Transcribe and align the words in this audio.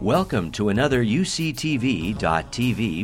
Welcome 0.00 0.50
to 0.52 0.70
another 0.70 1.04
UCTV.tv 1.04 2.16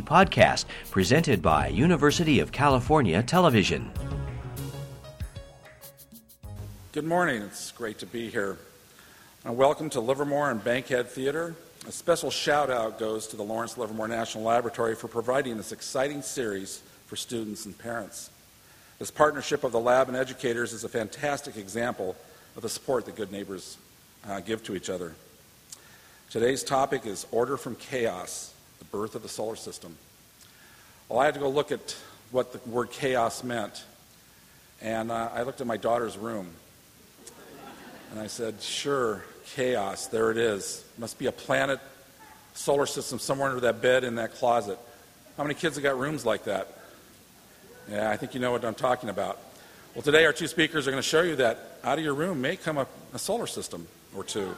podcast 0.03 0.65
presented 0.89 1.43
by 1.43 1.67
University 1.67 2.39
of 2.39 2.51
California 2.51 3.21
Television. 3.21 3.91
Good 6.93 7.05
morning. 7.05 7.43
It's 7.43 7.71
great 7.71 7.99
to 7.99 8.07
be 8.07 8.31
here. 8.31 8.57
Uh, 9.47 9.53
welcome 9.53 9.91
to 9.91 9.99
Livermore 9.99 10.49
and 10.49 10.63
Bankhead 10.63 11.07
Theater. 11.07 11.55
A 11.87 11.91
special 11.91 12.31
shout 12.31 12.71
out 12.71 12.97
goes 12.97 13.27
to 13.27 13.37
the 13.37 13.43
Lawrence 13.43 13.77
Livermore 13.77 14.07
National 14.07 14.45
Laboratory 14.45 14.95
for 14.95 15.07
providing 15.07 15.55
this 15.55 15.71
exciting 15.71 16.23
series 16.23 16.81
for 17.05 17.15
students 17.15 17.67
and 17.67 17.77
parents. 17.77 18.31
This 18.97 19.11
partnership 19.11 19.63
of 19.63 19.71
the 19.71 19.79
lab 19.79 20.07
and 20.07 20.17
educators 20.17 20.73
is 20.73 20.83
a 20.83 20.89
fantastic 20.89 21.57
example 21.57 22.15
of 22.55 22.63
the 22.63 22.69
support 22.69 23.05
that 23.05 23.15
good 23.15 23.31
neighbors 23.31 23.77
uh, 24.27 24.39
give 24.39 24.63
to 24.63 24.75
each 24.75 24.89
other. 24.89 25.13
Today's 26.29 26.61
topic 26.61 27.05
is 27.05 27.25
Order 27.31 27.55
from 27.55 27.77
Chaos, 27.77 28.53
the 28.79 28.85
birth 28.85 29.15
of 29.15 29.23
the 29.23 29.29
solar 29.29 29.55
system. 29.55 29.97
Well, 31.07 31.19
I 31.19 31.25
had 31.25 31.33
to 31.35 31.39
go 31.39 31.47
look 31.47 31.71
at 31.71 31.95
what 32.31 32.51
the 32.51 32.69
word 32.69 32.91
chaos 32.91 33.45
meant, 33.45 33.85
and 34.81 35.09
uh, 35.09 35.29
I 35.33 35.43
looked 35.43 35.61
at 35.61 35.67
my 35.67 35.77
daughter's 35.77 36.17
room. 36.17 36.49
And 38.11 38.19
I 38.19 38.27
said, 38.27 38.61
sure, 38.61 39.23
chaos, 39.55 40.07
there 40.07 40.29
it 40.29 40.37
is. 40.37 40.83
Must 40.97 41.17
be 41.17 41.27
a 41.27 41.31
planet, 41.31 41.79
solar 42.55 42.87
system 42.87 43.19
somewhere 43.19 43.47
under 43.47 43.61
that 43.61 43.81
bed 43.81 44.03
in 44.03 44.15
that 44.15 44.33
closet. 44.33 44.77
How 45.37 45.43
many 45.43 45.55
kids 45.55 45.77
have 45.77 45.83
got 45.83 45.97
rooms 45.97 46.25
like 46.25 46.43
that? 46.43 46.67
Yeah, 47.89 48.09
I 48.09 48.17
think 48.17 48.33
you 48.33 48.41
know 48.41 48.51
what 48.51 48.65
I'm 48.65 48.75
talking 48.75 49.07
about. 49.07 49.39
Well, 49.95 50.01
today 50.01 50.25
our 50.25 50.33
two 50.33 50.47
speakers 50.47 50.89
are 50.89 50.91
going 50.91 51.01
to 51.01 51.07
show 51.07 51.21
you 51.21 51.37
that 51.37 51.57
out 51.85 51.97
of 51.97 52.03
your 52.03 52.15
room 52.15 52.41
may 52.41 52.57
come 52.57 52.77
a, 52.77 52.85
a 53.13 53.19
solar 53.19 53.47
system 53.47 53.87
or 54.13 54.25
two. 54.25 54.53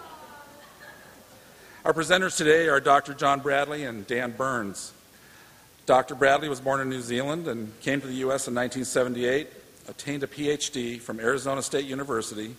Our 1.86 1.94
presenters 1.94 2.36
today 2.36 2.68
are 2.68 2.82
Dr. 2.82 3.14
John 3.14 3.40
Bradley 3.40 3.86
and 3.86 4.06
Dan 4.06 4.32
Burns. 4.32 4.92
Dr. 5.86 6.14
Bradley 6.14 6.50
was 6.50 6.60
born 6.60 6.82
in 6.82 6.90
New 6.90 7.00
Zealand 7.00 7.48
and 7.48 7.72
came 7.80 8.02
to 8.02 8.08
the 8.08 8.16
U.S. 8.16 8.50
in 8.50 8.56
1978, 8.56 9.48
obtained 9.88 10.24
a 10.24 10.28
PhD 10.28 11.00
from 11.00 11.22
Arizona 11.22 11.62
State 11.62 11.86
University. 11.86 12.54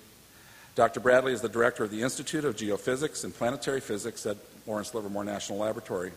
Dr. 0.74 1.00
Bradley 1.00 1.34
is 1.34 1.42
the 1.42 1.50
director 1.50 1.84
of 1.84 1.90
the 1.90 2.00
Institute 2.00 2.46
of 2.46 2.56
Geophysics 2.56 3.22
and 3.22 3.34
Planetary 3.34 3.80
Physics 3.80 4.24
at 4.24 4.38
Lawrence 4.66 4.94
Livermore 4.94 5.24
National 5.24 5.58
Laboratory. 5.58 6.12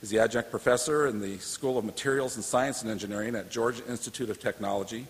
He's 0.00 0.10
the 0.10 0.18
adjunct 0.18 0.50
professor 0.50 1.06
in 1.06 1.20
the 1.20 1.38
School 1.38 1.78
of 1.78 1.84
Materials 1.84 2.34
and 2.34 2.44
Science 2.44 2.82
and 2.82 2.90
Engineering 2.90 3.36
at 3.36 3.48
Georgia 3.48 3.84
Institute 3.88 4.28
of 4.28 4.40
Technology 4.40 5.06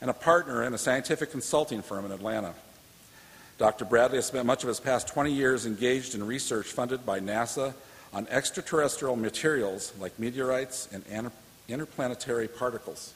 and 0.00 0.08
a 0.08 0.14
partner 0.14 0.62
in 0.62 0.72
a 0.72 0.78
scientific 0.78 1.32
consulting 1.32 1.82
firm 1.82 2.04
in 2.04 2.12
Atlanta. 2.12 2.54
Dr. 3.56 3.84
Bradley 3.84 4.18
has 4.18 4.26
spent 4.26 4.46
much 4.46 4.64
of 4.64 4.68
his 4.68 4.80
past 4.80 5.08
20 5.08 5.32
years 5.32 5.64
engaged 5.66 6.14
in 6.14 6.26
research 6.26 6.66
funded 6.66 7.06
by 7.06 7.20
NASA 7.20 7.72
on 8.12 8.26
extraterrestrial 8.28 9.16
materials 9.16 9.92
like 10.00 10.18
meteorites 10.18 10.88
and 10.92 11.30
interplanetary 11.68 12.48
particles. 12.48 13.14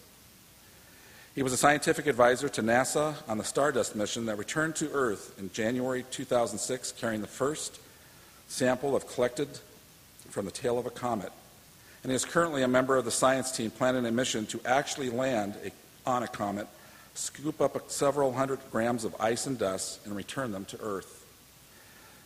He 1.34 1.42
was 1.42 1.52
a 1.52 1.56
scientific 1.56 2.06
advisor 2.06 2.48
to 2.48 2.62
NASA 2.62 3.14
on 3.28 3.38
the 3.38 3.44
Stardust 3.44 3.94
mission 3.94 4.26
that 4.26 4.38
returned 4.38 4.74
to 4.76 4.90
Earth 4.90 5.34
in 5.38 5.52
January 5.52 6.04
2006, 6.10 6.92
carrying 6.92 7.20
the 7.20 7.26
first 7.26 7.78
sample 8.48 8.96
of 8.96 9.06
collected 9.06 9.48
from 10.30 10.46
the 10.46 10.50
tail 10.50 10.78
of 10.78 10.86
a 10.86 10.90
comet. 10.90 11.32
And 12.02 12.10
he 12.10 12.16
is 12.16 12.24
currently 12.24 12.62
a 12.62 12.68
member 12.68 12.96
of 12.96 13.04
the 13.04 13.10
science 13.10 13.52
team 13.52 13.70
planning 13.70 14.06
a 14.06 14.12
mission 14.12 14.46
to 14.46 14.60
actually 14.64 15.10
land 15.10 15.54
a, 15.64 15.70
on 16.08 16.22
a 16.22 16.28
comet 16.28 16.66
scoop 17.18 17.60
up 17.60 17.90
several 17.90 18.32
hundred 18.32 18.60
grams 18.70 19.04
of 19.04 19.14
ice 19.20 19.46
and 19.46 19.58
dust, 19.58 20.06
and 20.06 20.14
return 20.14 20.52
them 20.52 20.64
to 20.66 20.80
Earth. 20.80 21.26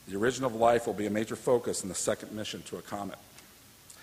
The 0.07 0.17
origin 0.17 0.45
of 0.45 0.55
life 0.55 0.87
will 0.87 0.95
be 0.95 1.07
a 1.07 1.11
major 1.11 1.35
focus 1.35 1.83
in 1.83 1.89
the 1.89 1.95
second 1.95 2.33
mission 2.33 2.63
to 2.65 2.77
a 2.77 2.83
comet. 2.83 3.19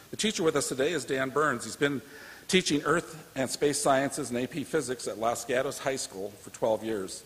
The 0.09 0.17
teacher 0.17 0.41
with 0.41 0.55
us 0.55 0.67
today 0.67 0.91
is 0.91 1.05
Dan 1.05 1.29
Burns. 1.29 1.65
He's 1.65 1.75
been 1.75 2.01
teaching 2.47 2.81
Earth 2.85 3.23
and 3.35 3.47
Space 3.49 3.79
Sciences 3.79 4.31
and 4.31 4.39
AP 4.39 4.65
Physics 4.65 5.07
at 5.07 5.19
Los 5.19 5.45
Gatos 5.45 5.77
High 5.77 5.97
School 5.97 6.31
for 6.41 6.49
12 6.49 6.83
years. 6.83 7.23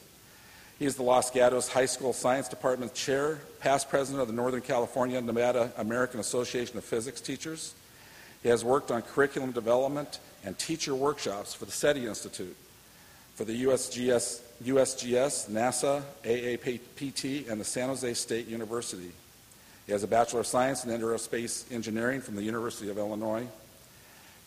He 0.77 0.85
is 0.85 0.95
the 0.97 1.03
Los 1.03 1.31
Gatos 1.31 1.69
High 1.69 1.85
School 1.85 2.11
Science 2.11 2.49
Department 2.49 2.93
Chair, 2.93 3.39
past 3.61 3.89
president 3.89 4.21
of 4.21 4.27
the 4.27 4.33
Northern 4.33 4.61
California 4.61 5.21
Nevada 5.21 5.71
American 5.77 6.19
Association 6.19 6.77
of 6.77 6.83
Physics 6.83 7.21
Teachers. 7.21 7.73
He 8.41 8.49
has 8.49 8.65
worked 8.65 8.91
on 8.91 9.03
curriculum 9.03 9.51
development 9.51 10.19
and 10.43 10.57
teacher 10.59 10.93
workshops 10.93 11.53
for 11.53 11.63
the 11.63 11.71
SETI 11.71 12.07
Institute 12.07 12.57
for 13.35 13.45
the 13.45 13.63
USGS, 13.63 14.41
USGS, 14.63 15.49
NASA, 15.49 16.01
AAPT, 16.23 17.49
and 17.49 17.59
the 17.59 17.65
San 17.65 17.89
Jose 17.89 18.13
State 18.13 18.47
University. 18.47 19.11
He 19.85 19.91
has 19.91 20.03
a 20.03 20.07
Bachelor 20.07 20.41
of 20.41 20.47
Science 20.47 20.85
in 20.85 20.91
Aerospace 20.91 21.71
Engineering 21.71 22.21
from 22.21 22.35
the 22.35 22.43
University 22.43 22.89
of 22.89 22.97
Illinois. 22.97 23.47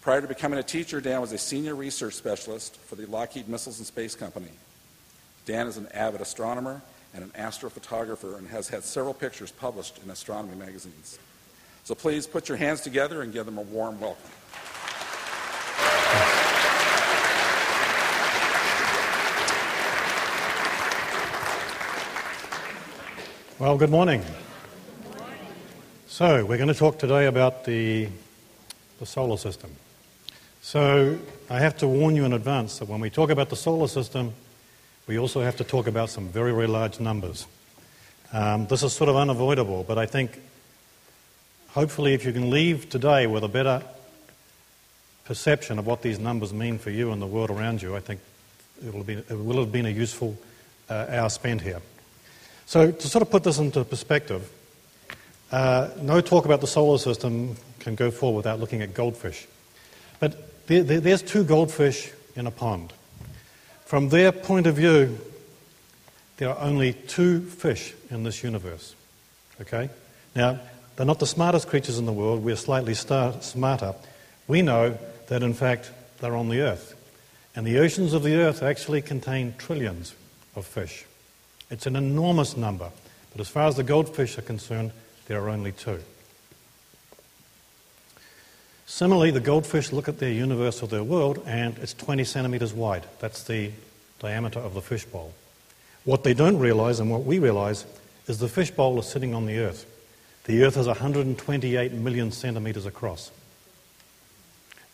Prior 0.00 0.20
to 0.20 0.28
becoming 0.28 0.58
a 0.58 0.62
teacher, 0.62 1.00
Dan 1.00 1.20
was 1.20 1.32
a 1.32 1.38
senior 1.38 1.74
research 1.74 2.14
specialist 2.14 2.76
for 2.76 2.94
the 2.94 3.06
Lockheed 3.06 3.48
Missiles 3.48 3.78
and 3.78 3.86
Space 3.86 4.14
Company. 4.14 4.50
Dan 5.46 5.66
is 5.66 5.76
an 5.76 5.88
avid 5.92 6.20
astronomer 6.20 6.80
and 7.12 7.24
an 7.24 7.30
astrophotographer 7.30 8.38
and 8.38 8.46
has 8.48 8.68
had 8.68 8.84
several 8.84 9.14
pictures 9.14 9.50
published 9.50 9.98
in 10.04 10.10
astronomy 10.10 10.56
magazines. 10.56 11.18
So 11.84 11.94
please 11.94 12.26
put 12.26 12.48
your 12.48 12.56
hands 12.56 12.80
together 12.80 13.22
and 13.22 13.32
give 13.32 13.46
them 13.46 13.58
a 13.58 13.62
warm 13.62 14.00
welcome. 14.00 14.30
Well, 23.58 23.78
good 23.78 23.88
morning. 23.88 24.22
So, 26.08 26.44
we're 26.44 26.58
going 26.58 26.68
to 26.68 26.74
talk 26.74 26.98
today 26.98 27.24
about 27.24 27.64
the, 27.64 28.06
the 28.98 29.06
solar 29.06 29.38
system. 29.38 29.70
So, 30.60 31.18
I 31.48 31.60
have 31.60 31.78
to 31.78 31.88
warn 31.88 32.16
you 32.16 32.26
in 32.26 32.34
advance 32.34 32.80
that 32.80 32.88
when 32.90 33.00
we 33.00 33.08
talk 33.08 33.30
about 33.30 33.48
the 33.48 33.56
solar 33.56 33.88
system, 33.88 34.34
we 35.06 35.18
also 35.18 35.40
have 35.40 35.56
to 35.56 35.64
talk 35.64 35.86
about 35.86 36.10
some 36.10 36.28
very, 36.28 36.52
very 36.52 36.66
large 36.66 37.00
numbers. 37.00 37.46
Um, 38.30 38.66
this 38.66 38.82
is 38.82 38.92
sort 38.92 39.08
of 39.08 39.16
unavoidable, 39.16 39.84
but 39.88 39.96
I 39.96 40.04
think 40.04 40.38
hopefully 41.68 42.12
if 42.12 42.26
you 42.26 42.34
can 42.34 42.50
leave 42.50 42.90
today 42.90 43.26
with 43.26 43.42
a 43.42 43.48
better 43.48 43.82
perception 45.24 45.78
of 45.78 45.86
what 45.86 46.02
these 46.02 46.18
numbers 46.18 46.52
mean 46.52 46.76
for 46.76 46.90
you 46.90 47.10
and 47.10 47.22
the 47.22 47.26
world 47.26 47.48
around 47.48 47.80
you, 47.80 47.96
I 47.96 48.00
think 48.00 48.20
it 48.86 48.92
will, 48.92 49.02
be, 49.02 49.14
it 49.14 49.30
will 49.30 49.60
have 49.60 49.72
been 49.72 49.86
a 49.86 49.88
useful 49.88 50.36
uh, 50.90 51.06
hour 51.08 51.30
spent 51.30 51.62
here. 51.62 51.80
So, 52.66 52.90
to 52.90 53.08
sort 53.08 53.22
of 53.22 53.30
put 53.30 53.44
this 53.44 53.58
into 53.58 53.84
perspective, 53.84 54.50
uh, 55.52 55.90
no 56.00 56.20
talk 56.20 56.44
about 56.44 56.60
the 56.60 56.66
solar 56.66 56.98
system 56.98 57.56
can 57.78 57.94
go 57.94 58.10
forward 58.10 58.38
without 58.38 58.58
looking 58.58 58.82
at 58.82 58.92
goldfish. 58.92 59.46
But 60.18 60.66
there, 60.66 60.82
there, 60.82 61.00
there's 61.00 61.22
two 61.22 61.44
goldfish 61.44 62.10
in 62.34 62.46
a 62.46 62.50
pond. 62.50 62.92
From 63.84 64.08
their 64.08 64.32
point 64.32 64.66
of 64.66 64.74
view, 64.74 65.16
there 66.38 66.50
are 66.50 66.58
only 66.58 66.92
two 66.92 67.42
fish 67.42 67.94
in 68.10 68.24
this 68.24 68.42
universe. 68.42 68.96
Okay? 69.60 69.88
Now, 70.34 70.58
they're 70.96 71.06
not 71.06 71.20
the 71.20 71.26
smartest 71.26 71.68
creatures 71.68 71.98
in 71.98 72.06
the 72.06 72.12
world. 72.12 72.42
We're 72.42 72.56
slightly 72.56 72.94
star- 72.94 73.40
smarter. 73.42 73.94
We 74.48 74.62
know 74.62 74.98
that, 75.28 75.42
in 75.42 75.54
fact, 75.54 75.92
they're 76.18 76.36
on 76.36 76.48
the 76.48 76.62
earth. 76.62 76.94
And 77.54 77.64
the 77.64 77.78
oceans 77.78 78.12
of 78.12 78.24
the 78.24 78.34
earth 78.34 78.62
actually 78.62 79.02
contain 79.02 79.54
trillions 79.56 80.14
of 80.56 80.66
fish. 80.66 81.04
It's 81.70 81.86
an 81.86 81.96
enormous 81.96 82.56
number, 82.56 82.90
but 83.32 83.40
as 83.40 83.48
far 83.48 83.66
as 83.66 83.76
the 83.76 83.82
goldfish 83.82 84.38
are 84.38 84.42
concerned, 84.42 84.92
there 85.26 85.42
are 85.42 85.48
only 85.48 85.72
two. 85.72 86.00
Similarly, 88.86 89.32
the 89.32 89.40
goldfish 89.40 89.92
look 89.92 90.08
at 90.08 90.20
their 90.20 90.30
universe 90.30 90.80
or 90.80 90.86
their 90.86 91.02
world, 91.02 91.42
and 91.44 91.76
it's 91.78 91.92
20 91.92 92.22
centimeters 92.22 92.72
wide. 92.72 93.04
That's 93.18 93.42
the 93.42 93.72
diameter 94.20 94.60
of 94.60 94.74
the 94.74 94.80
fishbowl. 94.80 95.34
What 96.04 96.22
they 96.22 96.34
don't 96.34 96.58
realize, 96.58 97.00
and 97.00 97.10
what 97.10 97.24
we 97.24 97.40
realize, 97.40 97.84
is 98.28 98.38
the 98.38 98.48
fishbowl 98.48 98.98
is 99.00 99.06
sitting 99.06 99.34
on 99.34 99.46
the 99.46 99.58
earth. 99.58 99.86
The 100.44 100.62
earth 100.62 100.76
is 100.76 100.86
128 100.86 101.92
million 101.92 102.30
centimeters 102.30 102.86
across. 102.86 103.32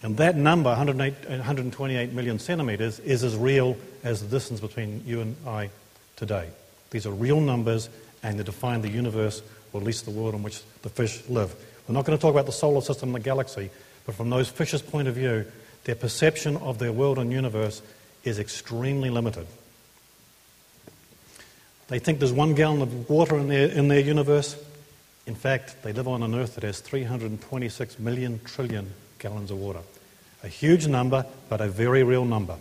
And 0.02 0.16
that 0.16 0.36
number, 0.36 0.70
128 0.70 2.12
million 2.12 2.38
centimeters, 2.38 2.98
is 3.00 3.22
as 3.22 3.36
real 3.36 3.76
as 4.02 4.22
the 4.22 4.28
distance 4.28 4.60
between 4.60 5.02
you 5.06 5.20
and 5.20 5.36
I 5.46 5.68
today. 6.16 6.48
These 6.92 7.06
are 7.06 7.10
real 7.10 7.40
numbers 7.40 7.88
and 8.22 8.38
they 8.38 8.44
define 8.44 8.82
the 8.82 8.88
universe, 8.88 9.42
or 9.72 9.80
at 9.80 9.86
least 9.86 10.04
the 10.04 10.12
world 10.12 10.34
in 10.34 10.42
which 10.42 10.60
the 10.82 10.88
fish 10.88 11.22
live. 11.28 11.54
We're 11.88 11.94
not 11.94 12.04
going 12.04 12.16
to 12.16 12.22
talk 12.22 12.32
about 12.32 12.46
the 12.46 12.52
solar 12.52 12.82
system 12.82 13.08
and 13.08 13.16
the 13.16 13.20
galaxy, 13.20 13.70
but 14.06 14.14
from 14.14 14.30
those 14.30 14.48
fish's 14.48 14.82
point 14.82 15.08
of 15.08 15.16
view, 15.16 15.44
their 15.84 15.96
perception 15.96 16.56
of 16.58 16.78
their 16.78 16.92
world 16.92 17.18
and 17.18 17.32
universe 17.32 17.82
is 18.22 18.38
extremely 18.38 19.10
limited. 19.10 19.46
They 21.88 21.98
think 21.98 22.20
there's 22.20 22.32
one 22.32 22.54
gallon 22.54 22.82
of 22.82 23.10
water 23.10 23.36
in 23.36 23.48
their, 23.48 23.68
in 23.68 23.88
their 23.88 24.00
universe. 24.00 24.56
In 25.26 25.34
fact, 25.34 25.82
they 25.82 25.92
live 25.92 26.06
on 26.06 26.22
an 26.22 26.34
Earth 26.34 26.54
that 26.54 26.64
has 26.64 26.80
326 26.80 27.98
million 27.98 28.40
trillion 28.44 28.92
gallons 29.18 29.50
of 29.50 29.58
water. 29.58 29.80
A 30.44 30.48
huge 30.48 30.86
number, 30.86 31.26
but 31.48 31.60
a 31.60 31.68
very 31.68 32.02
real 32.02 32.24
number. 32.24 32.56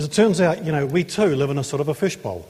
As 0.00 0.06
it 0.06 0.12
turns 0.12 0.40
out, 0.40 0.64
you 0.64 0.72
know, 0.72 0.86
we 0.86 1.04
too 1.04 1.36
live 1.36 1.50
in 1.50 1.58
a 1.58 1.62
sort 1.62 1.82
of 1.82 1.88
a 1.88 1.94
fishbowl. 1.94 2.48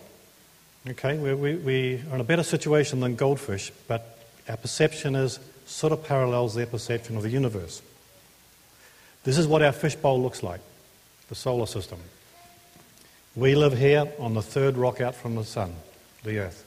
Okay, 0.89 1.19
we, 1.19 1.35
we, 1.35 1.55
we 1.57 1.95
are 2.09 2.15
in 2.15 2.21
a 2.21 2.23
better 2.23 2.45
situation 2.45 3.01
than 3.01 3.17
goldfish, 3.17 3.73
but 3.89 4.21
our 4.49 4.57
perception 4.57 5.17
is 5.17 5.41
sort 5.67 5.93
of 5.93 6.05
parallels 6.05 6.55
their 6.55 6.67
perception 6.67 7.17
of 7.17 7.25
the 7.25 7.29
universe. 7.29 7.83
This 9.25 9.37
is 9.37 9.49
what 9.49 9.63
our 9.63 9.73
fishbowl 9.73 10.23
looks 10.23 10.45
like, 10.45 10.61
the 11.29 11.35
solar 11.35 11.67
system. 11.67 11.99
We 13.35 13.57
live 13.57 13.77
here 13.77 14.07
on 14.21 14.35
the 14.35 14.43
third 14.43 14.77
rock 14.77 15.01
out 15.01 15.17
from 15.17 15.35
the 15.35 15.43
sun, 15.43 15.75
the 16.23 16.39
Earth. 16.39 16.65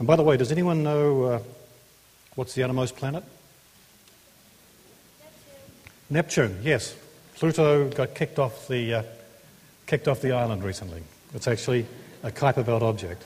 And 0.00 0.06
by 0.08 0.16
the 0.16 0.24
way, 0.24 0.36
does 0.36 0.50
anyone 0.50 0.82
know 0.82 1.22
uh, 1.22 1.38
what's 2.34 2.54
the 2.54 2.64
outermost 2.64 2.96
planet? 2.96 3.22
Neptune. 6.10 6.50
Neptune, 6.50 6.60
yes. 6.64 6.96
Pluto 7.36 7.88
got 7.90 8.16
kicked 8.16 8.40
off 8.40 8.66
the, 8.66 8.94
uh, 8.94 9.02
kicked 9.86 10.08
off 10.08 10.20
the 10.20 10.32
island 10.32 10.62
recently. 10.64 11.02
It's 11.34 11.48
actually 11.48 11.86
a 12.22 12.30
Kuiper 12.30 12.64
Belt 12.64 12.82
object. 12.82 13.24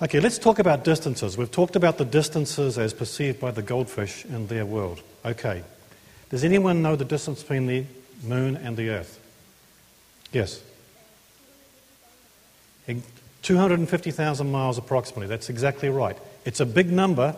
Okay, 0.00 0.18
let's 0.18 0.38
talk 0.38 0.58
about 0.58 0.82
distances. 0.82 1.38
We've 1.38 1.50
talked 1.50 1.76
about 1.76 1.98
the 1.98 2.04
distances 2.04 2.76
as 2.76 2.92
perceived 2.92 3.38
by 3.38 3.52
the 3.52 3.62
goldfish 3.62 4.24
in 4.24 4.48
their 4.48 4.66
world. 4.66 5.00
Okay. 5.24 5.62
Does 6.28 6.42
anyone 6.42 6.82
know 6.82 6.96
the 6.96 7.04
distance 7.04 7.42
between 7.42 7.66
the 7.66 7.84
moon 8.24 8.56
and 8.56 8.76
the 8.76 8.90
earth? 8.90 9.20
Yes. 10.32 10.60
250,000 13.42 14.50
miles 14.50 14.78
approximately. 14.78 15.28
That's 15.28 15.48
exactly 15.48 15.88
right. 15.88 16.16
It's 16.44 16.58
a 16.58 16.66
big 16.66 16.90
number, 16.90 17.36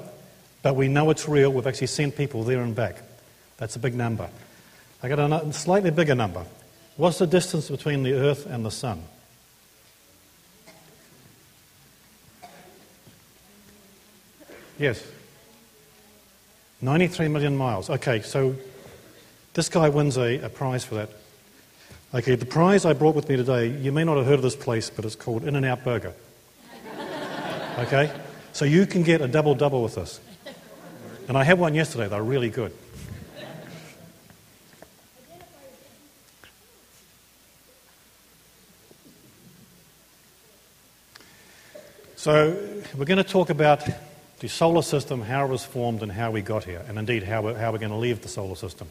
but 0.62 0.74
we 0.74 0.88
know 0.88 1.10
it's 1.10 1.28
real. 1.28 1.52
We've 1.52 1.66
actually 1.66 1.88
sent 1.88 2.16
people 2.16 2.44
there 2.44 2.62
and 2.62 2.74
back. 2.74 3.02
That's 3.58 3.76
a 3.76 3.78
big 3.78 3.94
number. 3.94 4.30
I 5.02 5.08
got 5.08 5.18
a 5.18 5.52
slightly 5.52 5.90
bigger 5.90 6.14
number. 6.14 6.46
What's 6.96 7.18
the 7.18 7.26
distance 7.26 7.70
between 7.70 8.02
the 8.02 8.12
earth 8.12 8.46
and 8.46 8.64
the 8.64 8.70
sun? 8.70 9.02
Yes. 14.78 15.04
93 16.80 17.28
million 17.28 17.56
miles. 17.56 17.90
Okay, 17.90 18.22
so 18.22 18.54
this 19.54 19.68
guy 19.68 19.88
wins 19.88 20.16
a, 20.16 20.38
a, 20.40 20.48
prize 20.48 20.84
for 20.84 20.96
that. 20.96 21.10
Okay, 22.12 22.34
the 22.34 22.46
prize 22.46 22.84
I 22.84 22.92
brought 22.92 23.14
with 23.14 23.28
me 23.28 23.36
today, 23.36 23.68
you 23.68 23.90
may 23.90 24.04
not 24.04 24.16
have 24.16 24.26
heard 24.26 24.34
of 24.34 24.42
this 24.42 24.56
place, 24.56 24.90
but 24.90 25.04
it's 25.04 25.16
called 25.16 25.44
In 25.44 25.56
N 25.56 25.64
Out 25.64 25.82
Burger. 25.84 26.12
Okay? 27.78 28.12
So 28.52 28.64
you 28.64 28.86
can 28.86 29.02
get 29.02 29.20
a 29.20 29.26
double 29.26 29.54
double 29.54 29.82
with 29.82 29.96
this. 29.96 30.20
And 31.26 31.36
I 31.36 31.42
had 31.42 31.58
one 31.58 31.74
yesterday, 31.74 32.08
they're 32.08 32.22
really 32.22 32.50
good. 32.50 32.72
So, 42.24 42.56
we're 42.96 43.04
going 43.04 43.18
to 43.18 43.22
talk 43.22 43.50
about 43.50 43.86
the 44.38 44.48
solar 44.48 44.80
system, 44.80 45.20
how 45.20 45.44
it 45.44 45.50
was 45.50 45.62
formed, 45.62 46.02
and 46.02 46.10
how 46.10 46.30
we 46.30 46.40
got 46.40 46.64
here, 46.64 46.82
and 46.88 46.98
indeed 46.98 47.22
how 47.22 47.42
we're, 47.42 47.54
how 47.54 47.70
we're 47.70 47.76
going 47.76 47.90
to 47.90 47.98
leave 47.98 48.22
the 48.22 48.30
solar 48.30 48.54
system. 48.54 48.88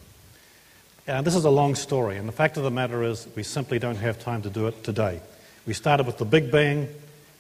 Uh, 1.08 1.24
this 1.24 1.34
is 1.34 1.44
a 1.44 1.50
long 1.50 1.74
story, 1.74 2.18
and 2.18 2.28
the 2.28 2.32
fact 2.32 2.58
of 2.58 2.64
the 2.64 2.70
matter 2.70 3.02
is 3.02 3.28
we 3.36 3.42
simply 3.42 3.80
don't 3.80 3.96
have 3.96 4.20
time 4.20 4.44
to 4.44 4.52
do 4.52 4.68
it 4.68 4.84
today. 4.84 5.20
We 5.66 5.74
started 5.74 6.06
with 6.06 6.20
the 6.20 6.26
Big 6.26 6.52
Bang, 6.52 6.88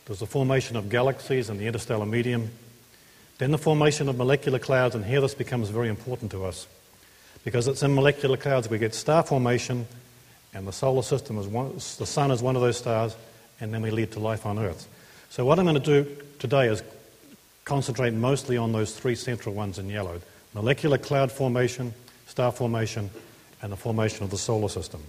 there's 0.07 0.17
the 0.17 0.25
formation 0.25 0.77
of 0.77 0.89
galaxies 0.89 1.47
and 1.51 1.59
the 1.59 1.67
interstellar 1.67 2.07
medium, 2.07 2.49
then 3.37 3.51
the 3.51 3.59
formation 3.59 4.09
of 4.09 4.17
molecular 4.17 4.57
clouds, 4.57 4.95
and 4.95 5.05
here 5.05 5.21
this 5.21 5.35
becomes 5.35 5.69
very 5.69 5.89
important 5.89 6.31
to 6.31 6.43
us 6.43 6.65
because 7.43 7.67
it's 7.67 7.83
in 7.83 7.93
molecular 7.93 8.35
clouds 8.35 8.67
we 8.67 8.79
get 8.79 8.95
star 8.95 9.21
formation, 9.21 9.85
and 10.55 10.67
the 10.67 10.73
solar 10.73 11.03
system 11.03 11.37
is 11.37 11.45
one, 11.45 11.71
the 11.75 12.07
sun 12.07 12.31
is 12.31 12.41
one 12.41 12.55
of 12.55 12.63
those 12.63 12.77
stars, 12.77 13.15
and 13.61 13.71
then 13.71 13.83
we 13.83 13.91
lead 13.91 14.11
to 14.13 14.19
life 14.19 14.47
on 14.47 14.57
Earth. 14.57 14.87
So, 15.33 15.43
what 15.43 15.57
I'm 15.57 15.65
going 15.65 15.81
to 15.81 16.03
do 16.03 16.15
today 16.37 16.67
is 16.67 16.83
concentrate 17.65 18.13
mostly 18.13 18.55
on 18.55 18.71
those 18.71 18.93
three 18.93 19.15
central 19.15 19.55
ones 19.55 19.79
in 19.79 19.89
yellow 19.89 20.21
molecular 20.53 20.99
cloud 20.99 21.31
formation, 21.31 21.91
star 22.27 22.51
formation, 22.51 23.09
and 23.59 23.71
the 23.71 23.75
formation 23.75 24.23
of 24.23 24.29
the 24.29 24.37
solar 24.37 24.69
system. 24.69 25.01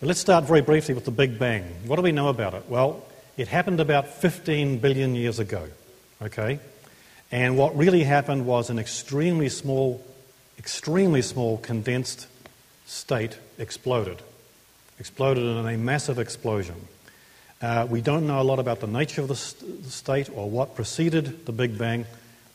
But 0.00 0.08
let's 0.08 0.18
start 0.18 0.42
very 0.46 0.62
briefly 0.62 0.94
with 0.94 1.04
the 1.04 1.12
Big 1.12 1.38
Bang. 1.38 1.62
What 1.86 1.94
do 1.94 2.02
we 2.02 2.10
know 2.10 2.26
about 2.26 2.54
it? 2.54 2.64
Well, 2.68 3.06
it 3.36 3.46
happened 3.46 3.78
about 3.78 4.08
15 4.08 4.78
billion 4.78 5.14
years 5.14 5.38
ago, 5.38 5.68
okay? 6.20 6.58
And 7.30 7.56
what 7.56 7.76
really 7.76 8.02
happened 8.02 8.46
was 8.46 8.68
an 8.68 8.80
extremely 8.80 9.48
small, 9.48 10.04
extremely 10.58 11.22
small 11.22 11.58
condensed 11.58 12.26
state 12.84 13.38
exploded. 13.58 14.20
Exploded 14.98 15.44
in 15.44 15.68
a 15.68 15.78
massive 15.78 16.18
explosion. 16.18 16.88
Uh, 17.62 17.86
we 17.88 18.00
don't 18.00 18.26
know 18.26 18.40
a 18.40 18.42
lot 18.42 18.58
about 18.58 18.80
the 18.80 18.88
nature 18.88 19.22
of 19.22 19.28
the, 19.28 19.36
st- 19.36 19.84
the 19.84 19.90
state 19.90 20.28
or 20.34 20.50
what 20.50 20.74
preceded 20.74 21.46
the 21.46 21.52
Big 21.52 21.78
Bang. 21.78 22.04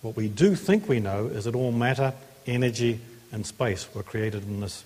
What 0.01 0.17
we 0.17 0.27
do 0.27 0.53
think 0.53 0.89
we 0.89 0.99
know 0.99 1.27
is 1.27 1.45
that 1.45 1.55
all 1.55 1.71
matter, 1.71 2.13
energy, 2.45 2.99
and 3.31 3.45
space 3.45 3.87
were 3.93 4.03
created 4.03 4.43
in 4.43 4.59
this 4.59 4.83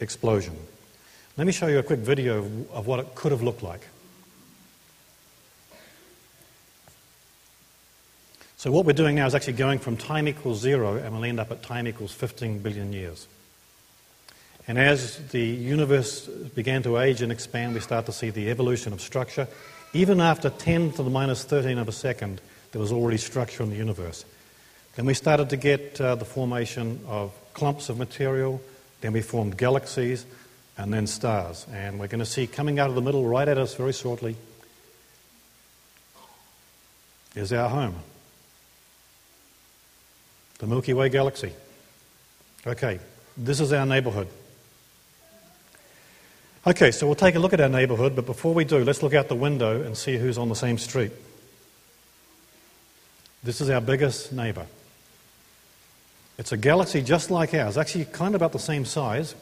explosion. 0.00 0.54
Let 1.38 1.46
me 1.46 1.52
show 1.52 1.66
you 1.66 1.78
a 1.78 1.82
quick 1.82 2.00
video 2.00 2.38
of, 2.38 2.70
of 2.72 2.86
what 2.86 3.00
it 3.00 3.14
could 3.14 3.32
have 3.32 3.42
looked 3.42 3.62
like. 3.62 3.80
So, 8.58 8.70
what 8.70 8.84
we're 8.84 8.92
doing 8.92 9.16
now 9.16 9.26
is 9.26 9.34
actually 9.34 9.54
going 9.54 9.78
from 9.78 9.96
time 9.96 10.28
equals 10.28 10.60
zero, 10.60 10.96
and 10.96 11.14
we'll 11.14 11.24
end 11.24 11.40
up 11.40 11.50
at 11.50 11.62
time 11.62 11.86
equals 11.86 12.12
15 12.12 12.58
billion 12.60 12.92
years. 12.92 13.26
And 14.66 14.78
as 14.78 15.18
the 15.28 15.44
universe 15.44 16.26
began 16.26 16.82
to 16.84 16.98
age 16.98 17.20
and 17.20 17.30
expand, 17.30 17.74
we 17.74 17.80
start 17.80 18.06
to 18.06 18.12
see 18.12 18.30
the 18.30 18.50
evolution 18.50 18.92
of 18.92 19.00
structure. 19.00 19.46
Even 19.92 20.20
after 20.20 20.50
10 20.50 20.92
to 20.92 21.02
the 21.02 21.10
minus 21.10 21.44
13 21.44 21.78
of 21.78 21.88
a 21.88 21.92
second, 21.92 22.40
there 22.72 22.80
was 22.80 22.90
already 22.90 23.18
structure 23.18 23.62
in 23.62 23.70
the 23.70 23.76
universe. 23.76 24.24
Then 24.96 25.06
we 25.06 25.14
started 25.14 25.50
to 25.50 25.56
get 25.56 26.00
uh, 26.00 26.14
the 26.14 26.24
formation 26.24 27.00
of 27.06 27.32
clumps 27.52 27.88
of 27.88 27.98
material. 27.98 28.60
Then 29.00 29.12
we 29.12 29.20
formed 29.20 29.58
galaxies 29.58 30.24
and 30.78 30.92
then 30.92 31.06
stars. 31.06 31.66
And 31.72 32.00
we're 32.00 32.08
going 32.08 32.20
to 32.20 32.26
see 32.26 32.46
coming 32.46 32.78
out 32.78 32.88
of 32.88 32.94
the 32.94 33.02
middle, 33.02 33.26
right 33.26 33.46
at 33.46 33.58
us 33.58 33.74
very 33.74 33.92
shortly, 33.92 34.36
is 37.34 37.52
our 37.52 37.68
home 37.68 37.96
the 40.58 40.66
Milky 40.66 40.94
Way 40.94 41.08
galaxy. 41.10 41.52
Okay, 42.66 42.98
this 43.36 43.60
is 43.60 43.72
our 43.72 43.84
neighborhood. 43.84 44.28
Okay, 46.66 46.92
so 46.92 47.06
we'll 47.06 47.14
take 47.14 47.34
a 47.34 47.38
look 47.38 47.52
at 47.52 47.60
our 47.60 47.68
neighborhood, 47.68 48.16
but 48.16 48.24
before 48.24 48.54
we 48.54 48.64
do, 48.64 48.78
let's 48.84 49.02
look 49.02 49.12
out 49.12 49.28
the 49.28 49.34
window 49.34 49.82
and 49.82 49.94
see 49.94 50.16
who's 50.16 50.38
on 50.38 50.48
the 50.48 50.54
same 50.54 50.78
street. 50.78 51.12
This 53.42 53.60
is 53.60 53.68
our 53.68 53.82
biggest 53.82 54.32
neighbor. 54.32 54.64
It's 56.38 56.52
a 56.52 56.56
galaxy 56.56 57.02
just 57.02 57.30
like 57.30 57.52
ours, 57.52 57.76
actually, 57.76 58.06
kind 58.06 58.34
of 58.34 58.40
about 58.40 58.52
the 58.52 58.58
same 58.58 58.86
size. 58.86 59.34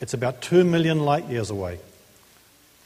It's 0.00 0.14
about 0.14 0.42
2 0.42 0.62
million 0.62 1.00
light 1.00 1.24
years 1.28 1.50
away. 1.50 1.80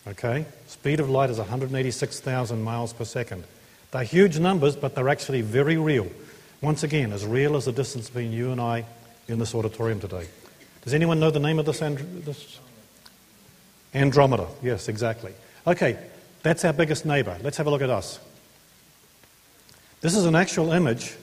Okay? 0.06 0.46
Speed 0.66 0.98
of 0.98 1.10
light 1.10 1.28
is 1.28 1.36
186,000 1.36 2.62
miles 2.62 2.94
per 2.94 3.04
second. 3.04 3.44
They're 3.90 4.02
huge 4.02 4.38
numbers, 4.38 4.76
but 4.76 4.94
they're 4.94 5.10
actually 5.10 5.42
very 5.42 5.76
real. 5.76 6.06
Once 6.62 6.84
again, 6.84 7.12
as 7.12 7.26
real 7.26 7.54
as 7.54 7.66
the 7.66 7.72
distance 7.72 8.08
between 8.08 8.32
you 8.32 8.50
and 8.50 8.62
I 8.62 8.86
in 9.28 9.38
this 9.38 9.54
auditorium 9.54 10.00
today. 10.00 10.26
Does 10.84 10.94
anyone 10.94 11.20
know 11.20 11.30
the 11.30 11.38
name 11.38 11.58
of 11.58 11.66
this? 11.66 11.82
And- 11.82 12.24
this? 12.24 12.60
Andromeda, 13.94 14.46
yes, 14.62 14.88
exactly. 14.88 15.32
Okay, 15.66 15.98
that's 16.42 16.64
our 16.64 16.72
biggest 16.72 17.04
neighbor. 17.06 17.36
Let's 17.42 17.56
have 17.56 17.66
a 17.66 17.70
look 17.70 17.82
at 17.82 17.90
us. 17.90 18.20
This 20.00 20.14
is 20.14 20.24
an 20.24 20.34
actual 20.34 20.72
image 20.72 21.14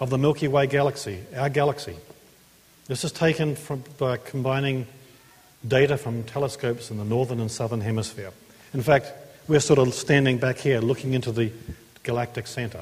of 0.00 0.10
the 0.10 0.18
Milky 0.18 0.48
Way 0.48 0.66
galaxy, 0.66 1.20
our 1.36 1.48
galaxy. 1.48 1.96
This 2.86 3.04
is 3.04 3.12
taken 3.12 3.56
from, 3.56 3.82
by 3.98 4.18
combining 4.18 4.86
data 5.66 5.96
from 5.96 6.22
telescopes 6.24 6.90
in 6.90 6.98
the 6.98 7.04
northern 7.04 7.40
and 7.40 7.50
southern 7.50 7.80
hemisphere. 7.80 8.30
In 8.72 8.82
fact, 8.82 9.12
we're 9.48 9.60
sort 9.60 9.78
of 9.78 9.94
standing 9.94 10.38
back 10.38 10.58
here 10.58 10.80
looking 10.80 11.14
into 11.14 11.32
the 11.32 11.50
galactic 12.02 12.46
center. 12.46 12.80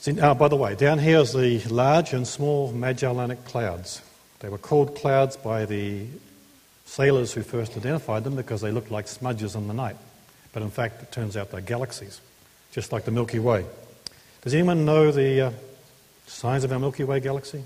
See, 0.00 0.18
oh, 0.20 0.34
by 0.34 0.48
the 0.48 0.56
way, 0.56 0.74
down 0.74 0.98
here 0.98 1.18
is 1.18 1.32
the 1.32 1.60
large 1.68 2.12
and 2.12 2.26
small 2.26 2.72
Magellanic 2.72 3.44
clouds. 3.44 4.02
They 4.40 4.48
were 4.48 4.58
called 4.58 4.96
clouds 4.96 5.36
by 5.36 5.66
the 5.66 6.06
sailors 6.90 7.32
who 7.32 7.42
first 7.42 7.76
identified 7.76 8.24
them 8.24 8.34
because 8.34 8.60
they 8.60 8.72
looked 8.72 8.90
like 8.90 9.06
smudges 9.06 9.54
in 9.54 9.68
the 9.68 9.74
night. 9.74 9.94
But 10.52 10.64
in 10.64 10.70
fact, 10.70 11.00
it 11.04 11.12
turns 11.12 11.36
out 11.36 11.52
they're 11.52 11.60
galaxies, 11.60 12.20
just 12.72 12.90
like 12.90 13.04
the 13.04 13.12
Milky 13.12 13.38
Way. 13.38 13.64
Does 14.42 14.54
anyone 14.54 14.84
know 14.84 15.12
the 15.12 15.40
uh, 15.40 15.52
size 16.26 16.64
of 16.64 16.72
our 16.72 16.80
Milky 16.80 17.04
Way 17.04 17.20
galaxy? 17.20 17.62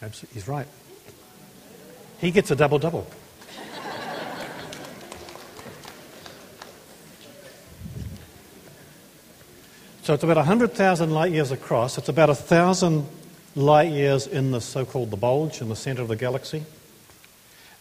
Absolutely, 0.00 0.34
he's 0.34 0.46
right. 0.46 0.68
He 2.20 2.30
gets 2.30 2.52
a 2.52 2.56
double 2.56 2.78
double. 2.78 3.08
So 10.06 10.14
it's 10.14 10.22
about 10.22 10.36
100,000 10.36 11.10
light 11.10 11.32
years 11.32 11.50
across. 11.50 11.98
It's 11.98 12.08
about 12.08 12.28
1,000 12.28 13.08
light 13.56 13.90
years 13.90 14.28
in 14.28 14.52
the 14.52 14.60
so 14.60 14.84
called 14.84 15.10
the 15.10 15.16
bulge 15.16 15.60
in 15.60 15.68
the 15.68 15.74
center 15.74 16.00
of 16.00 16.06
the 16.06 16.14
galaxy. 16.14 16.62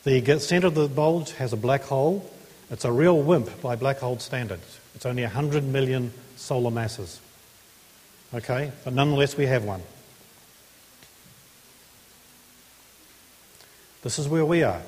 The 0.05 0.39
center 0.39 0.65
of 0.65 0.74
the 0.74 0.88
bulge 0.88 1.34
has 1.34 1.53
a 1.53 1.55
black 1.55 1.84
hole. 1.84 2.27
It's 2.72 2.84
a 2.84 2.91
real 2.91 3.22
wimp 3.22 3.62
by 3.62 3.75
black 3.75 4.00
hole 4.00 4.17
standards. 4.17 4.79
It's 4.96 5.05
only 5.05 5.22
100 5.22 5.65
million 5.65 6.12
solar 6.36 6.72
masses. 6.72 7.20
Okay? 8.34 8.72
But 8.84 8.94
nonetheless, 8.94 9.38
we 9.38 9.46
have 9.46 9.63
one. 9.63 9.84
This 14.01 14.17
is 14.17 14.27
where 14.27 14.46
we 14.46 14.63
are, 14.63 14.82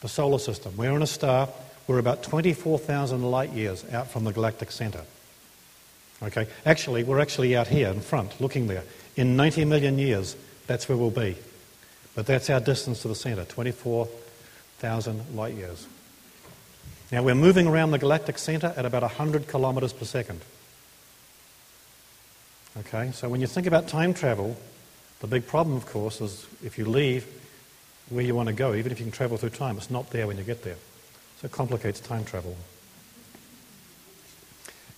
the 0.00 0.08
solar 0.08 0.40
system. 0.40 0.76
We're 0.76 0.96
in 0.96 1.02
a 1.02 1.06
star. 1.06 1.48
We're 1.86 2.00
about 2.00 2.24
24,000 2.24 3.22
light 3.22 3.52
years 3.52 3.84
out 3.92 4.10
from 4.10 4.24
the 4.24 4.32
galactic 4.32 4.72
center. 4.72 5.02
Okay? 6.22 6.46
Actually, 6.64 7.04
we're 7.04 7.20
actually 7.20 7.56
out 7.56 7.68
here 7.68 7.88
in 7.88 8.00
front, 8.00 8.40
looking 8.40 8.66
there. 8.66 8.84
In 9.16 9.36
90 9.36 9.64
million 9.64 9.98
years, 9.98 10.36
that's 10.66 10.88
where 10.88 10.96
we'll 10.96 11.10
be. 11.10 11.36
But 12.14 12.26
that's 12.26 12.48
our 12.50 12.60
distance 12.60 13.02
to 13.02 13.08
the 13.08 13.14
center, 13.14 13.44
24,000 13.44 15.36
light 15.36 15.54
years. 15.54 15.86
Now, 17.12 17.22
we're 17.22 17.34
moving 17.34 17.66
around 17.66 17.92
the 17.92 17.98
galactic 17.98 18.38
center 18.38 18.72
at 18.76 18.84
about 18.84 19.02
100 19.02 19.46
kilometers 19.46 19.92
per 19.92 20.04
second. 20.04 20.40
Okay, 22.78 23.10
so 23.12 23.28
when 23.28 23.40
you 23.40 23.46
think 23.46 23.66
about 23.66 23.88
time 23.88 24.12
travel, 24.12 24.56
the 25.20 25.26
big 25.26 25.46
problem, 25.46 25.76
of 25.76 25.86
course, 25.86 26.20
is 26.20 26.46
if 26.62 26.76
you 26.78 26.84
leave 26.84 27.26
where 28.10 28.24
you 28.24 28.34
want 28.34 28.48
to 28.48 28.52
go, 28.52 28.74
even 28.74 28.92
if 28.92 28.98
you 28.98 29.04
can 29.04 29.12
travel 29.12 29.36
through 29.36 29.50
time, 29.50 29.76
it's 29.76 29.90
not 29.90 30.10
there 30.10 30.26
when 30.26 30.36
you 30.36 30.44
get 30.44 30.62
there. 30.62 30.76
So 31.40 31.46
it 31.46 31.52
complicates 31.52 32.00
time 32.00 32.24
travel. 32.24 32.56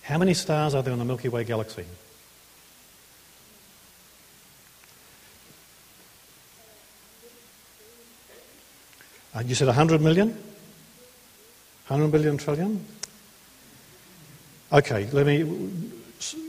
How 0.09 0.17
many 0.17 0.33
stars 0.33 0.73
are 0.73 0.81
there 0.81 0.91
in 0.91 0.97
the 0.97 1.05
Milky 1.05 1.29
Way 1.29 1.43
galaxy? 1.43 1.85
Uh, 9.35 9.41
you 9.45 9.53
said 9.53 9.67
100 9.67 10.01
million? 10.01 10.29
100 11.89 12.11
billion 12.11 12.37
trillion? 12.37 12.83
Okay, 14.73 15.07
let 15.11 15.27
me. 15.27 15.43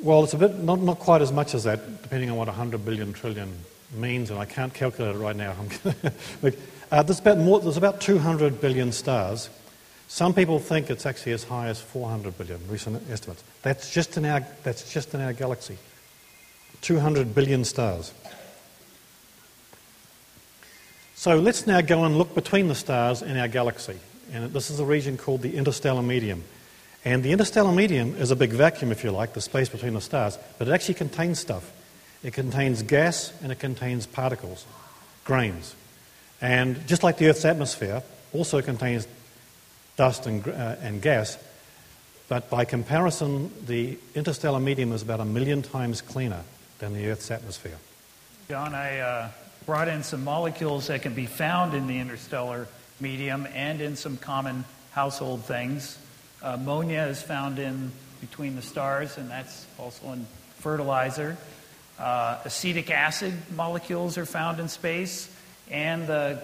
Well, 0.03 0.25
it's 0.25 0.33
a 0.33 0.39
bit, 0.39 0.59
not, 0.61 0.81
not 0.81 0.99
quite 0.99 1.21
as 1.21 1.31
much 1.31 1.53
as 1.53 1.65
that, 1.65 2.01
depending 2.01 2.31
on 2.31 2.39
what 2.39 2.49
100 2.49 2.83
billion 2.83 3.13
trillion 3.13 3.53
means, 3.93 4.31
and 4.31 4.39
I 4.39 4.47
can't 4.47 4.73
calculate 4.73 5.17
it 5.17 5.19
right 5.19 5.37
now. 5.37 5.55
uh, 6.91 7.03
there's, 7.03 7.21
about 7.21 7.37
more, 7.37 7.61
there's 7.61 7.77
about 7.77 8.01
200 8.01 8.59
billion 8.59 8.91
stars. 8.91 9.51
Some 10.11 10.35
people 10.35 10.59
think 10.59 10.91
it's 10.91 11.07
actually 11.07 11.33
as 11.33 11.45
high 11.45 11.69
as 11.69 11.81
400 11.81 12.37
billion, 12.37 12.59
recent 12.69 13.01
estimates. 13.09 13.45
That's 13.63 13.93
just 13.93 14.17
in 14.17 14.25
our, 14.25 14.45
that's 14.65 14.93
just 14.93 15.15
in 15.15 15.21
our 15.21 15.33
galaxy. 15.33 15.79
200 16.81 17.33
billion 17.33 17.65
stars. 17.65 18.13
So 21.15 21.39
let's 21.39 21.65
now 21.65 21.81
go 21.81 22.03
and 22.03 22.19
look 22.19 22.35
between 22.35 22.67
the 22.67 22.75
stars 22.75 23.23
in 23.23 23.37
our 23.37 23.47
galaxy. 23.47 24.01
And 24.33 24.53
this 24.53 24.69
is 24.69 24.81
a 24.81 24.85
region 24.85 25.17
called 25.17 25.43
the 25.43 25.57
interstellar 25.57 26.03
medium. 26.03 26.43
And 27.05 27.23
the 27.23 27.31
interstellar 27.31 27.71
medium 27.71 28.17
is 28.17 28.33
a 28.33 28.37
big 28.37 28.51
vacuum, 28.51 28.91
if 28.91 29.05
you 29.05 29.13
like, 29.13 29.35
the 29.35 29.41
space 29.41 29.69
between 29.69 29.95
the 29.95 30.01
stars, 30.01 30.37
but 30.59 30.67
it 30.67 30.73
actually 30.73 30.95
contains 30.95 31.39
stuff. 31.39 31.71
It 32.25 32.33
contains 32.33 32.83
gas 32.83 33.33
and 33.45 33.53
it 33.53 33.61
contains 33.61 34.07
particles, 34.07 34.67
grains. 35.25 35.77
And 36.41 36.85
just 36.89 37.05
like 37.05 37.19
the 37.19 37.29
Earth's 37.29 37.45
atmosphere, 37.45 38.03
also 38.33 38.61
contains 38.61 39.07
dust 40.01 40.25
and, 40.25 40.49
uh, 40.49 40.77
and 40.81 41.03
gas, 41.03 41.37
but 42.27 42.49
by 42.49 42.65
comparison, 42.65 43.53
the 43.67 43.99
interstellar 44.15 44.59
medium 44.59 44.93
is 44.93 45.03
about 45.03 45.21
a 45.21 45.27
million 45.27 45.61
times 45.61 46.01
cleaner 46.01 46.43
than 46.79 46.95
the 46.95 47.07
Earth's 47.11 47.31
atmosphere. 47.31 47.77
John, 48.49 48.75
I 48.75 49.01
uh, 49.01 49.29
brought 49.67 49.89
in 49.89 50.03
some 50.03 50.25
molecules 50.25 50.87
that 50.87 51.03
can 51.03 51.13
be 51.13 51.27
found 51.27 51.75
in 51.75 51.87
the 51.87 51.99
interstellar 51.99 52.67
medium 52.99 53.47
and 53.53 53.83
in 53.83 53.95
some 53.95 54.17
common 54.17 54.65
household 54.93 55.45
things. 55.45 55.99
ammonia 56.41 57.03
is 57.03 57.21
found 57.21 57.59
in 57.59 57.93
between 58.23 58.57
the 58.57 58.63
stars, 58.63 59.19
and 59.19 59.31
that's 59.31 59.67
also 59.79 60.13
in 60.13 60.27
fertilizer. 60.61 61.37
Uh, 61.99 62.39
acetic 62.47 62.91
acid 62.91 63.35
molecules 63.55 64.17
are 64.17 64.25
found 64.25 64.61
in 64.61 64.69
space, 64.71 65.31
and 65.71 66.07
the, 66.07 66.43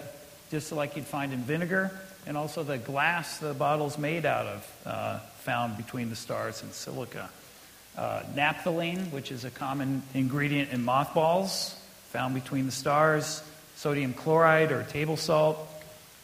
just 0.51 0.71
like 0.71 0.95
you'd 0.95 1.05
find 1.05 1.33
in 1.33 1.39
vinegar, 1.39 1.89
and 2.27 2.37
also 2.37 2.61
the 2.61 2.77
glass 2.77 3.39
the 3.39 3.53
bottle's 3.53 3.97
made 3.97 4.25
out 4.25 4.45
of, 4.45 4.71
uh, 4.85 5.19
found 5.39 5.77
between 5.77 6.09
the 6.09 6.15
stars 6.15 6.61
and 6.61 6.71
silica. 6.73 7.29
Uh, 7.97 8.21
naphthalene, 8.35 9.11
which 9.11 9.31
is 9.31 9.45
a 9.45 9.49
common 9.49 10.03
ingredient 10.13 10.71
in 10.71 10.83
mothballs, 10.83 11.73
found 12.09 12.35
between 12.35 12.65
the 12.67 12.71
stars. 12.71 13.41
Sodium 13.75 14.13
chloride 14.13 14.71
or 14.71 14.83
table 14.83 15.17
salt. 15.17 15.57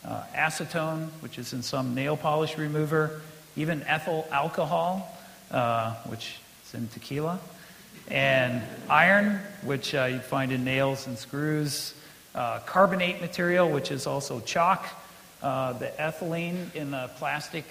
Uh, 0.06 0.22
acetone, 0.36 1.08
which 1.22 1.40
is 1.40 1.54
in 1.54 1.64
some 1.64 1.96
nail 1.96 2.18
polish 2.18 2.58
remover. 2.58 3.22
Even 3.56 3.82
ethyl 3.84 4.28
alcohol, 4.32 5.18
uh, 5.50 5.94
which 6.04 6.40
is 6.66 6.74
in 6.74 6.88
tequila 6.90 7.40
and 8.10 8.62
iron, 8.90 9.40
which 9.64 9.96
uh, 9.96 10.06
you 10.06 10.20
find 10.20 10.52
in 10.52 10.64
nails 10.64 11.08
and 11.08 11.18
screws, 11.18 11.94
uh, 12.36 12.60
carbonate 12.60 13.22
material, 13.22 13.70
which 13.70 13.92
is 13.92 14.08
also 14.08 14.40
chalk, 14.42 14.86
uh, 15.44 15.74
the 15.74 15.88
ethylene 16.00 16.74
in 16.74 16.92
the 16.92 17.10
plastic 17.18 17.66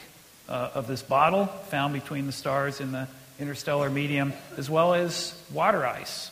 uh, 0.49 0.71
of 0.75 0.87
this 0.87 1.03
bottle 1.03 1.47
found 1.47 1.95
between 1.95 2.27
the 2.27 2.33
stars 2.33 2.81
in 2.81 2.93
the 2.93 3.09
interstellar 3.41 3.91
medium, 3.91 4.33
as 4.57 4.71
well 4.71 4.95
as 4.95 5.35
water 5.53 5.85
ice. 5.85 6.31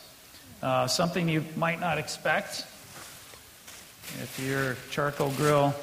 Uh, 0.61 0.87
something 0.87 1.27
you 1.27 1.43
might 1.55 1.79
not 1.79 1.97
expect 1.97 2.65
if 4.21 4.39
your 4.39 4.75
charcoal 4.91 5.31
grill 5.31 5.73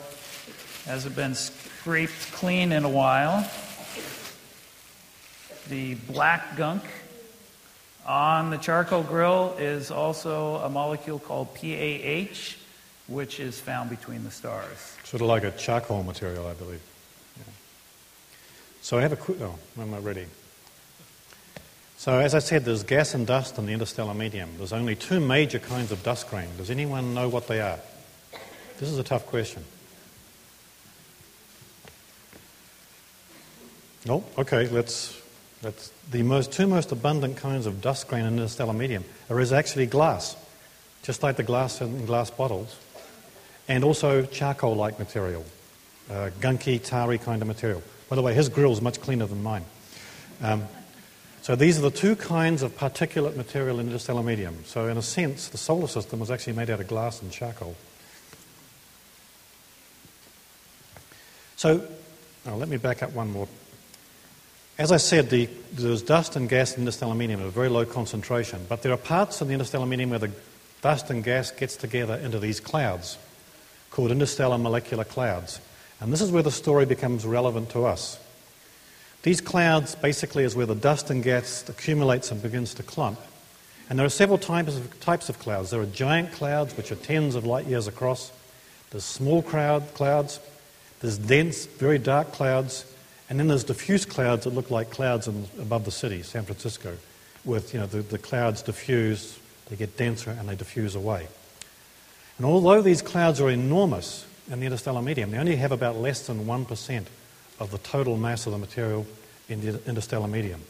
hasn't 0.84 1.16
been 1.16 1.34
scraped 1.34 2.32
clean 2.32 2.72
in 2.72 2.84
a 2.84 2.88
while. 2.88 3.48
The 5.68 5.94
black 5.94 6.56
gunk 6.56 6.82
on 8.06 8.50
the 8.50 8.56
charcoal 8.56 9.02
grill 9.02 9.56
is 9.58 9.90
also 9.90 10.56
a 10.56 10.68
molecule 10.70 11.18
called 11.18 11.54
PAH, 11.54 12.56
which 13.08 13.40
is 13.40 13.58
found 13.58 13.90
between 13.90 14.24
the 14.24 14.30
stars. 14.30 14.96
Sort 15.04 15.20
of 15.20 15.28
like 15.28 15.44
a 15.44 15.50
charcoal 15.52 16.02
material, 16.02 16.46
I 16.46 16.54
believe. 16.54 16.80
Yeah. 17.36 17.44
So 18.80 18.98
I 18.98 19.02
have 19.02 19.12
a 19.12 19.16
quick. 19.16 19.40
Oh, 19.40 19.58
am 19.80 19.94
I 19.94 19.98
ready? 19.98 20.26
So, 21.96 22.20
as 22.20 22.32
I 22.32 22.38
said, 22.38 22.64
there's 22.64 22.84
gas 22.84 23.14
and 23.14 23.26
dust 23.26 23.58
in 23.58 23.66
the 23.66 23.72
interstellar 23.72 24.14
medium. 24.14 24.50
There's 24.56 24.72
only 24.72 24.94
two 24.94 25.18
major 25.18 25.58
kinds 25.58 25.90
of 25.90 26.04
dust 26.04 26.30
grain. 26.30 26.48
Does 26.56 26.70
anyone 26.70 27.12
know 27.12 27.28
what 27.28 27.48
they 27.48 27.60
are? 27.60 27.80
This 28.78 28.88
is 28.88 28.98
a 28.98 29.02
tough 29.02 29.26
question. 29.26 29.64
No? 34.06 34.22
Okay, 34.38 34.68
let's 34.68 35.20
that's 35.62 35.90
the 36.10 36.22
most, 36.22 36.52
two 36.52 36.66
most 36.66 36.92
abundant 36.92 37.36
kinds 37.36 37.66
of 37.66 37.80
dust 37.80 38.08
grain 38.08 38.24
in 38.24 38.34
interstellar 38.34 38.72
medium 38.72 39.04
are 39.28 39.40
actually 39.54 39.86
glass, 39.86 40.36
just 41.02 41.22
like 41.22 41.36
the 41.36 41.42
glass 41.42 41.80
in 41.80 42.06
glass 42.06 42.30
bottles, 42.30 42.76
and 43.68 43.84
also 43.84 44.24
charcoal-like 44.24 44.98
material, 44.98 45.44
uh, 46.10 46.30
gunky, 46.40 46.82
tarry 46.82 47.18
kind 47.18 47.42
of 47.42 47.48
material. 47.48 47.82
By 48.08 48.16
the 48.16 48.22
way, 48.22 48.34
his 48.34 48.48
grill 48.48 48.72
is 48.72 48.80
much 48.80 49.00
cleaner 49.00 49.26
than 49.26 49.42
mine. 49.42 49.64
Um, 50.42 50.64
so 51.42 51.54
these 51.54 51.78
are 51.78 51.82
the 51.82 51.90
two 51.90 52.16
kinds 52.16 52.62
of 52.62 52.76
particulate 52.76 53.36
material 53.36 53.78
in 53.78 53.86
interstellar 53.86 54.22
medium. 54.22 54.64
So 54.64 54.88
in 54.88 54.96
a 54.96 55.02
sense, 55.02 55.48
the 55.48 55.58
solar 55.58 55.88
system 55.88 56.18
was 56.20 56.30
actually 56.30 56.54
made 56.54 56.70
out 56.70 56.80
of 56.80 56.88
glass 56.88 57.22
and 57.22 57.30
charcoal. 57.30 57.76
So, 61.56 61.82
let 62.46 62.68
me 62.68 62.76
back 62.76 63.02
up 63.02 63.12
one 63.12 63.30
more 63.32 63.48
as 64.78 64.92
I 64.92 64.96
said, 64.96 65.28
the, 65.28 65.48
there's 65.72 66.02
dust 66.02 66.36
and 66.36 66.48
gas 66.48 66.74
in 66.74 66.82
interstellar 66.82 67.16
medium 67.16 67.40
at 67.40 67.46
a 67.46 67.50
very 67.50 67.68
low 67.68 67.84
concentration, 67.84 68.64
but 68.68 68.82
there 68.82 68.92
are 68.92 68.96
parts 68.96 69.42
in 69.42 69.48
the 69.48 69.54
interstellar 69.54 69.86
medium 69.86 70.10
where 70.10 70.20
the 70.20 70.30
dust 70.82 71.10
and 71.10 71.24
gas 71.24 71.50
gets 71.50 71.74
together 71.76 72.14
into 72.14 72.38
these 72.38 72.60
clouds 72.60 73.18
called 73.90 74.10
interstellar 74.10 74.58
molecular 74.58 75.04
clouds. 75.04 75.60
And 76.00 76.12
this 76.12 76.20
is 76.20 76.30
where 76.30 76.42
the 76.42 76.50
story 76.50 76.86
becomes 76.86 77.26
relevant 77.26 77.70
to 77.70 77.84
us. 77.84 78.18
These 79.22 79.40
clouds 79.40 79.94
basically 79.96 80.44
is 80.44 80.54
where 80.54 80.66
the 80.66 80.74
dust 80.74 81.10
and 81.10 81.22
gas 81.22 81.68
accumulates 81.68 82.30
and 82.30 82.40
begins 82.40 82.74
to 82.74 82.82
clump. 82.82 83.18
And 83.90 83.98
there 83.98 84.06
are 84.06 84.10
several 84.10 84.38
types 84.38 84.76
of, 84.76 85.00
types 85.00 85.28
of 85.28 85.38
clouds. 85.38 85.70
There 85.70 85.80
are 85.80 85.86
giant 85.86 86.32
clouds, 86.32 86.76
which 86.76 86.92
are 86.92 86.96
tens 86.96 87.34
of 87.34 87.44
light 87.44 87.66
years 87.66 87.86
across. 87.86 88.30
There's 88.90 89.04
small 89.04 89.42
cloud, 89.42 89.94
clouds. 89.94 90.40
There's 91.00 91.18
dense, 91.18 91.66
very 91.66 91.98
dark 91.98 92.32
clouds. 92.32 92.84
And 93.28 93.38
then 93.38 93.48
there's 93.48 93.64
diffuse 93.64 94.04
clouds 94.04 94.44
that 94.44 94.54
look 94.54 94.70
like 94.70 94.90
clouds 94.90 95.26
in, 95.26 95.46
above 95.60 95.84
the 95.84 95.90
city, 95.90 96.22
San 96.22 96.44
Francisco, 96.44 96.96
with 97.44 97.74
you 97.74 97.80
know, 97.80 97.86
the, 97.86 98.02
the 98.02 98.18
clouds 98.18 98.62
diffuse, 98.62 99.38
they 99.68 99.76
get 99.76 99.96
denser, 99.96 100.30
and 100.30 100.48
they 100.48 100.54
diffuse 100.54 100.94
away. 100.94 101.28
And 102.38 102.46
although 102.46 102.80
these 102.80 103.02
clouds 103.02 103.40
are 103.40 103.50
enormous 103.50 104.24
in 104.50 104.60
the 104.60 104.66
interstellar 104.66 105.02
medium, 105.02 105.32
they 105.32 105.38
only 105.38 105.56
have 105.56 105.72
about 105.72 105.96
less 105.96 106.26
than 106.26 106.46
1% 106.46 107.06
of 107.60 107.70
the 107.70 107.78
total 107.78 108.16
mass 108.16 108.46
of 108.46 108.52
the 108.52 108.58
material 108.58 109.06
in 109.48 109.60
the 109.60 109.88
interstellar 109.88 110.28
medium. 110.28 110.62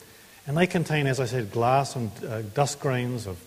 And 0.46 0.56
they 0.56 0.66
contain, 0.66 1.06
as 1.06 1.20
I 1.20 1.26
said, 1.26 1.52
glass 1.52 1.94
and 1.94 2.10
uh, 2.24 2.40
dust 2.40 2.80
grains 2.80 3.26
of 3.26 3.38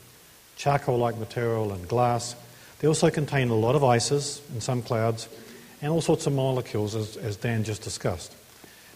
charcoal 0.55 0.99
like 0.99 1.17
material 1.17 1.71
and 1.73 1.87
glass. 1.87 2.35
They 2.79 2.87
also 2.87 3.09
contain 3.09 3.49
a 3.49 3.55
lot 3.55 3.75
of 3.75 3.83
ices 3.83 4.41
in 4.53 4.61
some 4.61 4.83
clouds 4.83 5.27
and 5.81 5.91
all 5.91 6.01
sorts 6.01 6.27
of 6.27 6.33
molecules, 6.33 6.93
as, 6.93 7.17
as 7.17 7.35
Dan 7.37 7.63
just 7.63 7.81
discussed. 7.81 8.35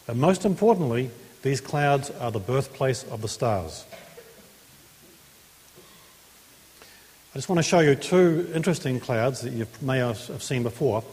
But 0.05 0.17
most 0.17 0.46
importantly, 0.46 1.10
these 1.41 1.62
clouds 1.62 2.12
are 2.12 2.32
the 2.32 2.39
birthplace 2.39 3.03
of 3.05 3.24
the 3.24 3.27
stars. 3.27 3.86
I 7.36 7.38
just 7.38 7.50
want 7.50 7.60
to 7.60 7.63
show 7.63 7.82
you 7.82 7.96
two 7.96 8.50
interesting 8.56 8.98
clouds 9.01 9.42
that 9.42 9.51
you 9.51 9.68
may 9.82 9.98
have 9.98 10.18
seen 10.18 10.63
before. 10.63 11.04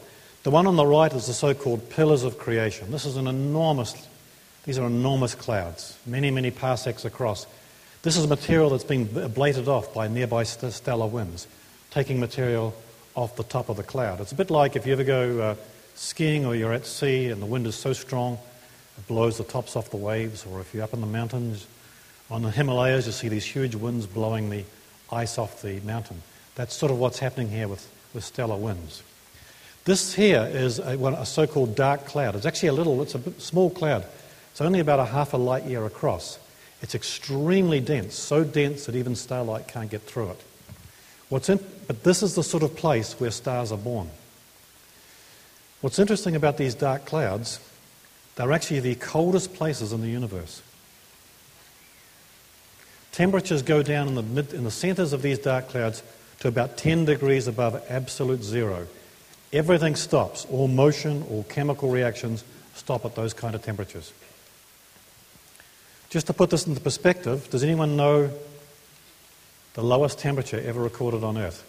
The 0.45 0.52
one 0.52 0.69
on 0.69 0.76
the 0.76 0.87
right 0.87 1.12
is 1.12 1.26
the 1.26 1.33
so 1.33 1.52
called 1.52 1.91
pillars 1.91 2.23
of 2.23 2.38
creation. 2.38 2.93
This 2.93 3.05
is 3.05 3.17
an 3.17 3.26
enormous, 3.26 4.07
these 4.64 4.79
are 4.79 4.87
enormous 4.87 5.35
clouds, 5.35 5.99
many, 6.07 6.31
many 6.31 6.52
parsecs 6.52 7.05
across. 7.05 7.49
This 8.02 8.17
is 8.17 8.29
material 8.29 8.71
that's 8.71 8.85
been 8.85 9.09
ablated 9.09 9.67
off 9.67 9.93
by 9.93 10.07
nearby 10.07 10.45
stellar 10.45 11.09
winds, 11.09 11.49
taking 11.91 12.21
material 12.21 12.73
off 13.17 13.35
the 13.35 13.43
top 13.43 13.69
of 13.69 13.76
the 13.76 13.83
cloud. 13.83 14.21
It's 14.21 14.31
a 14.31 14.37
bit 14.37 14.49
like 14.49 14.76
if 14.76 14.87
you 14.87 14.93
ever 14.93 15.02
go 15.02 15.41
uh, 15.41 15.55
skiing 15.97 16.47
or 16.47 16.55
you're 16.55 16.73
at 16.73 16.87
sea 16.87 17.31
and 17.31 17.43
the 17.43 17.47
wind 17.47 17.67
is 17.67 17.75
so 17.75 17.93
strong 17.93 18.38
it 18.97 19.09
blows 19.09 19.38
the 19.38 19.45
tops 19.45 19.75
off 19.75 19.91
the 19.91 19.97
waves, 19.97 20.47
or 20.47 20.61
if 20.61 20.73
you're 20.73 20.85
up 20.85 20.95
in 20.95 21.00
the 21.00 21.07
mountains 21.09 21.67
on 22.31 22.43
the 22.43 22.50
Himalayas, 22.52 23.07
you 23.07 23.12
see 23.12 23.29
these 23.29 23.45
huge 23.45 23.75
winds 23.75 24.07
blowing 24.07 24.50
the 24.50 24.64
ice 25.12 25.38
off 25.38 25.62
the 25.62 25.81
mountain. 25.81 26.23
That's 26.54 26.75
sort 26.75 26.90
of 26.90 26.99
what's 26.99 27.19
happening 27.19 27.50
here 27.50 27.69
with, 27.69 27.88
with 28.14 28.25
stellar 28.25 28.57
winds. 28.57 29.02
This 29.85 30.14
here 30.14 30.49
is 30.52 30.78
a, 30.78 30.97
a 30.97 31.26
so 31.26 31.47
called 31.47 31.75
dark 31.75 32.07
cloud. 32.07 32.37
It's 32.37 32.47
actually 32.47 32.69
a 32.71 32.73
little, 32.73 33.02
it's 33.02 33.14
a 33.14 33.40
small 33.40 33.71
cloud. 33.71 34.04
It's 34.52 34.61
only 34.61 34.81
about 34.81 35.00
a 35.00 35.04
half 35.04 35.33
a 35.33 35.37
light 35.37 35.64
year 35.64 35.85
across. 35.87 36.38
It's 36.83 36.95
extremely 36.95 37.81
dense, 37.81 38.14
so 38.14 38.45
dense 38.45 38.87
that 38.87 38.95
even 38.95 39.16
starlight 39.16 39.69
can't 39.69 39.90
get 39.90 40.02
through 40.02 40.31
it. 40.31 40.40
What's 41.28 41.49
in, 41.49 41.59
but 41.87 42.02
this 42.04 42.23
is 42.23 42.35
the 42.35 42.42
sort 42.42 42.62
of 42.62 42.76
place 42.76 43.19
where 43.19 43.31
stars 43.31 43.73
are 43.73 43.78
born. 43.78 44.11
What's 45.81 45.99
interesting 45.99 46.37
about 46.37 46.59
these 46.59 46.75
dark 46.75 47.07
clouds, 47.07 47.59
they're 48.37 48.52
actually 48.52 48.81
the 48.81 48.95
coldest 48.97 49.54
places 49.54 49.92
in 49.92 50.00
the 50.00 50.09
universe. 50.09 50.62
Temperatures 53.12 53.62
go 53.62 53.83
down 53.83 54.09
in 54.09 54.14
the, 54.14 54.23
mid, 54.23 54.54
in 54.54 54.64
the 54.64 54.71
centers 54.71 55.12
of 55.12 55.21
these 55.21 55.38
dark 55.38 55.69
clouds 55.69 56.02
to 56.40 56.49
about 56.49 56.76
10 56.78 57.04
degrees 57.04 57.47
above 57.47 57.83
absolute 57.88 58.42
zero. 58.42 58.87
Everything 59.52 59.95
stops. 59.97 60.47
All 60.50 60.66
motion, 60.66 61.23
all 61.31 61.45
chemical 61.45 61.90
reactions 61.90 62.42
stop 62.75 63.04
at 63.04 63.14
those 63.14 63.35
kind 63.35 63.54
of 63.54 63.62
temperatures. 63.62 64.12
Just 66.09 66.26
to 66.26 66.33
put 66.33 66.50
this 66.50 66.66
into 66.66 66.81
perspective, 66.81 67.49
does 67.50 67.62
anyone 67.62 67.97
know 67.97 68.31
the 69.75 69.83
lowest 69.83 70.19
temperature 70.19 70.61
ever 70.61 70.83
recorded 70.83 71.23
on 71.23 71.37
Earth? 71.37 71.64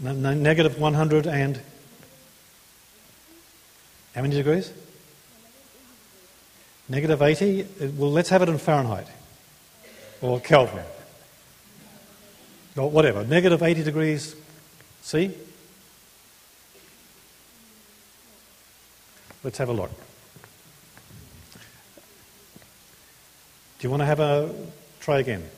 Negative 0.00 0.78
100 0.78 1.26
and. 1.26 1.60
How 4.14 4.22
many 4.22 4.34
degrees? 4.34 4.72
Negative 6.88 7.20
80? 7.20 7.66
Well, 7.96 8.10
let's 8.10 8.30
have 8.30 8.42
it 8.42 8.48
in 8.48 8.58
Fahrenheit 8.58 9.06
or 10.20 10.40
Kelvin 10.40 10.84
or 12.76 12.90
whatever. 12.90 13.24
Negative 13.24 13.62
80 13.62 13.84
degrees 13.84 14.34
See? 15.08 15.34
Let's 19.42 19.56
have 19.56 19.70
a 19.70 19.72
look. 19.72 19.90
Do 23.78 23.86
you 23.86 23.88
want 23.88 24.02
to 24.02 24.04
have 24.04 24.20
a 24.20 24.54
try 25.00 25.20
again? 25.20 25.48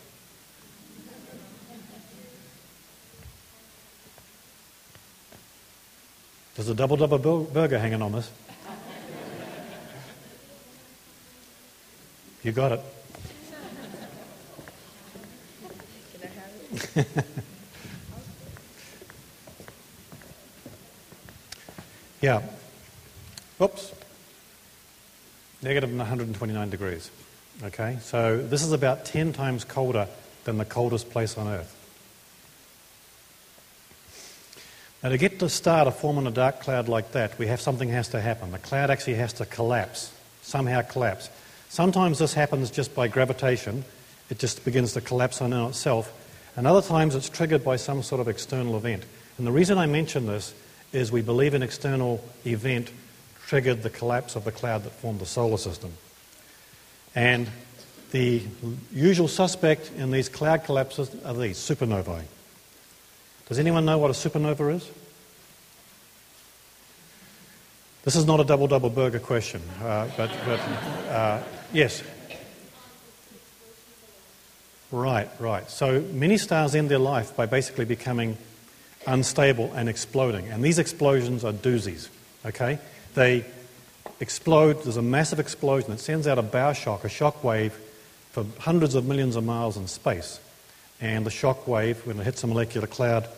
There's 6.54 6.68
a 6.68 6.74
double 6.74 6.96
double 6.96 7.44
burger 7.44 7.80
hanging 7.80 8.02
on 8.02 8.12
this. 8.12 8.30
You 12.42 12.52
got 12.52 12.72
it. 12.72 12.80
yeah. 22.22 22.42
Oops. 23.60 23.92
Negative 25.62 25.90
129 25.90 26.70
degrees. 26.70 27.10
Okay, 27.62 27.98
so 28.00 28.38
this 28.38 28.62
is 28.62 28.72
about 28.72 29.04
10 29.04 29.34
times 29.34 29.64
colder 29.64 30.08
than 30.44 30.56
the 30.56 30.64
coldest 30.64 31.10
place 31.10 31.36
on 31.36 31.46
Earth. 31.46 31.76
Now, 35.02 35.10
to 35.10 35.18
get 35.18 35.38
the 35.38 35.50
star 35.50 35.84
to 35.84 35.90
form 35.90 36.16
in 36.18 36.26
a 36.26 36.30
dark 36.30 36.60
cloud 36.60 36.88
like 36.88 37.12
that, 37.12 37.38
we 37.38 37.46
have 37.48 37.60
something 37.60 37.90
has 37.90 38.08
to 38.08 38.20
happen. 38.20 38.50
The 38.52 38.58
cloud 38.58 38.90
actually 38.90 39.14
has 39.14 39.34
to 39.34 39.46
collapse, 39.46 40.12
somehow 40.42 40.80
collapse. 40.82 41.28
Sometimes 41.70 42.18
this 42.18 42.34
happens 42.34 42.68
just 42.68 42.96
by 42.96 43.06
gravitation, 43.06 43.84
it 44.28 44.40
just 44.40 44.64
begins 44.64 44.92
to 44.94 45.00
collapse 45.00 45.40
on 45.40 45.52
itself. 45.52 46.12
And 46.56 46.66
other 46.66 46.82
times 46.82 47.14
it's 47.14 47.28
triggered 47.28 47.62
by 47.62 47.76
some 47.76 48.02
sort 48.02 48.20
of 48.20 48.26
external 48.26 48.76
event. 48.76 49.04
And 49.38 49.46
the 49.46 49.52
reason 49.52 49.78
I 49.78 49.86
mention 49.86 50.26
this 50.26 50.52
is 50.92 51.12
we 51.12 51.22
believe 51.22 51.54
an 51.54 51.62
external 51.62 52.24
event 52.44 52.90
triggered 53.46 53.84
the 53.84 53.90
collapse 53.90 54.34
of 54.34 54.42
the 54.42 54.50
cloud 54.50 54.82
that 54.82 54.90
formed 54.90 55.20
the 55.20 55.26
solar 55.26 55.58
system. 55.58 55.92
And 57.14 57.48
the 58.10 58.42
usual 58.92 59.28
suspect 59.28 59.92
in 59.96 60.10
these 60.10 60.28
cloud 60.28 60.64
collapses 60.64 61.08
are 61.24 61.34
these 61.34 61.56
supernovae. 61.56 62.24
Does 63.48 63.60
anyone 63.60 63.84
know 63.84 63.98
what 63.98 64.10
a 64.10 64.14
supernova 64.14 64.74
is? 64.74 64.90
This 68.02 68.16
is 68.16 68.26
not 68.26 68.40
a 68.40 68.44
double 68.44 68.66
double 68.66 68.90
burger 68.90 69.20
question, 69.20 69.62
uh, 69.80 70.08
but, 70.16 70.30
but 70.44 70.60
uh, 71.10 71.42
yes. 71.72 72.02
Right, 74.92 75.28
right. 75.38 75.70
So 75.70 76.00
many 76.00 76.36
stars 76.36 76.74
end 76.74 76.88
their 76.88 76.98
life 76.98 77.36
by 77.36 77.46
basically 77.46 77.84
becoming 77.84 78.36
unstable 79.06 79.72
and 79.74 79.88
exploding. 79.88 80.48
And 80.48 80.64
these 80.64 80.78
explosions 80.78 81.44
are 81.44 81.52
doozies, 81.52 82.08
okay? 82.44 82.78
They 83.14 83.44
explode, 84.18 84.82
there's 84.82 84.96
a 84.96 85.02
massive 85.02 85.38
explosion 85.38 85.90
that 85.90 86.00
sends 86.00 86.26
out 86.26 86.38
a 86.38 86.42
bow 86.42 86.72
shock, 86.72 87.04
a 87.04 87.08
shock 87.08 87.42
wave, 87.44 87.72
for 88.32 88.44
hundreds 88.58 88.94
of 88.94 89.06
millions 89.06 89.36
of 89.36 89.44
miles 89.44 89.76
in 89.76 89.86
space. 89.86 90.40
And 91.00 91.24
the 91.24 91.30
shock 91.30 91.66
wave, 91.66 92.06
when 92.06 92.20
it 92.20 92.24
hits 92.24 92.44
a 92.44 92.46
molecular 92.46 92.86
cloud, 92.86 93.28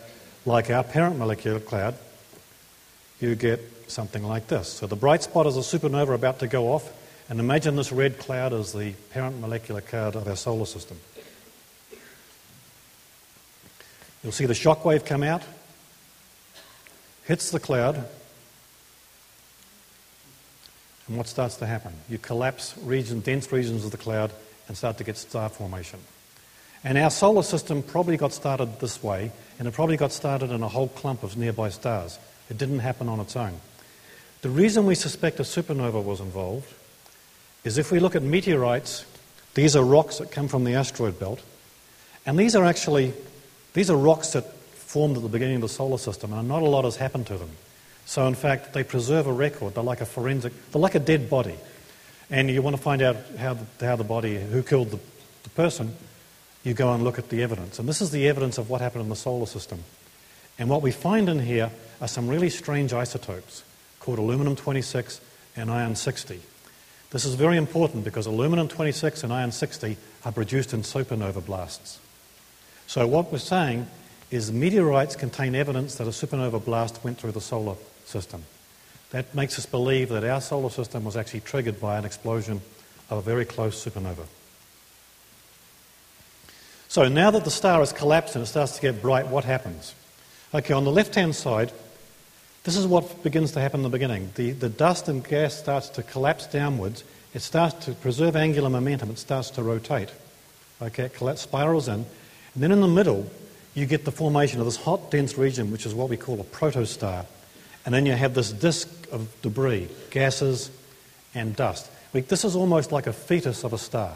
like 0.45 0.69
our 0.69 0.83
parent 0.83 1.17
molecular 1.17 1.59
cloud, 1.59 1.95
you 3.19 3.35
get 3.35 3.61
something 3.87 4.23
like 4.23 4.47
this. 4.47 4.67
So 4.67 4.87
the 4.87 4.95
bright 4.95 5.23
spot 5.23 5.47
is 5.47 5.55
a 5.55 5.61
supernova 5.61 6.13
about 6.13 6.39
to 6.39 6.47
go 6.47 6.73
off, 6.73 6.91
and 7.29 7.39
imagine 7.39 7.75
this 7.75 7.91
red 7.91 8.19
cloud 8.19 8.53
as 8.53 8.73
the 8.73 8.93
parent 9.11 9.39
molecular 9.39 9.81
cloud 9.81 10.15
of 10.15 10.27
our 10.27 10.35
solar 10.35 10.65
system. 10.65 10.99
You'll 14.23 14.31
see 14.31 14.45
the 14.45 14.53
shock 14.53 14.85
wave 14.85 15.03
come 15.05 15.23
out, 15.23 15.43
hits 17.25 17.51
the 17.51 17.59
cloud, 17.59 18.05
and 21.07 21.17
what 21.17 21.27
starts 21.27 21.57
to 21.57 21.65
happen? 21.65 21.93
You 22.09 22.17
collapse 22.17 22.75
region, 22.81 23.19
dense 23.19 23.51
regions 23.51 23.83
of 23.83 23.91
the 23.91 23.97
cloud 23.97 24.31
and 24.67 24.77
start 24.77 24.97
to 24.97 25.03
get 25.03 25.17
star 25.17 25.49
formation. 25.49 25.99
And 26.83 26.97
our 26.97 27.09
solar 27.09 27.43
system 27.43 27.83
probably 27.83 28.17
got 28.17 28.33
started 28.33 28.79
this 28.79 29.03
way, 29.03 29.31
and 29.59 29.67
it 29.67 29.73
probably 29.73 29.97
got 29.97 30.11
started 30.11 30.51
in 30.51 30.63
a 30.63 30.67
whole 30.67 30.89
clump 30.89 31.23
of 31.23 31.37
nearby 31.37 31.69
stars. 31.69 32.19
It 32.49 32.57
didn't 32.57 32.79
happen 32.79 33.09
on 33.09 33.19
its 33.19 33.35
own. 33.35 33.59
The 34.41 34.49
reason 34.49 34.85
we 34.85 34.95
suspect 34.95 35.39
a 35.39 35.43
supernova 35.43 36.03
was 36.03 36.19
involved 36.19 36.73
is 37.63 37.77
if 37.77 37.91
we 37.91 37.99
look 37.99 38.15
at 38.15 38.23
meteorites, 38.23 39.05
these 39.53 39.75
are 39.75 39.83
rocks 39.83 40.17
that 40.17 40.31
come 40.31 40.47
from 40.47 40.63
the 40.63 40.75
asteroid 40.75 41.19
belt, 41.19 41.41
and 42.25 42.37
these 42.37 42.55
are 42.55 42.65
actually 42.65 43.13
these 43.73 43.89
are 43.89 43.97
rocks 43.97 44.33
that 44.33 44.45
formed 44.93 45.17
at 45.17 45.23
the 45.23 45.29
beginning 45.29 45.55
of 45.55 45.61
the 45.61 45.69
solar 45.69 45.97
system, 45.97 46.33
and 46.33 46.47
not 46.47 46.61
a 46.61 46.65
lot 46.65 46.85
has 46.85 46.97
happened 46.97 47.27
to 47.27 47.37
them. 47.37 47.49
So, 48.05 48.27
in 48.27 48.35
fact, 48.35 48.73
they 48.73 48.83
preserve 48.83 49.27
a 49.27 49.33
record. 49.33 49.73
They're 49.73 49.83
like 49.83 50.01
a 50.01 50.05
forensic, 50.05 50.53
they're 50.71 50.81
like 50.81 50.95
a 50.95 50.99
dead 50.99 51.29
body. 51.29 51.55
And 52.29 52.49
you 52.49 52.61
want 52.61 52.75
to 52.75 52.81
find 52.81 53.01
out 53.01 53.15
how 53.37 53.55
the, 53.55 53.85
how 53.85 53.95
the 53.95 54.03
body, 54.03 54.39
who 54.39 54.61
killed 54.63 54.91
the, 54.91 54.99
the 55.43 55.49
person, 55.49 55.95
you 56.63 56.73
go 56.73 56.93
and 56.93 57.03
look 57.03 57.19
at 57.19 57.29
the 57.29 57.43
evidence. 57.43 57.79
And 57.79 57.87
this 57.87 58.01
is 58.01 58.11
the 58.11 58.27
evidence 58.27 58.57
of 58.57 58.69
what 58.69 58.81
happened 58.81 59.03
in 59.03 59.09
the 59.09 59.15
solar 59.15 59.45
system. 59.45 59.83
And 60.59 60.69
what 60.69 60.81
we 60.81 60.91
find 60.91 61.29
in 61.29 61.39
here 61.39 61.71
are 61.99 62.07
some 62.07 62.27
really 62.27 62.49
strange 62.49 62.93
isotopes 62.93 63.63
called 63.99 64.19
aluminum 64.19 64.55
26 64.55 65.19
and 65.55 65.71
iron 65.71 65.95
60. 65.95 66.39
This 67.13 67.25
is 67.25 67.35
very 67.35 67.57
important 67.57 68.03
because 68.03 68.25
aluminum 68.25 68.67
26 68.67 69.23
and 69.23 69.31
iron 69.31 69.51
60 69.51 69.97
are 70.25 70.31
produced 70.31 70.73
in 70.73 70.81
supernova 70.81 71.45
blasts. 71.45 71.99
So, 72.87 73.05
what 73.05 73.31
we're 73.31 73.37
saying 73.37 73.85
is 74.31 74.51
meteorites 74.51 75.15
contain 75.15 75.53
evidence 75.53 75.95
that 75.95 76.07
a 76.07 76.09
supernova 76.09 76.65
blast 76.65 77.03
went 77.03 77.19
through 77.19 77.33
the 77.33 77.39
solar 77.39 77.75
system. 78.05 78.43
That 79.11 79.35
makes 79.35 79.59
us 79.59 79.67
believe 79.67 80.09
that 80.09 80.23
our 80.23 80.41
solar 80.41 80.71
system 80.71 81.03
was 81.03 81.15
actually 81.15 81.41
triggered 81.41 81.79
by 81.79 81.99
an 81.99 82.03
explosion 82.03 82.61
of 83.11 83.19
a 83.19 83.21
very 83.21 83.45
close 83.45 83.85
supernova. 83.85 84.25
So 86.87 87.07
now 87.09 87.29
that 87.29 87.45
the 87.45 87.51
star 87.51 87.79
has 87.81 87.93
collapsed 87.93 88.35
and 88.35 88.43
it 88.43 88.47
starts 88.47 88.75
to 88.75 88.81
get 88.81 89.03
bright, 89.03 89.27
what 89.27 89.45
happens? 89.45 89.93
Okay, 90.51 90.73
on 90.73 90.83
the 90.83 90.91
left 90.91 91.13
hand 91.13 91.35
side, 91.35 91.71
this 92.63 92.77
is 92.77 92.87
what 92.87 93.23
begins 93.23 93.51
to 93.53 93.59
happen 93.59 93.79
in 93.79 93.83
the 93.83 93.89
beginning. 93.89 94.31
The, 94.35 94.51
the 94.51 94.69
dust 94.69 95.09
and 95.09 95.23
gas 95.27 95.53
starts 95.53 95.89
to 95.89 96.03
collapse 96.03 96.47
downwards. 96.47 97.03
It 97.33 97.41
starts 97.41 97.85
to 97.85 97.91
preserve 97.93 98.35
angular 98.35 98.69
momentum. 98.69 99.09
It 99.09 99.19
starts 99.19 99.49
to 99.51 99.63
rotate. 99.63 100.09
Okay, 100.81 101.05
it 101.05 101.39
spirals 101.39 101.87
in. 101.87 102.05
And 102.53 102.63
then 102.63 102.71
in 102.71 102.81
the 102.81 102.87
middle, 102.87 103.29
you 103.73 103.85
get 103.85 104.05
the 104.05 104.11
formation 104.11 104.59
of 104.59 104.65
this 104.65 104.77
hot, 104.77 105.11
dense 105.11 105.37
region, 105.37 105.71
which 105.71 105.85
is 105.85 105.93
what 105.93 106.09
we 106.09 106.17
call 106.17 106.39
a 106.39 106.43
protostar. 106.43 107.25
And 107.85 107.93
then 107.93 108.05
you 108.05 108.13
have 108.13 108.33
this 108.33 108.51
disk 108.51 108.87
of 109.11 109.27
debris, 109.41 109.89
gases, 110.09 110.71
and 111.35 111.55
dust. 111.55 111.89
This 112.13 112.45
is 112.45 112.55
almost 112.55 112.91
like 112.91 113.07
a 113.07 113.13
fetus 113.13 113.63
of 113.63 113.73
a 113.73 113.77
star, 113.77 114.13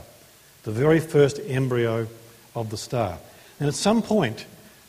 the 0.64 0.72
very 0.72 1.00
first 1.00 1.40
embryo 1.48 2.08
of 2.56 2.70
the 2.70 2.78
star. 2.78 3.18
And 3.60 3.68
at 3.68 3.74
some 3.74 4.02
point, 4.02 4.46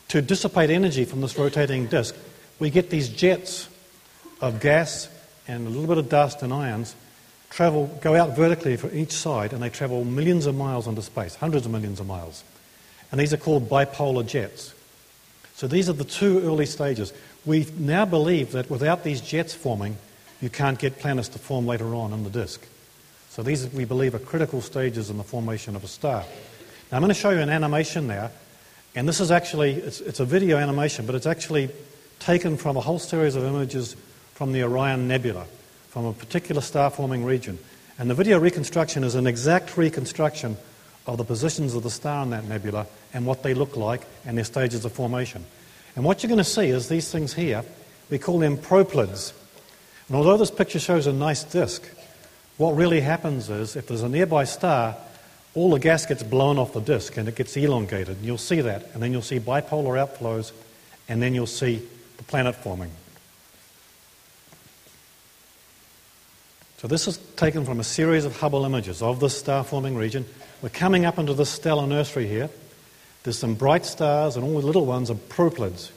to 0.08 0.22
dissipate 0.22 0.70
energy 0.70 1.04
from 1.04 1.22
this 1.22 1.36
rotating 1.38 1.86
disk, 1.86 2.14
we 2.58 2.70
get 2.70 2.90
these 2.90 3.08
jets 3.08 3.68
of 4.40 4.60
gas 4.60 5.08
and 5.46 5.66
a 5.66 5.70
little 5.70 5.86
bit 5.86 5.98
of 5.98 6.08
dust 6.08 6.42
and 6.42 6.52
ions 6.52 6.94
travel, 7.50 7.86
go 8.02 8.14
out 8.14 8.36
vertically 8.36 8.76
for 8.76 8.92
each 8.92 9.12
side, 9.12 9.52
and 9.52 9.62
they 9.62 9.70
travel 9.70 10.04
millions 10.04 10.46
of 10.46 10.54
miles 10.54 10.86
into 10.86 11.02
space, 11.02 11.34
hundreds 11.34 11.66
of 11.66 11.72
millions 11.72 12.00
of 12.00 12.06
miles. 12.06 12.44
And 13.10 13.20
these 13.20 13.32
are 13.32 13.38
called 13.38 13.68
bipolar 13.68 14.26
jets. 14.26 14.74
So 15.54 15.66
these 15.66 15.88
are 15.88 15.94
the 15.94 16.04
two 16.04 16.40
early 16.40 16.66
stages. 16.66 17.12
We 17.44 17.66
now 17.78 18.04
believe 18.04 18.52
that 18.52 18.70
without 18.70 19.02
these 19.02 19.20
jets 19.20 19.54
forming, 19.54 19.96
you 20.40 20.50
can't 20.50 20.78
get 20.78 20.98
planets 20.98 21.28
to 21.30 21.38
form 21.38 21.66
later 21.66 21.94
on 21.94 22.12
in 22.12 22.22
the 22.22 22.30
disk. 22.30 22.64
So 23.30 23.42
these, 23.42 23.66
we 23.72 23.84
believe, 23.84 24.14
are 24.14 24.20
critical 24.20 24.60
stages 24.60 25.10
in 25.10 25.16
the 25.16 25.24
formation 25.24 25.74
of 25.74 25.84
a 25.84 25.88
star. 25.88 26.24
Now 26.90 26.96
I'm 26.96 27.02
going 27.02 27.08
to 27.08 27.14
show 27.14 27.30
you 27.30 27.40
an 27.40 27.50
animation 27.50 28.06
now, 28.06 28.30
and 28.94 29.08
this 29.08 29.20
is 29.20 29.30
actually, 29.30 29.72
it's, 29.72 30.00
it's 30.00 30.20
a 30.20 30.24
video 30.24 30.58
animation, 30.58 31.06
but 31.06 31.14
it's 31.14 31.26
actually 31.26 31.70
taken 32.18 32.56
from 32.56 32.76
a 32.76 32.80
whole 32.80 32.98
series 32.98 33.36
of 33.36 33.44
images 33.44 33.96
from 34.34 34.52
the 34.52 34.62
Orion 34.62 35.08
Nebula, 35.08 35.46
from 35.88 36.04
a 36.04 36.12
particular 36.12 36.60
star 36.60 36.90
forming 36.90 37.24
region. 37.24 37.58
And 37.98 38.08
the 38.08 38.14
video 38.14 38.38
reconstruction 38.38 39.02
is 39.02 39.14
an 39.14 39.26
exact 39.26 39.76
reconstruction 39.76 40.56
of 41.06 41.16
the 41.16 41.24
positions 41.24 41.74
of 41.74 41.82
the 41.82 41.90
star 41.90 42.22
in 42.22 42.30
that 42.30 42.44
nebula 42.44 42.86
and 43.12 43.26
what 43.26 43.42
they 43.42 43.54
look 43.54 43.76
like 43.76 44.02
and 44.24 44.36
their 44.36 44.44
stages 44.44 44.84
of 44.84 44.92
formation. 44.92 45.44
And 45.96 46.04
what 46.04 46.22
you're 46.22 46.28
going 46.28 46.38
to 46.38 46.44
see 46.44 46.68
is 46.68 46.88
these 46.88 47.10
things 47.10 47.34
here, 47.34 47.64
we 48.10 48.18
call 48.18 48.38
them 48.38 48.56
proplyds. 48.56 49.32
And 50.06 50.16
although 50.16 50.36
this 50.36 50.50
picture 50.50 50.78
shows 50.78 51.06
a 51.06 51.12
nice 51.12 51.42
disk, 51.44 51.82
what 52.58 52.76
really 52.76 53.00
happens 53.00 53.50
is 53.50 53.74
if 53.74 53.88
there's 53.88 54.02
a 54.02 54.08
nearby 54.08 54.44
star, 54.44 54.96
all 55.54 55.70
the 55.70 55.80
gas 55.80 56.06
gets 56.06 56.22
blown 56.22 56.58
off 56.58 56.72
the 56.72 56.80
disk 56.80 57.16
and 57.16 57.26
it 57.26 57.34
gets 57.34 57.56
elongated. 57.56 58.18
And 58.18 58.24
you'll 58.24 58.38
see 58.38 58.60
that. 58.60 58.90
And 58.92 59.02
then 59.02 59.10
you'll 59.10 59.22
see 59.22 59.40
bipolar 59.40 59.96
outflows, 60.06 60.52
and 61.08 61.20
then 61.22 61.34
you'll 61.34 61.46
see 61.46 61.82
planet 62.28 62.54
forming. 62.54 62.90
So 66.76 66.86
this 66.86 67.08
is 67.08 67.16
taken 67.34 67.64
from 67.64 67.80
a 67.80 67.84
series 67.84 68.24
of 68.24 68.36
Hubble 68.36 68.64
images 68.64 69.02
of 69.02 69.18
this 69.18 69.36
star 69.36 69.64
forming 69.64 69.96
region. 69.96 70.24
We're 70.62 70.68
coming 70.68 71.04
up 71.04 71.18
into 71.18 71.34
the 71.34 71.44
stellar 71.44 71.88
nursery 71.88 72.28
here. 72.28 72.50
There's 73.24 73.38
some 73.38 73.54
bright 73.54 73.84
stars, 73.84 74.36
and 74.36 74.44
all 74.44 74.60
the 74.60 74.66
little 74.66 74.86
ones 74.86 75.10
are 75.10 75.16
proplyds. 75.16 75.90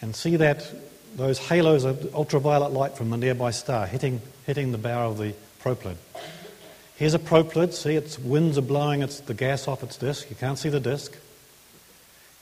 And 0.00 0.14
see 0.14 0.36
that 0.36 0.72
those 1.16 1.38
halos 1.38 1.84
of 1.84 2.14
ultraviolet 2.14 2.72
light 2.72 2.96
from 2.96 3.10
the 3.10 3.16
nearby 3.16 3.50
star 3.50 3.86
hitting, 3.86 4.20
hitting 4.46 4.70
the 4.70 4.78
bow 4.78 5.10
of 5.10 5.18
the 5.18 5.34
proplyd. 5.64 5.96
Here's 6.94 7.14
a 7.14 7.18
proplyd. 7.18 7.72
See, 7.72 7.96
its 7.96 8.18
winds 8.18 8.56
are 8.56 8.62
blowing 8.62 9.02
its, 9.02 9.20
the 9.20 9.34
gas 9.34 9.66
off 9.66 9.82
its 9.82 9.96
disk. 9.96 10.30
You 10.30 10.36
can't 10.36 10.58
see 10.58 10.68
the 10.68 10.80
disk. 10.80 11.16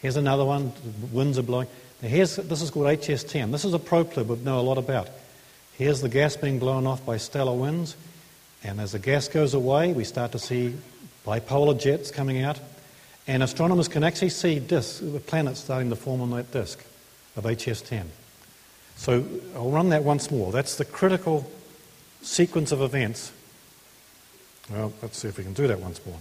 Here's 0.00 0.16
another 0.16 0.44
one. 0.44 0.72
The 1.00 1.06
winds 1.06 1.38
are 1.38 1.42
blowing. 1.42 1.68
Now 2.02 2.08
here's, 2.08 2.36
this 2.36 2.62
is 2.62 2.70
called 2.70 2.86
HS10. 2.86 3.50
This 3.50 3.64
is 3.64 3.74
a 3.74 3.78
proplyd 3.78 4.26
we 4.26 4.36
know 4.36 4.60
a 4.60 4.62
lot 4.62 4.78
about. 4.78 5.08
Here's 5.76 6.00
the 6.00 6.08
gas 6.08 6.36
being 6.36 6.58
blown 6.58 6.86
off 6.86 7.04
by 7.04 7.16
stellar 7.16 7.54
winds. 7.54 7.96
And 8.62 8.80
as 8.80 8.92
the 8.92 8.98
gas 8.98 9.28
goes 9.28 9.54
away, 9.54 9.92
we 9.92 10.04
start 10.04 10.32
to 10.32 10.38
see 10.38 10.74
bipolar 11.26 11.78
jets 11.78 12.10
coming 12.10 12.42
out. 12.42 12.58
And 13.26 13.42
astronomers 13.42 13.88
can 13.88 14.04
actually 14.04 14.30
see 14.30 14.58
disks, 14.58 15.02
planets 15.26 15.60
starting 15.60 15.90
to 15.90 15.96
form 15.96 16.20
on 16.20 16.30
that 16.30 16.52
disk 16.52 16.84
of 17.36 17.44
HS10. 17.44 18.06
So 18.96 19.24
I'll 19.54 19.70
run 19.70 19.90
that 19.90 20.02
once 20.02 20.30
more. 20.30 20.50
That's 20.50 20.76
the 20.76 20.84
critical 20.84 21.50
sequence 22.22 22.72
of 22.72 22.80
events. 22.80 23.32
Well, 24.70 24.92
let's 25.02 25.18
see 25.18 25.28
if 25.28 25.38
we 25.38 25.44
can 25.44 25.52
do 25.52 25.66
that 25.68 25.80
once 25.80 26.04
more. 26.04 26.18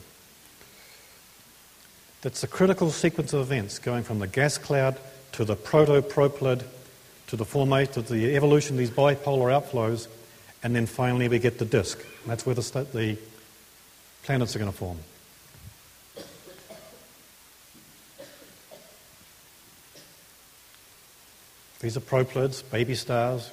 That's 2.22 2.42
the 2.42 2.48
critical 2.48 2.92
sequence 2.92 3.34
of 3.34 3.42
events 3.42 3.80
going 3.80 4.04
from 4.04 4.20
the 4.20 4.28
gas 4.28 4.58
cloud 4.58 4.98
to 5.38 5.46
the 5.46 5.56
proto-proplyd 5.56 6.64
to 7.28 7.36
the 7.36 7.46
formation, 7.46 7.94
to 7.94 8.02
the 8.02 8.36
evolution 8.36 8.74
of 8.74 8.80
these 8.80 8.90
bipolar 8.90 9.52
outflows, 9.54 10.08
and 10.64 10.76
then 10.76 10.88
finally 10.88 11.28
we 11.28 11.38
get 11.38 11.60
the 11.60 11.66
disk. 11.66 12.04
That's 12.26 12.44
where 12.44 12.56
the, 12.56 12.88
the 12.92 13.18
planets 14.24 14.56
are 14.56 14.60
going 14.60 14.72
to 14.72 14.78
form. 14.78 14.98
These 21.82 21.98
are 21.98 22.02
proplyds, 22.02 22.64
baby 22.72 22.96
stars. 22.96 23.52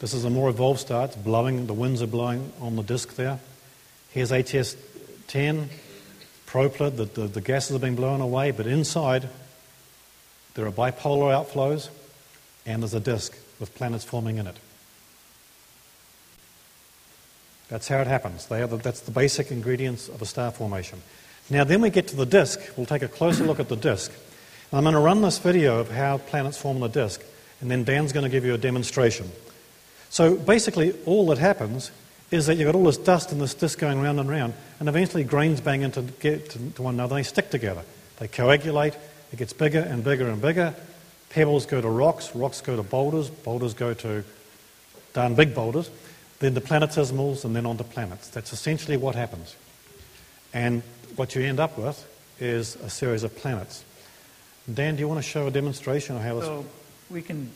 This 0.00 0.12
is 0.12 0.26
a 0.26 0.30
more 0.30 0.50
evolved 0.50 0.80
star. 0.80 1.06
It's 1.06 1.16
blowing, 1.16 1.66
the 1.66 1.72
winds 1.72 2.02
are 2.02 2.06
blowing 2.06 2.52
on 2.60 2.76
the 2.76 2.82
disk 2.82 3.14
there. 3.14 3.38
Here's 4.10 4.32
ATS 4.32 4.76
10, 5.28 5.70
proplyd. 6.46 6.96
The, 6.96 7.04
the, 7.06 7.26
the 7.28 7.40
gases 7.40 7.70
have 7.70 7.80
been 7.80 7.96
blown 7.96 8.20
away, 8.20 8.50
but 8.50 8.66
inside 8.66 9.30
there 10.54 10.66
are 10.66 10.72
bipolar 10.72 11.32
outflows 11.32 11.88
and 12.66 12.82
there's 12.82 12.94
a 12.94 13.00
disk 13.00 13.36
with 13.60 13.74
planets 13.74 14.04
forming 14.04 14.38
in 14.38 14.46
it. 14.46 14.56
That's 17.68 17.88
how 17.88 17.98
it 17.98 18.06
happens. 18.06 18.46
The, 18.46 18.66
that's 18.82 19.00
the 19.00 19.10
basic 19.10 19.50
ingredients 19.50 20.08
of 20.08 20.22
a 20.22 20.26
star 20.26 20.50
formation. 20.50 21.02
Now, 21.50 21.64
then 21.64 21.80
we 21.80 21.90
get 21.90 22.08
to 22.08 22.16
the 22.16 22.26
disk. 22.26 22.60
We'll 22.76 22.86
take 22.86 23.02
a 23.02 23.08
closer 23.08 23.44
look 23.44 23.60
at 23.60 23.68
the 23.68 23.76
disk. 23.76 24.12
I'm 24.72 24.84
going 24.84 24.94
to 24.94 25.00
run 25.00 25.22
this 25.22 25.38
video 25.38 25.80
of 25.80 25.90
how 25.90 26.18
planets 26.18 26.58
form 26.58 26.80
the 26.80 26.88
disk, 26.88 27.22
and 27.60 27.70
then 27.70 27.84
Dan's 27.84 28.12
going 28.12 28.24
to 28.24 28.30
give 28.30 28.44
you 28.44 28.52
a 28.52 28.58
demonstration. 28.58 29.30
So 30.10 30.36
basically, 30.36 30.94
all 31.06 31.26
that 31.28 31.38
happens 31.38 31.90
is 32.30 32.46
that 32.46 32.56
you've 32.56 32.66
got 32.66 32.74
all 32.74 32.84
this 32.84 32.98
dust 32.98 33.32
in 33.32 33.38
this 33.38 33.54
disk 33.54 33.78
going 33.78 34.00
round 34.00 34.20
and 34.20 34.28
round, 34.28 34.52
and 34.78 34.88
eventually 34.88 35.24
grains 35.24 35.62
bang 35.62 35.82
into 35.82 36.02
get 36.02 36.50
to 36.50 36.82
one 36.82 36.94
another, 36.94 37.16
they 37.16 37.22
stick 37.22 37.50
together. 37.50 37.82
They 38.18 38.28
coagulate, 38.28 38.94
it 39.32 39.38
gets 39.38 39.52
bigger 39.52 39.80
and 39.80 40.02
bigger 40.02 40.28
and 40.28 40.40
bigger. 40.40 40.74
Pebbles 41.30 41.66
go 41.66 41.80
to 41.80 41.88
rocks, 41.88 42.34
rocks 42.34 42.60
go 42.60 42.76
to 42.76 42.82
boulders, 42.82 43.28
boulders 43.28 43.74
go 43.74 43.94
to 43.94 44.24
darn 45.12 45.34
big 45.34 45.54
boulders, 45.54 45.90
then 46.38 46.54
to 46.54 46.60
planetesimals, 46.60 47.44
and 47.44 47.54
then 47.54 47.66
on 47.66 47.76
to 47.76 47.84
planets. 47.84 48.28
That's 48.28 48.52
essentially 48.52 48.96
what 48.96 49.14
happens. 49.14 49.56
And 50.54 50.82
what 51.16 51.34
you 51.34 51.42
end 51.42 51.60
up 51.60 51.76
with 51.76 52.06
is 52.40 52.76
a 52.76 52.88
series 52.88 53.24
of 53.24 53.36
planets. 53.36 53.84
Dan, 54.72 54.96
do 54.96 55.00
you 55.00 55.08
want 55.08 55.18
to 55.18 55.28
show 55.28 55.46
a 55.46 55.50
demonstration 55.50 56.16
of 56.16 56.22
how 56.22 56.36
this? 56.36 56.44
So 56.44 56.64
we 57.10 57.22
can 57.22 57.50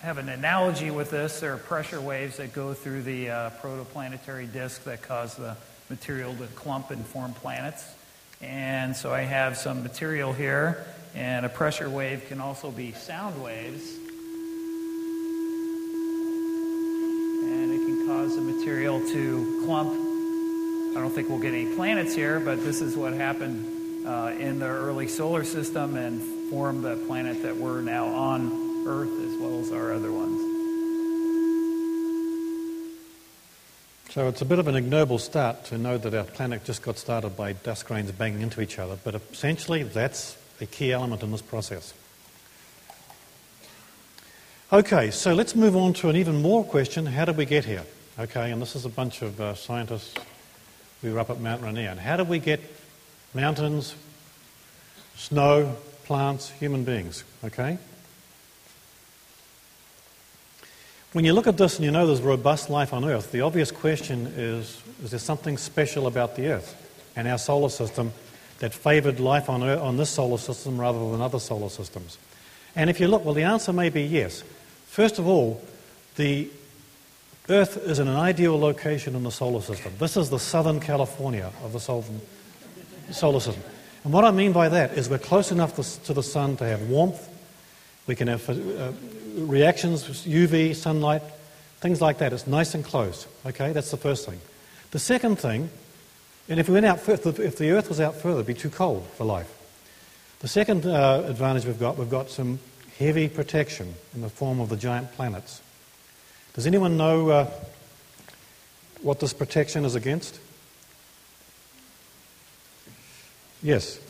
have 0.00 0.18
an 0.18 0.28
analogy 0.28 0.90
with 0.90 1.10
this. 1.10 1.40
There 1.40 1.54
are 1.54 1.58
pressure 1.58 2.00
waves 2.00 2.36
that 2.38 2.52
go 2.52 2.74
through 2.74 3.02
the 3.02 3.30
uh, 3.30 3.50
protoplanetary 3.62 4.52
disk 4.52 4.84
that 4.84 5.02
cause 5.02 5.36
the 5.36 5.56
material 5.88 6.34
to 6.36 6.46
clump 6.48 6.90
and 6.90 7.04
form 7.06 7.32
planets. 7.34 7.84
And 8.40 8.96
so 8.96 9.12
I 9.12 9.20
have 9.20 9.56
some 9.56 9.82
material 9.82 10.32
here, 10.32 10.84
and 11.14 11.44
a 11.44 11.48
pressure 11.48 11.90
wave 11.90 12.26
can 12.28 12.40
also 12.40 12.70
be 12.70 12.92
sound 12.92 13.42
waves. 13.42 13.98
And 17.44 17.72
it 17.72 17.78
can 17.78 18.06
cause 18.06 18.34
the 18.36 18.42
material 18.42 19.00
to 19.08 19.62
clump. 19.64 19.90
I 20.96 21.00
don't 21.00 21.10
think 21.10 21.28
we'll 21.28 21.38
get 21.38 21.54
any 21.54 21.74
planets 21.74 22.14
here, 22.14 22.40
but 22.40 22.62
this 22.62 22.80
is 22.80 22.96
what 22.96 23.12
happened 23.12 24.06
uh, 24.06 24.34
in 24.38 24.58
the 24.58 24.66
early 24.66 25.08
solar 25.08 25.44
system 25.44 25.96
and 25.96 26.50
formed 26.50 26.84
the 26.84 26.96
planet 27.06 27.42
that 27.42 27.56
we're 27.56 27.80
now 27.80 28.06
on 28.06 28.86
Earth 28.86 29.08
as 29.08 29.40
well 29.40 29.60
as 29.60 29.72
our 29.72 29.92
other 29.92 30.12
ones. 30.12 30.40
So 34.10 34.28
it's 34.28 34.42
a 34.42 34.44
bit 34.44 34.58
of 34.58 34.68
an 34.68 34.76
ignoble 34.76 35.18
start 35.18 35.64
to 35.66 35.78
know 35.78 35.96
that 35.96 36.12
our 36.12 36.24
planet 36.24 36.64
just 36.64 36.82
got 36.82 36.98
started 36.98 37.34
by 37.34 37.54
dust 37.54 37.86
grains 37.86 38.12
banging 38.12 38.42
into 38.42 38.60
each 38.60 38.78
other, 38.78 38.98
but 39.02 39.14
essentially 39.14 39.84
that's 39.84 40.36
a 40.62 40.66
key 40.66 40.92
element 40.92 41.22
in 41.22 41.30
this 41.30 41.42
process. 41.42 41.92
Okay, 44.72 45.10
so 45.10 45.34
let's 45.34 45.54
move 45.54 45.76
on 45.76 45.92
to 45.94 46.08
an 46.08 46.16
even 46.16 46.40
more 46.40 46.64
question 46.64 47.04
how 47.04 47.26
did 47.26 47.36
we 47.36 47.44
get 47.44 47.64
here? 47.64 47.84
Okay, 48.18 48.50
and 48.50 48.62
this 48.62 48.74
is 48.74 48.84
a 48.84 48.88
bunch 48.88 49.20
of 49.20 49.38
uh, 49.40 49.54
scientists. 49.54 50.14
We 51.02 51.12
were 51.12 51.18
up 51.18 51.30
at 51.30 51.40
Mount 51.40 51.62
Rainier. 51.62 51.90
And 51.90 52.00
how 52.00 52.16
did 52.16 52.28
we 52.28 52.38
get 52.38 52.60
mountains, 53.34 53.94
snow, 55.16 55.76
plants, 56.04 56.50
human 56.50 56.84
beings. 56.84 57.24
Okay? 57.44 57.78
when 61.12 61.26
you 61.26 61.34
look 61.34 61.46
at 61.46 61.58
this 61.58 61.76
and 61.76 61.84
you 61.84 61.90
know 61.90 62.06
there's 62.06 62.22
robust 62.22 62.70
life 62.70 62.94
on 62.94 63.04
Earth, 63.04 63.32
the 63.32 63.42
obvious 63.42 63.70
question 63.70 64.32
is 64.34 64.82
is 65.02 65.10
there 65.10 65.20
something 65.20 65.58
special 65.58 66.06
about 66.06 66.36
the 66.36 66.46
Earth 66.46 66.74
and 67.16 67.28
our 67.28 67.36
solar 67.36 67.68
system 67.68 68.12
that 68.62 68.72
favored 68.72 69.18
life 69.18 69.50
on, 69.50 69.64
Earth, 69.64 69.80
on 69.80 69.96
this 69.96 70.08
solar 70.08 70.38
system 70.38 70.80
rather 70.80 71.10
than 71.10 71.20
other 71.20 71.40
solar 71.40 71.68
systems? 71.68 72.16
And 72.76 72.88
if 72.88 73.00
you 73.00 73.08
look, 73.08 73.24
well, 73.24 73.34
the 73.34 73.42
answer 73.42 73.72
may 73.72 73.88
be 73.88 74.02
yes. 74.02 74.44
First 74.86 75.18
of 75.18 75.26
all, 75.26 75.60
the 76.14 76.48
Earth 77.48 77.76
is 77.76 77.98
in 77.98 78.06
an 78.06 78.14
ideal 78.14 78.56
location 78.56 79.16
in 79.16 79.24
the 79.24 79.32
solar 79.32 79.60
system. 79.60 79.92
This 79.98 80.16
is 80.16 80.30
the 80.30 80.38
southern 80.38 80.78
California 80.78 81.50
of 81.64 81.72
the 81.72 81.80
solar 81.80 83.40
system. 83.40 83.64
And 84.04 84.12
what 84.12 84.24
I 84.24 84.30
mean 84.30 84.52
by 84.52 84.68
that 84.68 84.92
is 84.92 85.10
we're 85.10 85.18
close 85.18 85.50
enough 85.50 85.74
to 86.04 86.14
the 86.14 86.22
sun 86.22 86.56
to 86.58 86.64
have 86.64 86.88
warmth, 86.88 87.28
we 88.06 88.14
can 88.14 88.28
have 88.28 88.48
uh, 88.48 88.92
reactions, 89.34 90.04
UV, 90.24 90.76
sunlight, 90.76 91.22
things 91.80 92.00
like 92.00 92.18
that. 92.18 92.32
It's 92.32 92.46
nice 92.46 92.74
and 92.74 92.84
close. 92.84 93.26
Okay, 93.44 93.72
that's 93.72 93.90
the 93.90 93.96
first 93.96 94.24
thing. 94.24 94.40
The 94.92 95.00
second 95.00 95.40
thing, 95.40 95.68
and 96.48 96.60
if 96.60 96.68
we 96.68 96.74
went 96.74 96.86
out, 96.86 97.08
if 97.08 97.56
the 97.56 97.70
Earth 97.70 97.88
was 97.88 98.00
out 98.00 98.16
further, 98.16 98.40
it'd 98.40 98.46
be 98.46 98.54
too 98.54 98.70
cold 98.70 99.06
for 99.16 99.24
life. 99.24 99.50
The 100.40 100.48
second 100.48 100.86
uh, 100.86 101.24
advantage 101.26 101.64
we've 101.64 101.78
got, 101.78 101.96
we've 101.96 102.10
got 102.10 102.28
some 102.28 102.58
heavy 102.98 103.28
protection 103.28 103.94
in 104.14 104.22
the 104.22 104.28
form 104.28 104.60
of 104.60 104.68
the 104.68 104.76
giant 104.76 105.12
planets. 105.12 105.62
Does 106.54 106.66
anyone 106.66 106.96
know 106.96 107.30
uh, 107.30 107.50
what 109.02 109.20
this 109.20 109.32
protection 109.32 109.84
is 109.84 109.94
against? 109.94 110.38
Yes. 113.62 114.00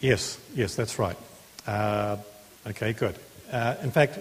Yes, 0.00 0.38
yes, 0.54 0.74
that's 0.74 0.98
right. 0.98 1.16
Uh, 1.66 2.16
okay, 2.66 2.92
good. 2.92 3.16
Uh, 3.52 3.76
in 3.82 3.90
fact, 3.90 4.18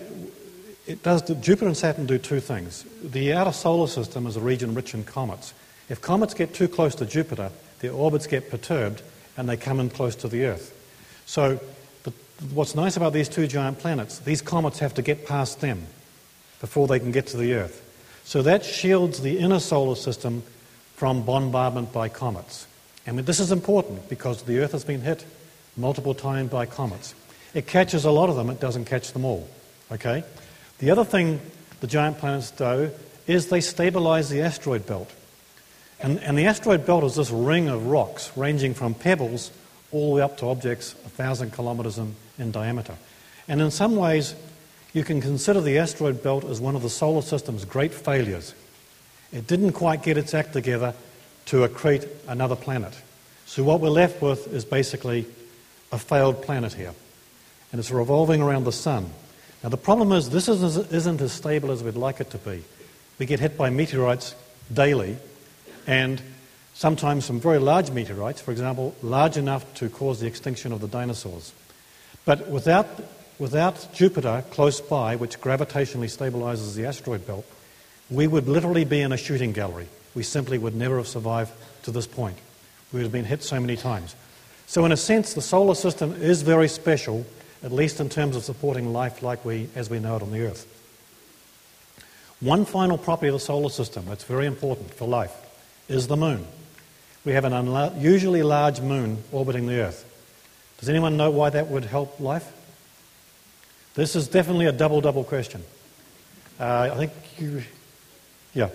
it 0.85 1.01
does. 1.03 1.21
Jupiter 1.21 1.67
and 1.67 1.77
Saturn 1.77 2.05
do 2.05 2.17
two 2.17 2.39
things. 2.39 2.85
The 3.03 3.33
outer 3.33 3.53
solar 3.53 3.87
system 3.87 4.27
is 4.27 4.35
a 4.35 4.41
region 4.41 4.75
rich 4.75 4.93
in 4.93 5.03
comets. 5.03 5.53
If 5.89 6.01
comets 6.01 6.33
get 6.33 6.53
too 6.53 6.67
close 6.67 6.95
to 6.95 7.05
Jupiter, 7.05 7.51
their 7.79 7.93
orbits 7.93 8.27
get 8.27 8.49
perturbed 8.49 9.01
and 9.37 9.47
they 9.47 9.57
come 9.57 9.79
in 9.79 9.89
close 9.89 10.15
to 10.17 10.27
the 10.27 10.45
Earth. 10.45 10.77
So, 11.25 11.59
the, 12.03 12.11
what's 12.53 12.75
nice 12.75 12.97
about 12.97 13.13
these 13.13 13.29
two 13.29 13.47
giant 13.47 13.79
planets, 13.79 14.19
these 14.19 14.41
comets 14.41 14.79
have 14.79 14.93
to 14.95 15.01
get 15.01 15.25
past 15.25 15.61
them 15.61 15.87
before 16.59 16.87
they 16.87 16.99
can 16.99 17.11
get 17.11 17.27
to 17.27 17.37
the 17.37 17.53
Earth. 17.53 17.87
So 18.23 18.41
that 18.43 18.63
shields 18.63 19.21
the 19.21 19.39
inner 19.39 19.59
solar 19.59 19.95
system 19.95 20.43
from 20.95 21.23
bombardment 21.23 21.91
by 21.91 22.07
comets. 22.07 22.67
And 23.05 23.19
this 23.19 23.39
is 23.39 23.51
important 23.51 24.07
because 24.07 24.43
the 24.43 24.59
Earth 24.59 24.71
has 24.71 24.85
been 24.85 25.01
hit 25.01 25.25
multiple 25.75 26.13
times 26.13 26.51
by 26.51 26.67
comets. 26.67 27.15
It 27.53 27.67
catches 27.67 28.05
a 28.05 28.11
lot 28.11 28.29
of 28.29 28.35
them, 28.35 28.49
it 28.49 28.59
doesn't 28.59 28.85
catch 28.85 29.11
them 29.11 29.25
all. 29.25 29.47
Okay? 29.91 30.23
The 30.79 30.91
other 30.91 31.03
thing 31.03 31.39
the 31.81 31.87
giant 31.87 32.19
planets 32.19 32.51
do 32.51 32.91
is 33.27 33.47
they 33.47 33.61
stabilize 33.61 34.29
the 34.29 34.41
asteroid 34.41 34.85
belt. 34.85 35.11
And, 35.99 36.19
and 36.19 36.37
the 36.37 36.45
asteroid 36.45 36.85
belt 36.85 37.03
is 37.03 37.15
this 37.15 37.29
ring 37.29 37.67
of 37.67 37.87
rocks 37.87 38.31
ranging 38.35 38.73
from 38.73 38.93
pebbles 38.93 39.51
all 39.91 40.09
the 40.09 40.15
way 40.15 40.21
up 40.21 40.37
to 40.37 40.47
objects 40.47 40.93
a 41.05 41.09
thousand 41.09 41.51
kilometers 41.51 41.97
in, 41.97 42.15
in 42.39 42.51
diameter. 42.51 42.95
And 43.47 43.61
in 43.61 43.71
some 43.71 43.95
ways, 43.95 44.35
you 44.93 45.03
can 45.03 45.21
consider 45.21 45.61
the 45.61 45.77
asteroid 45.77 46.23
belt 46.23 46.43
as 46.45 46.59
one 46.59 46.75
of 46.75 46.81
the 46.81 46.89
solar 46.89 47.21
system's 47.21 47.65
great 47.65 47.93
failures. 47.93 48.55
It 49.31 49.47
didn't 49.47 49.73
quite 49.73 50.03
get 50.03 50.17
its 50.17 50.33
act 50.33 50.53
together 50.53 50.93
to 51.47 51.67
accrete 51.67 52.07
another 52.27 52.55
planet. 52.55 52.93
So 53.45 53.63
what 53.63 53.79
we're 53.79 53.89
left 53.89 54.21
with 54.21 54.51
is 54.53 54.65
basically 54.65 55.25
a 55.91 55.99
failed 55.99 56.41
planet 56.41 56.73
here. 56.73 56.93
And 57.71 57.79
it's 57.79 57.91
revolving 57.91 58.41
around 58.41 58.65
the 58.65 58.71
sun. 58.71 59.09
Now, 59.63 59.69
the 59.69 59.77
problem 59.77 60.11
is 60.11 60.29
this 60.29 60.49
isn't 60.49 61.21
as 61.21 61.31
stable 61.31 61.71
as 61.71 61.83
we'd 61.83 61.95
like 61.95 62.19
it 62.19 62.31
to 62.31 62.37
be. 62.37 62.63
We 63.19 63.25
get 63.25 63.39
hit 63.39 63.57
by 63.57 63.69
meteorites 63.69 64.35
daily, 64.73 65.17
and 65.85 66.21
sometimes 66.73 67.25
some 67.25 67.39
very 67.39 67.59
large 67.59 67.91
meteorites, 67.91 68.41
for 68.41 68.51
example, 68.51 68.95
large 69.01 69.37
enough 69.37 69.71
to 69.75 69.89
cause 69.89 70.19
the 70.19 70.27
extinction 70.27 70.71
of 70.71 70.81
the 70.81 70.87
dinosaurs. 70.87 71.53
But 72.25 72.49
without, 72.49 72.87
without 73.39 73.93
Jupiter 73.93 74.43
close 74.49 74.81
by, 74.81 75.15
which 75.15 75.39
gravitationally 75.39 76.09
stabilizes 76.09 76.75
the 76.75 76.85
asteroid 76.85 77.25
belt, 77.27 77.45
we 78.09 78.27
would 78.27 78.47
literally 78.47 78.85
be 78.85 79.01
in 79.01 79.11
a 79.11 79.17
shooting 79.17 79.53
gallery. 79.53 79.87
We 80.15 80.23
simply 80.23 80.57
would 80.57 80.75
never 80.75 80.97
have 80.97 81.07
survived 81.07 81.51
to 81.83 81.91
this 81.91 82.07
point. 82.07 82.37
We 82.91 82.97
would 82.97 83.03
have 83.03 83.11
been 83.11 83.25
hit 83.25 83.43
so 83.43 83.59
many 83.59 83.77
times. 83.77 84.15
So, 84.67 84.83
in 84.85 84.91
a 84.91 84.97
sense, 84.97 85.33
the 85.33 85.41
solar 85.41 85.75
system 85.75 86.13
is 86.21 86.41
very 86.41 86.67
special, 86.67 87.25
at 87.63 87.71
least 87.71 87.99
in 87.99 88.09
terms 88.09 88.35
of 88.35 88.43
supporting 88.43 88.91
life 88.91 89.21
like 89.21 89.43
we, 89.45 89.69
as 89.75 89.89
we 89.89 89.99
know 89.99 90.15
it 90.15 90.21
on 90.21 90.31
the 90.31 90.41
Earth. 90.41 90.67
One 92.39 92.65
final 92.65 92.97
property 92.97 93.27
of 93.27 93.33
the 93.33 93.39
solar 93.39 93.69
system 93.69 94.05
that's 94.07 94.23
very 94.23 94.47
important 94.47 94.93
for 94.93 95.07
life 95.07 95.33
is 95.87 96.07
the 96.07 96.17
moon. 96.17 96.47
We 97.23 97.33
have 97.33 97.45
an 97.45 97.53
unusually 97.53 98.41
large 98.41 98.81
moon 98.81 99.23
orbiting 99.31 99.67
the 99.67 99.81
Earth. 99.81 100.07
Does 100.79 100.89
anyone 100.89 101.17
know 101.17 101.29
why 101.29 101.51
that 101.51 101.67
would 101.67 101.85
help 101.85 102.19
life? 102.19 102.51
This 103.93 104.15
is 104.15 104.27
definitely 104.27 104.65
a 104.65 104.71
double 104.71 105.01
double 105.01 105.23
question. 105.23 105.63
Uh, 106.59 106.89
I 106.91 106.95
think 106.95 107.11
you. 107.37 107.63
Yeah. 108.53 108.69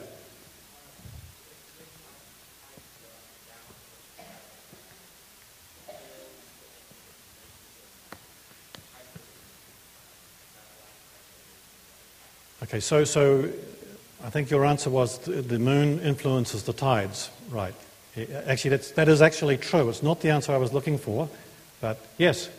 Okay, 12.66 12.81
so, 12.81 13.05
so 13.05 13.48
I 14.24 14.31
think 14.31 14.50
your 14.50 14.64
answer 14.64 14.90
was 14.90 15.18
the 15.18 15.59
moon 15.59 16.00
influences 16.00 16.64
the 16.64 16.72
tides, 16.72 17.31
right? 17.48 17.72
Actually, 18.44 18.70
that's, 18.70 18.90
that 18.92 19.09
is 19.09 19.22
actually 19.22 19.57
true. 19.57 19.88
It's 19.88 20.02
not 20.02 20.20
the 20.20 20.31
answer 20.31 20.50
I 20.50 20.57
was 20.57 20.72
looking 20.72 20.98
for, 20.98 21.29
but 21.81 22.05
yes. 22.18 22.50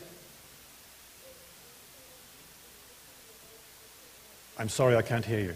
I'm 4.57 4.69
sorry, 4.69 4.95
I 4.95 5.01
can't 5.01 5.25
hear 5.25 5.41
you. 5.41 5.55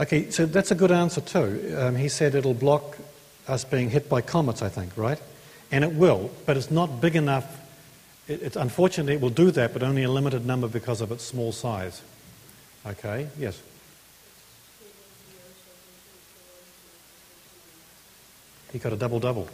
Okay, 0.00 0.28
so 0.32 0.44
that's 0.44 0.72
a 0.72 0.74
good 0.74 0.90
answer 0.90 1.20
too. 1.20 1.76
Um, 1.78 1.94
he 1.94 2.08
said 2.08 2.34
it'll 2.34 2.52
block 2.52 2.98
us 3.46 3.64
being 3.64 3.90
hit 3.90 4.08
by 4.08 4.22
comets, 4.22 4.60
I 4.60 4.70
think, 4.70 4.96
right? 4.96 5.20
And 5.70 5.84
it 5.84 5.92
will, 5.92 6.32
but 6.46 6.56
it's 6.56 6.72
not 6.72 7.00
big 7.00 7.14
enough 7.14 7.60
it, 8.26 8.56
unfortunately, 8.56 9.14
it 9.14 9.20
will 9.20 9.30
do 9.30 9.50
that, 9.50 9.72
but 9.72 9.82
only 9.82 10.02
a 10.02 10.10
limited 10.10 10.46
number 10.46 10.68
because 10.68 11.00
of 11.00 11.12
its 11.12 11.24
small 11.24 11.52
size. 11.52 12.02
Okay, 12.86 13.28
yes. 13.38 13.60
He 18.72 18.78
got 18.78 18.92
a 18.92 18.96
double 18.96 19.20
double. 19.20 19.48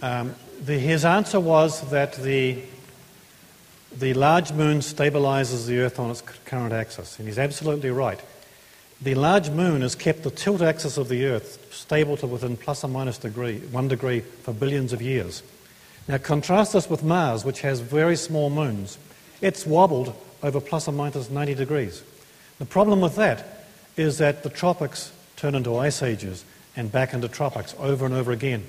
um, 0.00 0.34
the, 0.64 0.78
his 0.78 1.04
answer 1.04 1.40
was 1.40 1.90
that 1.90 2.14
the, 2.14 2.62
the 3.96 4.14
large 4.14 4.52
moon 4.52 4.78
stabilizes 4.78 5.66
the 5.66 5.80
Earth 5.80 5.98
on 5.98 6.10
its 6.10 6.22
current 6.22 6.72
axis, 6.72 7.18
and 7.18 7.28
he's 7.28 7.38
absolutely 7.38 7.90
right. 7.90 8.20
The 9.00 9.14
large 9.14 9.50
moon 9.50 9.82
has 9.82 9.94
kept 9.94 10.24
the 10.24 10.30
tilt 10.30 10.60
axis 10.60 10.98
of 10.98 11.08
the 11.08 11.26
Earth 11.26 11.68
stable 11.70 12.16
to 12.16 12.26
within 12.26 12.56
plus 12.56 12.82
or 12.82 12.88
minus 12.88 13.18
degree, 13.18 13.60
one 13.70 13.86
degree 13.86 14.20
for 14.20 14.52
billions 14.52 14.92
of 14.92 15.00
years. 15.00 15.42
Now 16.08 16.18
contrast 16.18 16.72
this 16.72 16.90
with 16.90 17.04
Mars, 17.04 17.44
which 17.44 17.60
has 17.60 17.78
very 17.78 18.16
small 18.16 18.50
moons. 18.50 18.98
It's 19.40 19.64
wobbled 19.64 20.14
over 20.42 20.60
plus 20.60 20.88
or 20.88 20.92
minus 20.92 21.30
90 21.30 21.54
degrees. 21.54 22.02
The 22.58 22.64
problem 22.64 23.00
with 23.00 23.14
that 23.16 23.66
is 23.96 24.18
that 24.18 24.42
the 24.42 24.50
tropics 24.50 25.12
turn 25.36 25.54
into 25.54 25.76
ice 25.76 26.02
ages 26.02 26.44
and 26.74 26.90
back 26.90 27.14
into 27.14 27.28
tropics 27.28 27.76
over 27.78 28.04
and 28.04 28.14
over 28.14 28.32
again. 28.32 28.64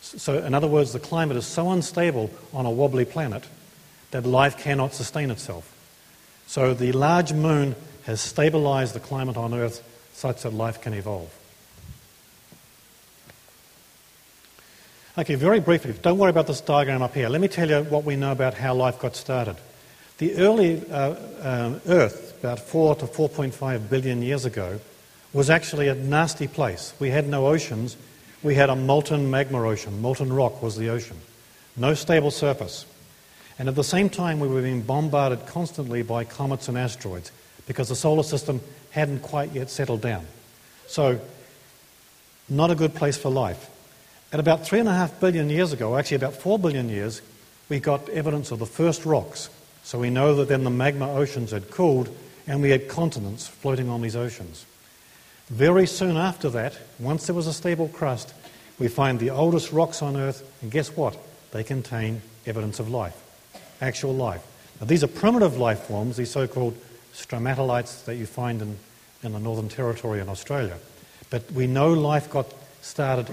So, 0.00 0.38
in 0.38 0.54
other 0.54 0.68
words, 0.68 0.92
the 0.92 1.00
climate 1.00 1.36
is 1.36 1.46
so 1.46 1.70
unstable 1.70 2.30
on 2.54 2.64
a 2.64 2.70
wobbly 2.70 3.04
planet 3.04 3.44
that 4.10 4.24
life 4.24 4.56
cannot 4.56 4.94
sustain 4.94 5.30
itself. 5.30 5.74
So, 6.46 6.72
the 6.72 6.92
large 6.92 7.32
moon 7.32 7.74
has 8.06 8.20
stabilized 8.20 8.94
the 8.94 9.00
climate 9.00 9.36
on 9.36 9.52
Earth 9.52 9.82
such 10.12 10.42
that 10.42 10.52
life 10.52 10.80
can 10.80 10.94
evolve. 10.94 11.32
Okay, 15.18 15.34
very 15.34 15.60
briefly, 15.60 15.92
don't 16.02 16.18
worry 16.18 16.30
about 16.30 16.46
this 16.46 16.60
diagram 16.60 17.02
up 17.02 17.14
here. 17.14 17.28
Let 17.28 17.40
me 17.40 17.48
tell 17.48 17.68
you 17.68 17.82
what 17.84 18.04
we 18.04 18.16
know 18.16 18.32
about 18.32 18.54
how 18.54 18.74
life 18.74 19.00
got 19.00 19.16
started. 19.16 19.56
The 20.18 20.36
early 20.36 20.88
uh, 20.88 21.16
um, 21.42 21.80
Earth, 21.86 22.38
about 22.38 22.60
4 22.60 22.96
to 22.96 23.06
4.5 23.06 23.90
billion 23.90 24.22
years 24.22 24.44
ago, 24.44 24.78
was 25.32 25.50
actually 25.50 25.88
a 25.88 25.94
nasty 25.94 26.46
place. 26.46 26.94
We 27.00 27.10
had 27.10 27.28
no 27.28 27.48
oceans. 27.48 27.96
We 28.42 28.54
had 28.54 28.70
a 28.70 28.76
molten 28.76 29.30
magma 29.30 29.66
ocean. 29.66 30.00
Molten 30.00 30.32
rock 30.32 30.62
was 30.62 30.76
the 30.76 30.90
ocean. 30.90 31.16
No 31.76 31.94
stable 31.94 32.30
surface. 32.30 32.86
And 33.58 33.68
at 33.68 33.74
the 33.74 33.84
same 33.84 34.08
time, 34.08 34.38
we 34.38 34.48
were 34.48 34.62
being 34.62 34.82
bombarded 34.82 35.46
constantly 35.46 36.02
by 36.02 36.24
comets 36.24 36.68
and 36.68 36.78
asteroids 36.78 37.32
because 37.66 37.88
the 37.88 37.96
solar 37.96 38.22
system 38.22 38.60
hadn't 38.90 39.20
quite 39.20 39.52
yet 39.52 39.70
settled 39.70 40.00
down. 40.00 40.26
So, 40.86 41.20
not 42.48 42.70
a 42.70 42.74
good 42.74 42.94
place 42.94 43.16
for 43.16 43.28
life. 43.28 43.68
At 44.32 44.40
about 44.40 44.64
three 44.64 44.78
and 44.78 44.88
a 44.88 44.94
half 44.94 45.20
billion 45.20 45.50
years 45.50 45.72
ago, 45.72 45.96
actually 45.96 46.16
about 46.16 46.34
four 46.34 46.58
billion 46.58 46.88
years, 46.88 47.22
we 47.68 47.80
got 47.80 48.08
evidence 48.08 48.50
of 48.50 48.58
the 48.58 48.66
first 48.66 49.04
rocks. 49.04 49.50
So 49.82 49.98
we 49.98 50.10
know 50.10 50.34
that 50.36 50.48
then 50.48 50.64
the 50.64 50.70
magma 50.70 51.12
oceans 51.12 51.52
had 51.52 51.70
cooled 51.70 52.08
and 52.46 52.62
we 52.62 52.70
had 52.70 52.88
continents 52.88 53.46
floating 53.46 53.88
on 53.88 54.02
these 54.02 54.16
oceans. 54.16 54.66
Very 55.48 55.86
soon 55.86 56.16
after 56.16 56.50
that, 56.50 56.76
once 56.98 57.26
there 57.26 57.34
was 57.34 57.46
a 57.46 57.52
stable 57.52 57.88
crust, 57.88 58.34
we 58.78 58.88
find 58.88 59.18
the 59.18 59.30
oldest 59.30 59.72
rocks 59.72 60.02
on 60.02 60.16
Earth, 60.16 60.42
and 60.60 60.70
guess 60.70 60.96
what? 60.96 61.16
They 61.52 61.62
contain 61.62 62.20
evidence 62.44 62.80
of 62.80 62.90
life, 62.90 63.16
actual 63.80 64.14
life. 64.14 64.44
Now, 64.80 64.86
these 64.86 65.04
are 65.04 65.08
primitive 65.08 65.56
life 65.56 65.84
forms, 65.84 66.16
these 66.16 66.30
so 66.30 66.46
called 66.46 66.76
stromatolites 67.16 68.04
that 68.04 68.16
you 68.16 68.26
find 68.26 68.62
in, 68.62 68.76
in 69.22 69.32
the 69.32 69.40
Northern 69.40 69.68
Territory 69.68 70.20
in 70.20 70.28
Australia. 70.28 70.76
But 71.30 71.50
we 71.50 71.66
know 71.66 71.92
life 71.92 72.30
got 72.30 72.46
started 72.82 73.28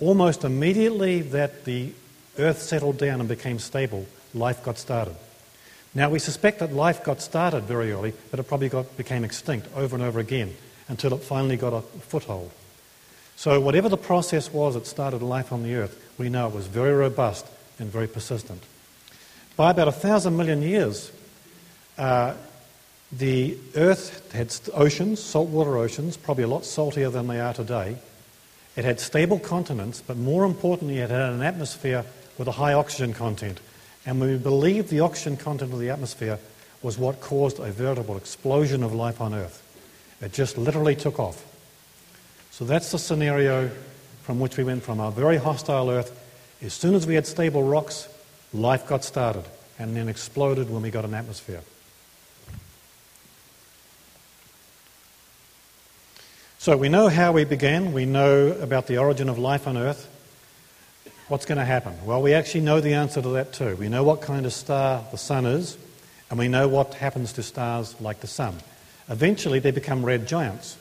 almost 0.00 0.44
immediately 0.44 1.22
that 1.22 1.64
the 1.64 1.92
Earth 2.38 2.60
settled 2.60 2.98
down 2.98 3.20
and 3.20 3.28
became 3.28 3.58
stable, 3.58 4.06
life 4.34 4.62
got 4.62 4.78
started. 4.78 5.16
Now, 5.94 6.10
we 6.10 6.18
suspect 6.18 6.58
that 6.60 6.72
life 6.72 7.02
got 7.02 7.20
started 7.20 7.64
very 7.64 7.92
early, 7.92 8.12
but 8.30 8.38
it 8.38 8.44
probably 8.44 8.68
got, 8.68 8.96
became 8.96 9.24
extinct 9.24 9.66
over 9.74 9.96
and 9.96 10.04
over 10.04 10.20
again 10.20 10.54
until 10.88 11.14
it 11.14 11.18
finally 11.18 11.56
got 11.56 11.72
a 11.72 11.80
foothold. 11.80 12.50
So, 13.36 13.60
whatever 13.60 13.88
the 13.88 13.96
process 13.96 14.52
was 14.52 14.74
that 14.74 14.86
started 14.86 15.22
life 15.22 15.52
on 15.52 15.62
the 15.62 15.74
Earth, 15.74 16.12
we 16.18 16.28
know 16.28 16.48
it 16.48 16.54
was 16.54 16.66
very 16.66 16.92
robust 16.92 17.46
and 17.78 17.90
very 17.90 18.06
persistent. 18.06 18.62
By 19.56 19.70
about 19.70 19.88
a 19.88 19.92
thousand 19.92 20.36
million 20.36 20.62
years, 20.62 21.10
uh, 21.96 22.34
the 23.10 23.56
Earth 23.74 24.32
had 24.32 24.54
oceans, 24.74 25.22
saltwater 25.22 25.76
oceans, 25.76 26.16
probably 26.16 26.44
a 26.44 26.48
lot 26.48 26.64
saltier 26.64 27.10
than 27.10 27.26
they 27.26 27.40
are 27.40 27.54
today. 27.54 27.96
It 28.76 28.84
had 28.84 29.00
stable 29.00 29.38
continents, 29.38 30.02
but 30.06 30.16
more 30.16 30.44
importantly, 30.44 30.98
it 30.98 31.10
had 31.10 31.32
an 31.32 31.42
atmosphere 31.42 32.04
with 32.36 32.48
a 32.48 32.52
high 32.52 32.74
oxygen 32.74 33.14
content. 33.14 33.60
And 34.06 34.20
we 34.20 34.36
believe 34.36 34.88
the 34.88 35.00
oxygen 35.00 35.36
content 35.36 35.72
of 35.72 35.80
the 35.80 35.90
atmosphere 35.90 36.38
was 36.82 36.98
what 36.98 37.20
caused 37.20 37.58
a 37.58 37.72
veritable 37.72 38.16
explosion 38.16 38.82
of 38.82 38.94
life 38.94 39.20
on 39.20 39.34
Earth. 39.34 39.62
It 40.20 40.32
just 40.32 40.58
literally 40.58 40.94
took 40.94 41.18
off. 41.18 41.44
So 42.50 42.64
that's 42.64 42.92
the 42.92 42.98
scenario 42.98 43.70
from 44.22 44.38
which 44.38 44.56
we 44.56 44.64
went 44.64 44.82
from 44.82 45.00
a 45.00 45.10
very 45.10 45.38
hostile 45.38 45.90
Earth. 45.90 46.12
As 46.62 46.74
soon 46.74 46.94
as 46.94 47.06
we 47.06 47.14
had 47.14 47.26
stable 47.26 47.62
rocks, 47.62 48.08
life 48.52 48.86
got 48.86 49.02
started 49.02 49.44
and 49.78 49.96
then 49.96 50.08
exploded 50.08 50.70
when 50.70 50.82
we 50.82 50.90
got 50.90 51.04
an 51.04 51.14
atmosphere. 51.14 51.62
So 56.68 56.76
we 56.76 56.90
know 56.90 57.08
how 57.08 57.32
we 57.32 57.44
began, 57.44 57.94
we 57.94 58.04
know 58.04 58.48
about 58.48 58.88
the 58.88 58.98
origin 58.98 59.30
of 59.30 59.38
life 59.38 59.66
on 59.66 59.78
Earth. 59.78 60.06
What's 61.28 61.46
going 61.46 61.56
to 61.56 61.64
happen? 61.64 61.94
Well, 62.04 62.20
we 62.20 62.34
actually 62.34 62.60
know 62.60 62.78
the 62.78 62.92
answer 62.92 63.22
to 63.22 63.28
that 63.30 63.54
too. 63.54 63.74
We 63.76 63.88
know 63.88 64.04
what 64.04 64.20
kind 64.20 64.44
of 64.44 64.52
star 64.52 65.02
the 65.10 65.16
sun 65.16 65.46
is, 65.46 65.78
and 66.28 66.38
we 66.38 66.46
know 66.46 66.68
what 66.68 66.92
happens 66.92 67.32
to 67.32 67.42
stars 67.42 67.98
like 68.02 68.20
the 68.20 68.26
sun. 68.26 68.54
Eventually, 69.08 69.60
they 69.60 69.70
become 69.70 70.04
red 70.04 70.28
giants. 70.28 70.76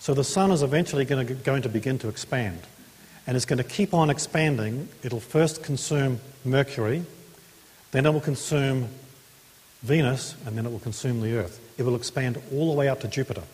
So 0.00 0.14
the 0.14 0.24
sun 0.24 0.50
is 0.50 0.64
eventually 0.64 1.04
going 1.04 1.24
to, 1.24 1.34
going 1.34 1.62
to 1.62 1.68
begin 1.68 1.96
to 2.00 2.08
expand. 2.08 2.58
And 3.24 3.36
it's 3.36 3.46
going 3.46 3.58
to 3.58 3.62
keep 3.62 3.94
on 3.94 4.10
expanding. 4.10 4.88
It'll 5.04 5.20
first 5.20 5.62
consume 5.62 6.18
Mercury, 6.44 7.04
then 7.92 8.04
it 8.04 8.10
will 8.10 8.20
consume 8.20 8.88
Venus, 9.82 10.34
and 10.44 10.58
then 10.58 10.66
it 10.66 10.72
will 10.72 10.80
consume 10.80 11.20
the 11.20 11.36
Earth. 11.36 11.60
It 11.78 11.84
will 11.84 11.94
expand 11.94 12.42
all 12.52 12.72
the 12.72 12.76
way 12.76 12.88
up 12.88 12.98
to 13.02 13.06
Jupiter. 13.06 13.44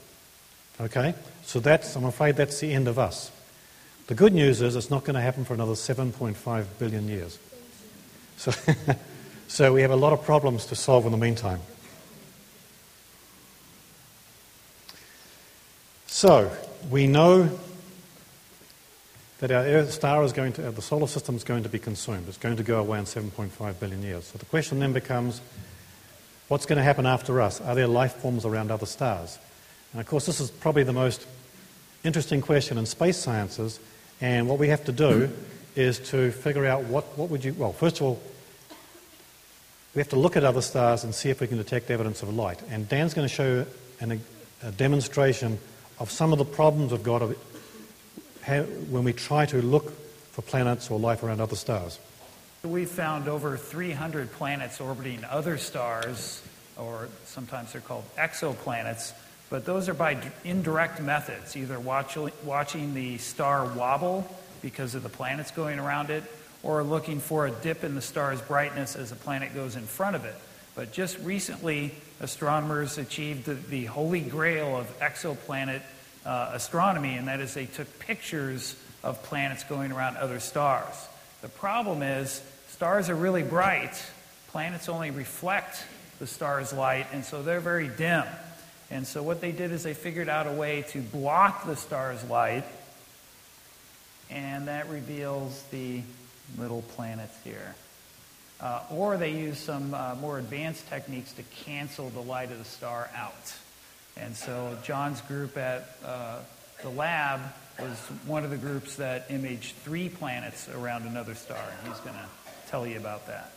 Okay? 0.80 1.14
So 1.46 1.60
that's, 1.60 1.94
I'm 1.94 2.04
afraid 2.04 2.34
that's 2.34 2.58
the 2.58 2.72
end 2.72 2.88
of 2.88 2.98
us. 2.98 3.30
The 4.08 4.16
good 4.16 4.34
news 4.34 4.60
is 4.60 4.74
it's 4.74 4.90
not 4.90 5.04
going 5.04 5.14
to 5.14 5.20
happen 5.20 5.44
for 5.44 5.54
another 5.54 5.74
7.5 5.74 6.66
billion 6.80 7.06
years. 7.06 7.38
So, 8.36 8.52
so 9.48 9.72
we 9.72 9.82
have 9.82 9.92
a 9.92 9.96
lot 9.96 10.12
of 10.12 10.24
problems 10.24 10.66
to 10.66 10.74
solve 10.74 11.06
in 11.06 11.12
the 11.12 11.18
meantime. 11.18 11.60
So 16.08 16.50
we 16.90 17.06
know 17.06 17.56
that 19.38 19.52
our 19.52 19.86
star 19.86 20.24
is 20.24 20.32
going 20.32 20.52
to, 20.54 20.62
the 20.72 20.82
solar 20.82 21.06
system 21.06 21.36
is 21.36 21.44
going 21.44 21.62
to 21.62 21.68
be 21.68 21.78
consumed. 21.78 22.26
It's 22.26 22.38
going 22.38 22.56
to 22.56 22.64
go 22.64 22.80
away 22.80 22.98
in 22.98 23.04
7.5 23.04 23.78
billion 23.78 24.02
years. 24.02 24.24
So 24.24 24.38
the 24.38 24.46
question 24.46 24.80
then 24.80 24.92
becomes, 24.92 25.40
what's 26.48 26.66
going 26.66 26.78
to 26.78 26.82
happen 26.82 27.06
after 27.06 27.40
us? 27.40 27.60
Are 27.60 27.76
there 27.76 27.86
life 27.86 28.14
forms 28.14 28.44
around 28.44 28.72
other 28.72 28.86
stars? 28.86 29.38
And 29.92 30.00
of 30.00 30.08
course, 30.08 30.26
this 30.26 30.40
is 30.40 30.50
probably 30.50 30.82
the 30.82 30.92
most 30.92 31.24
interesting 32.06 32.40
question 32.40 32.78
in 32.78 32.86
space 32.86 33.16
sciences. 33.16 33.80
And 34.20 34.48
what 34.48 34.58
we 34.58 34.68
have 34.68 34.84
to 34.84 34.92
do 34.92 35.30
is 35.74 35.98
to 36.10 36.30
figure 36.30 36.64
out 36.64 36.84
what, 36.84 37.04
what 37.18 37.28
would 37.30 37.44
you, 37.44 37.52
well, 37.54 37.72
first 37.72 37.96
of 37.96 38.02
all, 38.02 38.22
we 39.94 40.00
have 40.00 40.08
to 40.10 40.16
look 40.16 40.36
at 40.36 40.44
other 40.44 40.62
stars 40.62 41.04
and 41.04 41.14
see 41.14 41.30
if 41.30 41.40
we 41.40 41.46
can 41.46 41.56
detect 41.56 41.90
evidence 41.90 42.22
of 42.22 42.34
light. 42.34 42.62
And 42.70 42.88
Dan's 42.88 43.14
going 43.14 43.28
to 43.28 43.34
show 43.34 43.66
an, 44.00 44.20
a 44.62 44.72
demonstration 44.72 45.58
of 45.98 46.10
some 46.10 46.32
of 46.32 46.38
the 46.38 46.44
problems 46.44 46.92
we've 46.92 47.02
got 47.02 47.22
of 47.22 47.36
when 48.90 49.04
we 49.04 49.12
try 49.12 49.46
to 49.46 49.60
look 49.60 49.90
for 50.30 50.42
planets 50.42 50.90
or 50.90 50.98
life 50.98 51.22
around 51.22 51.40
other 51.40 51.56
stars. 51.56 51.98
We've 52.62 52.90
found 52.90 53.28
over 53.28 53.56
300 53.56 54.32
planets 54.32 54.80
orbiting 54.80 55.24
other 55.24 55.56
stars, 55.56 56.42
or 56.76 57.08
sometimes 57.24 57.72
they're 57.72 57.80
called 57.80 58.04
exoplanets, 58.16 59.12
but 59.48 59.64
those 59.64 59.88
are 59.88 59.94
by 59.94 60.18
indirect 60.44 61.00
methods, 61.00 61.56
either 61.56 61.78
watch, 61.78 62.16
watching 62.44 62.94
the 62.94 63.18
star 63.18 63.66
wobble 63.74 64.26
because 64.62 64.94
of 64.94 65.02
the 65.02 65.08
planets 65.08 65.50
going 65.50 65.78
around 65.78 66.10
it, 66.10 66.24
or 66.62 66.82
looking 66.82 67.20
for 67.20 67.46
a 67.46 67.50
dip 67.50 67.84
in 67.84 67.94
the 67.94 68.00
star's 68.00 68.40
brightness 68.40 68.96
as 68.96 69.12
a 69.12 69.16
planet 69.16 69.54
goes 69.54 69.76
in 69.76 69.82
front 69.82 70.16
of 70.16 70.24
it. 70.24 70.34
But 70.74 70.92
just 70.92 71.18
recently, 71.20 71.94
astronomers 72.20 72.98
achieved 72.98 73.46
the, 73.46 73.54
the 73.54 73.84
holy 73.84 74.20
grail 74.20 74.76
of 74.76 74.98
exoplanet 74.98 75.82
uh, 76.24 76.50
astronomy, 76.52 77.16
and 77.16 77.28
that 77.28 77.40
is 77.40 77.54
they 77.54 77.66
took 77.66 77.98
pictures 78.00 78.74
of 79.04 79.22
planets 79.22 79.62
going 79.64 79.92
around 79.92 80.16
other 80.16 80.40
stars. 80.40 81.06
The 81.40 81.48
problem 81.48 82.02
is, 82.02 82.42
stars 82.68 83.08
are 83.08 83.14
really 83.14 83.44
bright, 83.44 84.02
planets 84.48 84.88
only 84.88 85.12
reflect 85.12 85.84
the 86.18 86.26
star's 86.26 86.72
light, 86.72 87.06
and 87.12 87.24
so 87.24 87.42
they're 87.42 87.60
very 87.60 87.88
dim. 87.88 88.24
And 88.90 89.06
so 89.06 89.22
what 89.22 89.40
they 89.40 89.52
did 89.52 89.72
is 89.72 89.82
they 89.82 89.94
figured 89.94 90.28
out 90.28 90.46
a 90.46 90.52
way 90.52 90.82
to 90.90 91.00
block 91.00 91.66
the 91.66 91.76
star's 91.76 92.22
light, 92.24 92.64
and 94.30 94.68
that 94.68 94.88
reveals 94.88 95.62
the 95.70 96.02
little 96.56 96.82
planets 96.82 97.36
here. 97.42 97.74
Uh, 98.60 98.80
or 98.90 99.16
they 99.16 99.32
used 99.32 99.58
some 99.58 99.92
uh, 99.92 100.14
more 100.20 100.38
advanced 100.38 100.88
techniques 100.88 101.32
to 101.32 101.42
cancel 101.64 102.08
the 102.10 102.20
light 102.20 102.50
of 102.50 102.58
the 102.58 102.64
star 102.64 103.10
out. 103.14 103.54
And 104.16 104.34
so 104.34 104.78
John's 104.82 105.20
group 105.22 105.58
at 105.58 105.90
uh, 106.04 106.38
the 106.82 106.88
lab 106.88 107.40
was 107.78 107.98
one 108.26 108.44
of 108.44 108.50
the 108.50 108.56
groups 108.56 108.96
that 108.96 109.26
imaged 109.30 109.74
three 109.76 110.08
planets 110.08 110.68
around 110.70 111.04
another 111.06 111.34
star. 111.34 111.58
And 111.58 111.88
he's 111.92 112.00
going 112.00 112.16
to 112.16 112.28
tell 112.70 112.86
you 112.86 112.96
about 112.96 113.26
that. 113.26 113.52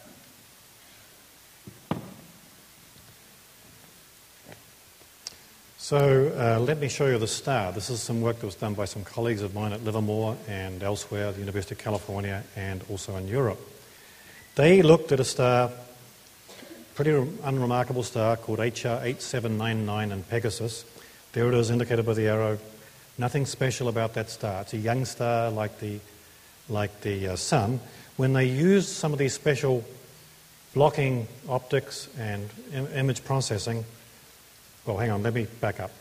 So 5.89 6.31
uh, 6.37 6.59
let 6.59 6.77
me 6.77 6.87
show 6.87 7.07
you 7.07 7.17
the 7.17 7.25
star. 7.25 7.71
This 7.71 7.89
is 7.89 7.99
some 7.99 8.21
work 8.21 8.37
that 8.37 8.45
was 8.45 8.53
done 8.53 8.75
by 8.75 8.85
some 8.85 9.03
colleagues 9.03 9.41
of 9.41 9.55
mine 9.55 9.73
at 9.73 9.83
Livermore 9.83 10.37
and 10.47 10.83
elsewhere, 10.83 11.31
the 11.31 11.39
University 11.39 11.73
of 11.73 11.79
California 11.79 12.43
and 12.55 12.83
also 12.91 13.15
in 13.15 13.27
Europe. 13.27 13.59
They 14.53 14.83
looked 14.83 15.11
at 15.11 15.19
a 15.19 15.23
star, 15.23 15.71
pretty 16.93 17.27
unremarkable 17.43 18.03
star 18.03 18.37
called 18.37 18.59
HR 18.59 19.01
8799 19.01 20.11
in 20.11 20.21
Pegasus. 20.25 20.85
There 21.33 21.51
it 21.51 21.55
is 21.55 21.71
indicated 21.71 22.05
by 22.05 22.13
the 22.13 22.27
arrow. 22.27 22.59
Nothing 23.17 23.47
special 23.47 23.87
about 23.87 24.13
that 24.13 24.29
star. 24.29 24.61
It's 24.61 24.75
a 24.75 24.77
young 24.77 25.05
star 25.05 25.49
like 25.49 25.79
the, 25.79 25.99
like 26.69 27.01
the 27.01 27.29
uh, 27.29 27.35
sun. 27.35 27.79
When 28.15 28.33
they 28.33 28.45
used 28.45 28.89
some 28.89 29.11
of 29.11 29.17
these 29.17 29.33
special 29.33 29.83
blocking 30.75 31.27
optics 31.47 32.09
and 32.19 32.47
Im- 32.75 32.93
image 32.93 33.25
processing, 33.25 33.85
well, 34.89 34.97
hang 34.97 35.11
on, 35.11 35.21
let 35.21 35.35
me 35.35 35.45
back 35.61 35.79
up. 35.79 35.91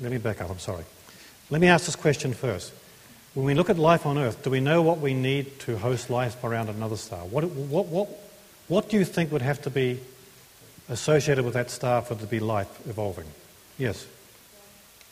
Let 0.00 0.12
me 0.12 0.18
back 0.18 0.42
up, 0.42 0.50
I'm 0.50 0.58
sorry. 0.58 0.84
Let 1.48 1.62
me 1.62 1.68
ask 1.68 1.86
this 1.86 1.96
question 1.96 2.34
first. 2.34 2.74
When 3.32 3.46
we 3.46 3.54
look 3.54 3.70
at 3.70 3.78
life 3.78 4.04
on 4.04 4.18
Earth, 4.18 4.42
do 4.42 4.50
we 4.50 4.60
know 4.60 4.82
what 4.82 4.98
we 4.98 5.14
need 5.14 5.58
to 5.60 5.78
host 5.78 6.10
life 6.10 6.44
around 6.44 6.68
another 6.68 6.98
star? 6.98 7.20
What, 7.20 7.44
what, 7.44 7.86
what, 7.86 8.08
what 8.68 8.90
do 8.90 8.98
you 8.98 9.06
think 9.06 9.32
would 9.32 9.40
have 9.40 9.62
to 9.62 9.70
be 9.70 9.98
associated 10.90 11.42
with 11.46 11.54
that 11.54 11.70
star 11.70 12.02
for 12.02 12.14
there 12.16 12.26
to 12.26 12.30
be 12.30 12.38
life 12.38 12.86
evolving? 12.86 13.24
Yes? 13.78 14.06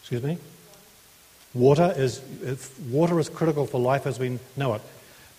Excuse 0.01 0.23
me? 0.23 0.37
Water 1.55 1.95
is, 1.97 2.21
water 2.91 3.19
is 3.19 3.31
critical 3.31 3.65
for 3.65 3.81
life 3.81 4.07
as 4.07 4.19
we 4.19 4.39
know 4.59 4.75
it. 4.75 4.83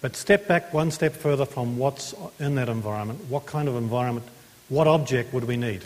But 0.02 0.16
step 0.16 0.48
back 0.48 0.74
one 0.74 0.90
step 0.90 1.14
further 1.14 1.46
from 1.46 1.78
what's 1.78 2.16
in 2.40 2.56
that 2.56 2.70
environment. 2.70 3.26
What 3.30 3.46
kind 3.46 3.68
of 3.68 3.76
environment, 3.76 4.26
what 4.70 4.88
object 4.88 5.32
would 5.32 5.44
we 5.44 5.58
need? 5.58 5.84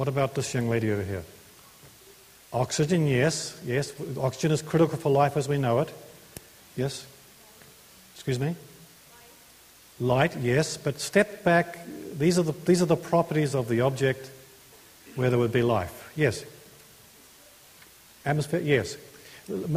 What 0.00 0.08
about 0.08 0.34
this 0.34 0.54
young 0.54 0.70
lady 0.70 0.90
over 0.90 1.02
here? 1.02 1.24
Oxygen, 2.54 3.06
yes, 3.06 3.60
yes. 3.66 3.92
Oxygen 4.16 4.50
is 4.50 4.62
critical 4.62 4.96
for 4.96 5.10
life 5.10 5.36
as 5.36 5.46
we 5.46 5.58
know 5.58 5.80
it. 5.80 5.92
Yes? 6.74 7.06
Excuse 8.14 8.40
me? 8.40 8.56
Light, 10.00 10.34
yes, 10.38 10.78
but 10.78 11.00
step 11.00 11.44
back. 11.44 11.80
These 12.16 12.38
are 12.38 12.42
the, 12.42 12.52
these 12.64 12.80
are 12.80 12.86
the 12.86 12.96
properties 12.96 13.54
of 13.54 13.68
the 13.68 13.82
object 13.82 14.30
where 15.16 15.28
there 15.28 15.38
would 15.38 15.52
be 15.52 15.60
life. 15.60 16.10
Yes? 16.16 16.46
Atmosphere, 18.24 18.60
yes. 18.60 18.96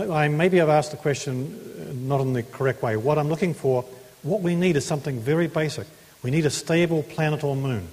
I, 0.10 0.30
maybe 0.30 0.62
I've 0.62 0.70
asked 0.70 0.92
the 0.92 0.98
question 0.98 1.60
uh, 1.82 1.92
not 1.96 2.22
in 2.22 2.32
the 2.32 2.44
correct 2.44 2.82
way. 2.82 2.96
What 2.96 3.18
I'm 3.18 3.28
looking 3.28 3.54
for, 3.54 3.84
what 4.22 4.40
we 4.40 4.56
need 4.56 4.78
is 4.78 4.86
something 4.86 5.20
very 5.20 5.48
basic. 5.48 5.86
We 6.24 6.32
need 6.32 6.46
a 6.46 6.50
stable 6.50 7.04
planet 7.04 7.44
or 7.44 7.58
moon. 7.58 7.90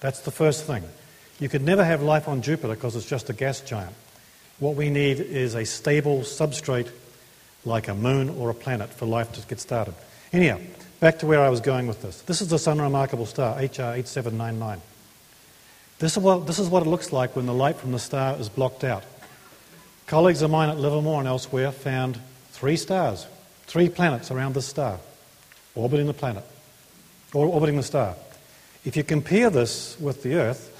That's 0.00 0.20
the 0.20 0.30
first 0.30 0.66
thing. 0.66 0.84
You 1.42 1.48
could 1.48 1.64
never 1.64 1.82
have 1.82 2.02
life 2.02 2.28
on 2.28 2.40
Jupiter 2.40 2.76
because 2.76 2.94
it's 2.94 3.04
just 3.04 3.28
a 3.28 3.32
gas 3.32 3.60
giant. 3.62 3.92
What 4.60 4.76
we 4.76 4.90
need 4.90 5.18
is 5.18 5.56
a 5.56 5.64
stable 5.64 6.20
substrate 6.20 6.88
like 7.64 7.88
a 7.88 7.96
moon 7.96 8.28
or 8.28 8.48
a 8.48 8.54
planet 8.54 8.90
for 8.90 9.06
life 9.06 9.32
to 9.32 9.44
get 9.48 9.58
started. 9.58 9.94
Anyhow, 10.32 10.60
back 11.00 11.18
to 11.18 11.26
where 11.26 11.40
I 11.40 11.48
was 11.48 11.58
going 11.60 11.88
with 11.88 12.00
this. 12.00 12.22
This 12.22 12.42
is 12.42 12.46
the 12.46 12.60
Sun 12.60 12.80
Remarkable 12.80 13.26
Star, 13.26 13.56
HR 13.56 13.98
8799. 13.98 14.80
This 15.98 16.16
is, 16.16 16.22
what, 16.22 16.46
this 16.46 16.60
is 16.60 16.68
what 16.68 16.84
it 16.84 16.88
looks 16.88 17.12
like 17.12 17.34
when 17.34 17.46
the 17.46 17.52
light 17.52 17.74
from 17.74 17.90
the 17.90 17.98
star 17.98 18.36
is 18.36 18.48
blocked 18.48 18.84
out. 18.84 19.02
Colleagues 20.06 20.42
of 20.42 20.50
mine 20.52 20.68
at 20.68 20.78
Livermore 20.78 21.18
and 21.18 21.26
elsewhere 21.26 21.72
found 21.72 22.20
three 22.52 22.76
stars, 22.76 23.26
three 23.66 23.88
planets 23.88 24.30
around 24.30 24.54
this 24.54 24.66
star, 24.66 25.00
orbiting 25.74 26.06
the 26.06 26.14
planet, 26.14 26.44
or 27.34 27.46
orbiting 27.46 27.78
the 27.78 27.82
star. 27.82 28.14
If 28.84 28.96
you 28.96 29.02
compare 29.02 29.50
this 29.50 29.98
with 29.98 30.22
the 30.22 30.34
Earth, 30.36 30.71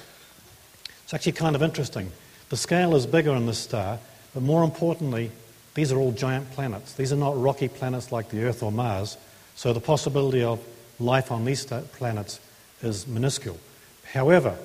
it's 1.12 1.14
actually 1.14 1.32
kind 1.32 1.54
of 1.54 1.62
interesting. 1.62 2.10
The 2.48 2.56
scale 2.56 2.96
is 2.96 3.04
bigger 3.04 3.34
in 3.34 3.44
this 3.44 3.58
star, 3.58 3.98
but 4.32 4.42
more 4.42 4.64
importantly, 4.64 5.30
these 5.74 5.92
are 5.92 5.98
all 5.98 6.10
giant 6.10 6.50
planets. 6.52 6.94
These 6.94 7.12
are 7.12 7.16
not 7.16 7.38
rocky 7.38 7.68
planets 7.68 8.12
like 8.12 8.30
the 8.30 8.44
Earth 8.44 8.62
or 8.62 8.72
Mars, 8.72 9.18
so 9.54 9.74
the 9.74 9.80
possibility 9.80 10.42
of 10.42 10.58
life 10.98 11.30
on 11.30 11.44
these 11.44 11.66
planets 11.66 12.40
is 12.80 13.06
minuscule. 13.06 13.58
However, 14.10 14.56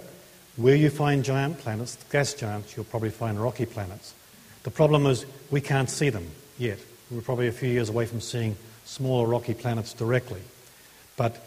where 0.55 0.77
you 0.77 0.89
find 0.89 1.25
giant 1.25 1.57
planets, 1.59 1.97
gas 2.09 2.33
giants, 2.33 2.77
you'll 2.77 2.85
probably 2.85 3.09
find 3.09 3.37
rocky 3.37 3.65
planets. 3.65 4.13
The 4.63 4.71
problem 4.71 5.05
is 5.05 5.25
we 5.51 5.59
can't 5.59 5.89
see 5.89 6.09
them 6.09 6.31
yet. 6.57 6.79
We're 7.11 7.19
probably 7.19 7.49
a 7.49 7.51
few 7.51 7.67
years 7.67 7.89
away 7.89 8.05
from 8.05 8.21
seeing 8.21 8.55
smaller 8.85 9.27
rocky 9.27 9.53
planets 9.53 9.91
directly. 9.91 10.43
But 11.17 11.45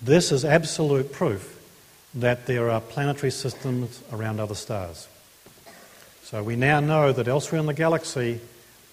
this 0.00 0.30
is 0.30 0.44
absolute 0.44 1.10
proof 1.10 1.55
that 2.16 2.46
there 2.46 2.70
are 2.70 2.80
planetary 2.80 3.30
systems 3.30 4.02
around 4.12 4.40
other 4.40 4.54
stars. 4.54 5.06
So 6.24 6.42
we 6.42 6.56
now 6.56 6.80
know 6.80 7.12
that 7.12 7.28
elsewhere 7.28 7.60
in 7.60 7.66
the 7.66 7.74
galaxy, 7.74 8.40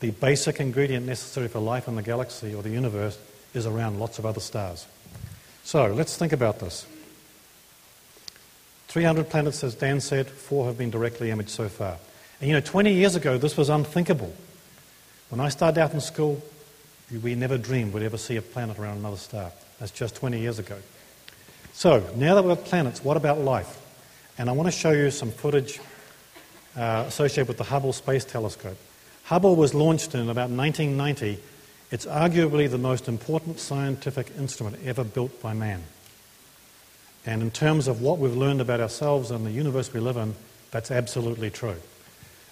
the 0.01 0.11
basic 0.11 0.59
ingredient 0.59 1.05
necessary 1.05 1.47
for 1.47 1.59
life 1.59 1.87
in 1.87 1.95
the 1.95 2.03
galaxy 2.03 2.53
or 2.53 2.61
the 2.61 2.69
universe 2.69 3.17
is 3.53 3.65
around 3.65 3.99
lots 3.99 4.19
of 4.19 4.25
other 4.25 4.41
stars. 4.41 4.85
So 5.63 5.87
let's 5.87 6.17
think 6.17 6.33
about 6.33 6.59
this. 6.59 6.85
300 8.89 9.29
planets, 9.29 9.63
as 9.63 9.73
Dan 9.73 10.01
said, 10.01 10.27
four 10.27 10.67
have 10.67 10.77
been 10.77 10.91
directly 10.91 11.31
imaged 11.31 11.49
so 11.49 11.69
far. 11.69 11.97
And 12.41 12.49
you 12.49 12.53
know, 12.53 12.61
20 12.61 12.93
years 12.93 13.15
ago, 13.15 13.37
this 13.37 13.55
was 13.55 13.69
unthinkable. 13.69 14.33
When 15.29 15.39
I 15.39 15.49
started 15.49 15.79
out 15.79 15.93
in 15.93 16.01
school, 16.01 16.43
we 17.23 17.35
never 17.35 17.57
dreamed 17.57 17.93
we'd 17.93 18.03
ever 18.03 18.17
see 18.17 18.35
a 18.35 18.41
planet 18.41 18.77
around 18.77 18.97
another 18.97 19.17
star. 19.17 19.51
That's 19.79 19.91
just 19.91 20.15
20 20.15 20.39
years 20.39 20.59
ago. 20.59 20.77
So, 21.75 22.07
now 22.15 22.35
that 22.35 22.43
we've 22.43 22.55
got 22.55 22.65
planets, 22.65 23.03
what 23.03 23.17
about 23.17 23.39
life? 23.39 23.81
And 24.37 24.47
I 24.47 24.53
want 24.53 24.67
to 24.67 24.71
show 24.71 24.91
you 24.91 25.09
some 25.09 25.31
footage 25.31 25.79
uh, 26.77 27.05
associated 27.07 27.47
with 27.47 27.57
the 27.57 27.63
Hubble 27.63 27.93
Space 27.93 28.23
Telescope. 28.23 28.77
Hubble 29.23 29.55
was 29.55 29.73
launched 29.73 30.13
in 30.13 30.29
about 30.29 30.51
1990. 30.51 31.41
It's 31.89 32.05
arguably 32.05 32.69
the 32.69 32.77
most 32.77 33.07
important 33.07 33.59
scientific 33.59 34.27
instrument 34.37 34.77
ever 34.85 35.03
built 35.03 35.41
by 35.41 35.53
man. 35.53 35.81
And 37.25 37.41
in 37.41 37.49
terms 37.49 37.87
of 37.87 38.01
what 38.01 38.19
we've 38.19 38.37
learned 38.37 38.61
about 38.61 38.79
ourselves 38.79 39.31
and 39.31 39.43
the 39.43 39.51
universe 39.51 39.91
we 39.91 39.99
live 39.99 40.17
in, 40.17 40.35
that's 40.69 40.91
absolutely 40.91 41.49
true. 41.49 41.77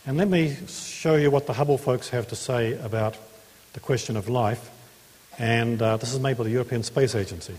And 0.07 0.17
let 0.17 0.29
me 0.29 0.57
show 0.67 1.15
you 1.15 1.29
what 1.29 1.45
the 1.45 1.53
Hubble 1.53 1.77
folks 1.77 2.09
have 2.09 2.27
to 2.29 2.35
say 2.35 2.73
about 2.73 3.17
the 3.73 3.79
question 3.79 4.17
of 4.17 4.29
life. 4.29 4.71
And 5.37 5.79
uh, 5.79 5.97
this 5.97 6.11
is 6.11 6.19
made 6.19 6.37
by 6.37 6.45
the 6.45 6.49
European 6.49 6.81
Space 6.81 7.13
Agency. 7.13 7.55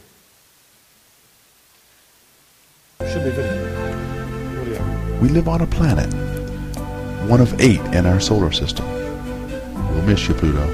Should 3.10 3.24
be 3.24 3.30
video. 3.30 3.60
We 5.20 5.28
live 5.28 5.48
on 5.48 5.60
a 5.60 5.66
planet, 5.66 6.12
one 7.28 7.40
of 7.40 7.60
eight 7.60 7.80
in 7.94 8.06
our 8.06 8.20
solar 8.20 8.52
system. 8.52 8.86
We'll 9.90 10.02
miss 10.02 10.28
you, 10.28 10.34
Pluto. 10.34 10.66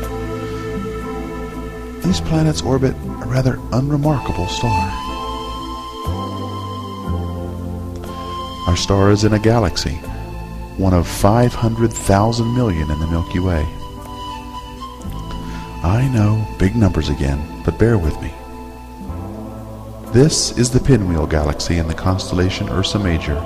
These 2.00 2.20
planets 2.20 2.62
orbit 2.62 2.94
a 2.94 3.26
rather 3.26 3.58
unremarkable 3.72 4.48
star. 4.48 4.90
Our 8.68 8.76
star 8.76 9.10
is 9.10 9.24
in 9.24 9.32
a 9.32 9.38
galaxy 9.38 9.98
one 10.78 10.94
of 10.94 11.08
500,000 11.08 12.54
million 12.54 12.88
in 12.88 13.00
the 13.00 13.06
Milky 13.08 13.40
Way. 13.40 13.66
I 15.82 16.08
know, 16.14 16.46
big 16.56 16.76
numbers 16.76 17.08
again, 17.08 17.62
but 17.64 17.78
bear 17.78 17.98
with 17.98 18.18
me. 18.22 18.32
This 20.12 20.56
is 20.56 20.70
the 20.70 20.80
Pinwheel 20.80 21.26
Galaxy 21.26 21.76
in 21.76 21.86
the 21.86 21.92
constellation 21.92 22.70
Ursa 22.70 22.98
Major, 22.98 23.36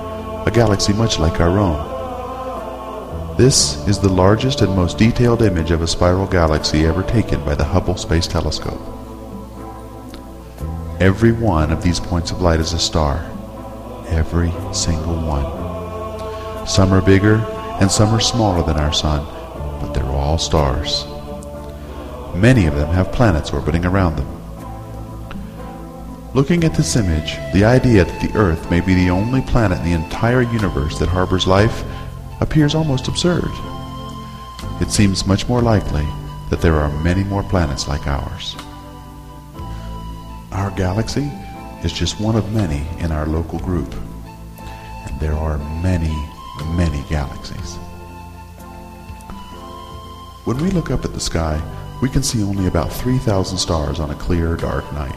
a 0.45 0.51
galaxy 0.51 0.93
much 0.93 1.19
like 1.19 1.41
our 1.41 1.59
own. 1.59 3.35
This 3.35 3.85
is 3.85 3.99
the 3.99 4.07
largest 4.07 4.61
and 4.61 4.73
most 4.73 4.97
detailed 4.97 5.41
image 5.41 5.71
of 5.71 5.81
a 5.81 5.87
spiral 5.87 6.25
galaxy 6.25 6.85
ever 6.85 7.03
taken 7.03 7.43
by 7.43 7.53
the 7.53 7.65
Hubble 7.65 7.97
Space 7.97 8.27
Telescope. 8.27 8.79
Every 11.01 11.33
one 11.33 11.69
of 11.69 11.83
these 11.83 11.99
points 11.99 12.31
of 12.31 12.41
light 12.41 12.61
is 12.61 12.71
a 12.71 12.79
star. 12.79 13.17
Every 14.07 14.53
single 14.73 15.17
one. 15.17 16.65
Some 16.65 16.93
are 16.93 17.01
bigger 17.01 17.35
and 17.81 17.91
some 17.91 18.15
are 18.15 18.21
smaller 18.21 18.65
than 18.65 18.77
our 18.77 18.93
sun, 18.93 19.25
but 19.81 19.91
they're 19.91 20.05
all 20.05 20.37
stars. 20.37 21.03
Many 22.33 22.67
of 22.67 22.75
them 22.75 22.87
have 22.93 23.11
planets 23.11 23.51
orbiting 23.51 23.83
around 23.83 24.15
them. 24.15 24.42
Looking 26.33 26.63
at 26.63 26.73
this 26.73 26.95
image, 26.95 27.35
the 27.53 27.63
idea 27.63 28.05
that 28.05 28.19
the 28.19 28.35
Earth 28.35 28.71
may 28.71 28.81
be 28.81 28.95
the 28.95 29.11
only 29.11 29.41
planet 29.41 29.77
in 29.77 29.85
the 29.85 29.91
entire 29.91 30.41
universe 30.41 30.97
that 30.97 31.07
harbors 31.07 31.45
life 31.45 31.83
appears 32.41 32.73
almost 32.73 33.07
absurd. 33.07 33.51
It 34.81 34.89
seems 34.89 35.27
much 35.27 35.47
more 35.47 35.61
likely 35.61 36.07
that 36.49 36.59
there 36.59 36.73
are 36.73 36.89
many 37.03 37.23
more 37.23 37.43
planets 37.43 37.87
like 37.87 38.07
ours. 38.07 38.55
Our 40.51 40.71
galaxy 40.71 41.31
is 41.83 41.93
just 41.93 42.19
one 42.19 42.35
of 42.35 42.51
many 42.51 42.87
in 42.97 43.11
our 43.11 43.27
local 43.27 43.59
group, 43.59 43.93
and 44.57 45.19
there 45.19 45.33
are 45.35 45.59
many, 45.83 46.15
many 46.75 47.03
galaxies. 47.09 47.75
When 50.45 50.57
we 50.57 50.71
look 50.71 50.89
up 50.89 51.05
at 51.05 51.13
the 51.13 51.19
sky, 51.19 51.61
we 52.01 52.09
can 52.09 52.23
see 52.23 52.41
only 52.41 52.65
about 52.65 52.91
3,000 52.91 53.55
stars 53.55 53.99
on 53.99 54.09
a 54.09 54.15
clear, 54.15 54.55
dark 54.55 54.91
night. 54.93 55.15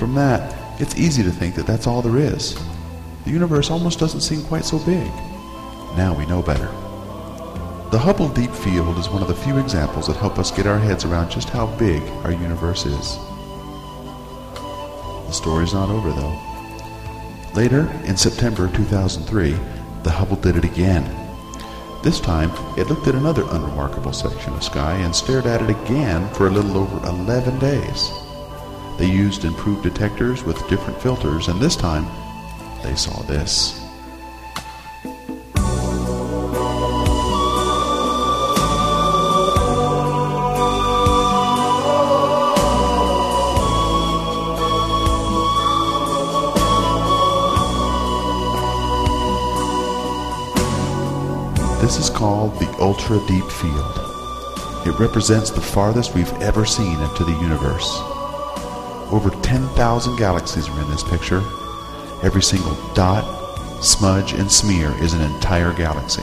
From 0.00 0.14
that, 0.14 0.80
it's 0.80 0.96
easy 0.96 1.22
to 1.22 1.30
think 1.30 1.54
that 1.56 1.66
that's 1.66 1.86
all 1.86 2.00
there 2.00 2.16
is. 2.16 2.58
The 3.26 3.30
universe 3.30 3.70
almost 3.70 3.98
doesn't 3.98 4.22
seem 4.22 4.42
quite 4.44 4.64
so 4.64 4.78
big. 4.78 5.06
Now 5.94 6.16
we 6.18 6.24
know 6.24 6.40
better. 6.40 6.68
The 7.90 7.98
Hubble 7.98 8.30
Deep 8.30 8.50
Field 8.50 8.96
is 8.96 9.10
one 9.10 9.20
of 9.20 9.28
the 9.28 9.34
few 9.34 9.58
examples 9.58 10.06
that 10.06 10.16
help 10.16 10.38
us 10.38 10.50
get 10.50 10.66
our 10.66 10.78
heads 10.78 11.04
around 11.04 11.30
just 11.30 11.50
how 11.50 11.66
big 11.76 12.00
our 12.24 12.32
universe 12.32 12.86
is. 12.86 13.18
The 15.26 15.32
story's 15.32 15.74
not 15.74 15.90
over 15.90 16.12
though. 16.12 17.52
Later, 17.54 17.86
in 18.04 18.16
September 18.16 18.70
2003, 18.72 19.50
the 20.02 20.10
Hubble 20.10 20.36
did 20.36 20.56
it 20.56 20.64
again. 20.64 21.04
This 22.02 22.20
time, 22.20 22.50
it 22.78 22.88
looked 22.88 23.06
at 23.06 23.14
another 23.14 23.44
unremarkable 23.50 24.14
section 24.14 24.54
of 24.54 24.64
sky 24.64 24.94
and 24.94 25.14
stared 25.14 25.44
at 25.44 25.60
it 25.60 25.68
again 25.68 26.26
for 26.32 26.46
a 26.46 26.50
little 26.50 26.78
over 26.78 27.06
11 27.06 27.58
days. 27.58 28.10
They 29.00 29.10
used 29.10 29.46
improved 29.46 29.82
detectors 29.82 30.44
with 30.44 30.68
different 30.68 31.00
filters, 31.00 31.48
and 31.48 31.58
this 31.58 31.74
time, 31.74 32.04
they 32.82 32.94
saw 32.94 33.22
this. 33.22 33.80
This 51.80 51.96
is 51.96 52.10
called 52.10 52.60
the 52.60 52.68
ultra 52.78 53.18
deep 53.26 53.46
field. 53.50 54.86
It 54.86 55.00
represents 55.00 55.50
the 55.50 55.62
farthest 55.62 56.14
we've 56.14 56.30
ever 56.42 56.66
seen 56.66 57.00
into 57.00 57.24
the 57.24 57.38
universe. 57.40 58.09
Over 59.12 59.30
10,000 59.42 60.16
galaxies 60.16 60.68
are 60.68 60.80
in 60.80 60.90
this 60.90 61.02
picture. 61.02 61.42
Every 62.22 62.42
single 62.42 62.76
dot, 62.94 63.24
smudge, 63.82 64.34
and 64.34 64.50
smear 64.50 64.92
is 65.02 65.14
an 65.14 65.20
entire 65.20 65.72
galaxy. 65.72 66.22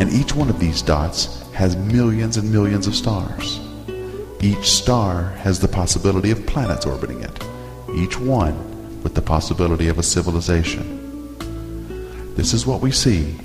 And 0.00 0.12
each 0.12 0.34
one 0.34 0.50
of 0.50 0.58
these 0.58 0.82
dots 0.82 1.42
has 1.52 1.76
millions 1.76 2.36
and 2.36 2.50
millions 2.50 2.88
of 2.88 2.96
stars. 2.96 3.60
Each 4.40 4.70
star 4.70 5.30
has 5.44 5.60
the 5.60 5.68
possibility 5.68 6.32
of 6.32 6.44
planets 6.46 6.84
orbiting 6.84 7.22
it, 7.22 7.44
each 7.94 8.18
one 8.18 9.02
with 9.04 9.14
the 9.14 9.22
possibility 9.22 9.86
of 9.86 9.98
a 9.98 10.02
civilization. 10.02 11.36
This 12.34 12.52
is 12.52 12.66
what 12.66 12.80
we 12.80 12.90
see 12.90 13.36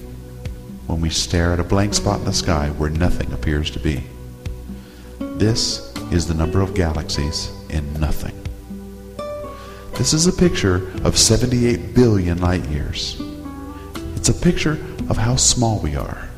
when 0.88 1.02
we 1.02 1.12
stare 1.12 1.54
at 1.54 1.60
a 1.60 1.64
blank 1.64 1.94
spot 1.94 2.20
in 2.20 2.26
the 2.26 2.34
sky 2.34 2.70
where 2.72 2.90
nothing 2.90 3.32
appears 3.32 3.70
to 3.72 3.80
be. 3.80 4.04
This 5.20 5.94
is 6.12 6.28
the 6.28 6.34
number 6.34 6.62
of 6.62 6.74
galaxies 6.74 7.52
in 7.70 7.94
nothing. 8.00 8.39
This 10.00 10.14
is 10.14 10.28
a 10.28 10.32
picture 10.32 10.90
of 11.04 11.18
78 11.18 11.94
billion 11.94 12.40
light 12.40 12.64
years. 12.70 13.22
It's 14.16 14.30
a 14.30 14.34
picture 14.34 14.80
of 15.10 15.18
how 15.18 15.36
small 15.36 15.82
we 15.82 15.98
are. 15.98 16.30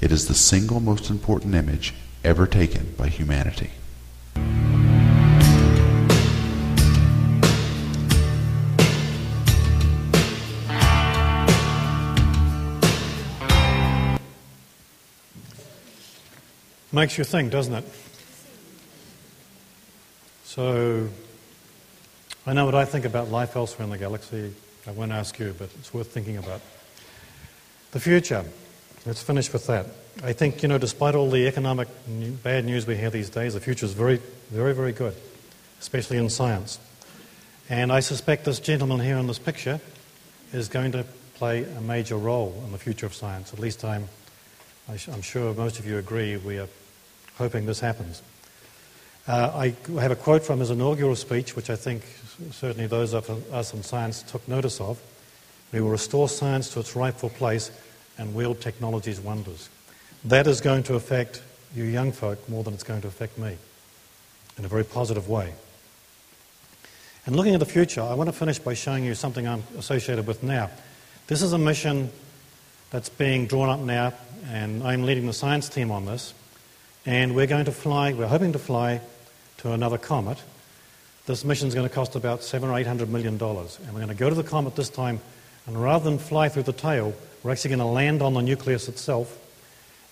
It 0.00 0.10
is 0.10 0.26
the 0.26 0.34
single 0.34 0.80
most 0.80 1.10
important 1.10 1.54
image 1.54 1.94
ever 2.24 2.48
taken 2.48 2.92
by 2.98 3.06
humanity. 3.06 3.70
Makes 16.90 17.16
you 17.16 17.22
think, 17.22 17.52
doesn't 17.52 17.74
it? 17.74 17.84
So, 20.42 21.10
I 22.46 22.54
know 22.54 22.64
what 22.64 22.74
I 22.74 22.86
think 22.86 23.04
about 23.04 23.30
life 23.30 23.54
elsewhere 23.54 23.84
in 23.84 23.90
the 23.90 23.98
galaxy. 23.98 24.54
I 24.86 24.92
won't 24.92 25.12
ask 25.12 25.38
you, 25.38 25.54
but 25.58 25.68
it's 25.78 25.92
worth 25.92 26.10
thinking 26.10 26.38
about. 26.38 26.62
The 27.92 28.00
future. 28.00 28.44
Let's 29.04 29.22
finish 29.22 29.52
with 29.52 29.66
that. 29.66 29.86
I 30.24 30.32
think, 30.32 30.62
you 30.62 30.68
know, 30.68 30.78
despite 30.78 31.14
all 31.14 31.30
the 31.30 31.46
economic 31.46 31.88
bad 32.42 32.64
news 32.64 32.86
we 32.86 32.96
hear 32.96 33.10
these 33.10 33.28
days, 33.28 33.54
the 33.54 33.60
future 33.60 33.84
is 33.84 33.92
very, 33.92 34.20
very, 34.50 34.74
very 34.74 34.92
good, 34.92 35.14
especially 35.80 36.16
in 36.16 36.30
science. 36.30 36.78
And 37.68 37.92
I 37.92 38.00
suspect 38.00 38.46
this 38.46 38.58
gentleman 38.58 39.00
here 39.00 39.18
in 39.18 39.26
this 39.26 39.38
picture 39.38 39.78
is 40.52 40.68
going 40.68 40.92
to 40.92 41.04
play 41.34 41.64
a 41.64 41.80
major 41.82 42.16
role 42.16 42.54
in 42.64 42.72
the 42.72 42.78
future 42.78 43.06
of 43.06 43.14
science. 43.14 43.52
At 43.52 43.58
least 43.58 43.84
I'm, 43.84 44.08
I'm 44.88 45.22
sure 45.22 45.52
most 45.52 45.78
of 45.78 45.86
you 45.86 45.98
agree 45.98 46.38
we 46.38 46.58
are 46.58 46.68
hoping 47.36 47.66
this 47.66 47.80
happens. 47.80 48.22
Uh, 49.28 49.52
I 49.54 50.00
have 50.00 50.10
a 50.10 50.16
quote 50.16 50.42
from 50.42 50.60
his 50.60 50.70
inaugural 50.70 51.14
speech, 51.14 51.54
which 51.54 51.70
I 51.70 51.76
think 51.76 52.02
certainly 52.50 52.86
those 52.86 53.12
of 53.14 53.28
us 53.52 53.74
in 53.74 53.82
science 53.82 54.22
took 54.22 54.46
notice 54.48 54.80
of. 54.80 55.00
We 55.72 55.80
will 55.80 55.90
restore 55.90 56.28
science 56.28 56.72
to 56.74 56.80
its 56.80 56.96
rightful 56.96 57.30
place 57.30 57.70
and 58.18 58.34
wield 58.34 58.60
technology's 58.60 59.20
wonders. 59.20 59.68
That 60.24 60.46
is 60.46 60.60
going 60.60 60.82
to 60.84 60.94
affect 60.94 61.42
you 61.74 61.84
young 61.84 62.12
folk 62.12 62.48
more 62.48 62.64
than 62.64 62.74
it's 62.74 62.82
going 62.82 63.02
to 63.02 63.08
affect 63.08 63.38
me 63.38 63.56
in 64.58 64.64
a 64.64 64.68
very 64.68 64.84
positive 64.84 65.28
way. 65.28 65.54
And 67.26 67.36
looking 67.36 67.54
at 67.54 67.60
the 67.60 67.66
future, 67.66 68.02
I 68.02 68.14
want 68.14 68.28
to 68.28 68.32
finish 68.32 68.58
by 68.58 68.74
showing 68.74 69.04
you 69.04 69.14
something 69.14 69.46
I'm 69.46 69.62
associated 69.78 70.26
with 70.26 70.42
now. 70.42 70.70
This 71.26 71.42
is 71.42 71.52
a 71.52 71.58
mission 71.58 72.10
that's 72.90 73.08
being 73.08 73.46
drawn 73.46 73.68
up 73.68 73.80
now, 73.80 74.12
and 74.48 74.82
I'm 74.82 75.04
leading 75.04 75.26
the 75.26 75.32
science 75.32 75.68
team 75.68 75.90
on 75.90 76.06
this. 76.06 76.34
And 77.06 77.36
we're 77.36 77.46
going 77.46 77.66
to 77.66 77.72
fly, 77.72 78.12
we're 78.12 78.26
hoping 78.26 78.52
to 78.52 78.58
fly 78.58 79.00
to 79.58 79.72
another 79.72 79.96
comet. 79.96 80.42
This 81.30 81.44
mission 81.44 81.68
is 81.68 81.76
going 81.76 81.88
to 81.88 81.94
cost 81.94 82.16
about 82.16 82.42
seven 82.42 82.70
or 82.70 82.76
eight 82.76 82.88
hundred 82.88 83.08
million 83.08 83.38
dollars. 83.38 83.78
And 83.78 83.94
we're 83.94 84.00
going 84.00 84.08
to 84.08 84.16
go 84.16 84.28
to 84.28 84.34
the 84.34 84.42
comet 84.42 84.74
this 84.74 84.88
time, 84.88 85.20
and 85.68 85.80
rather 85.80 86.02
than 86.02 86.18
fly 86.18 86.48
through 86.48 86.64
the 86.64 86.72
tail, 86.72 87.14
we're 87.44 87.52
actually 87.52 87.68
going 87.68 87.78
to 87.78 87.84
land 87.84 88.20
on 88.20 88.34
the 88.34 88.40
nucleus 88.40 88.88
itself. 88.88 89.38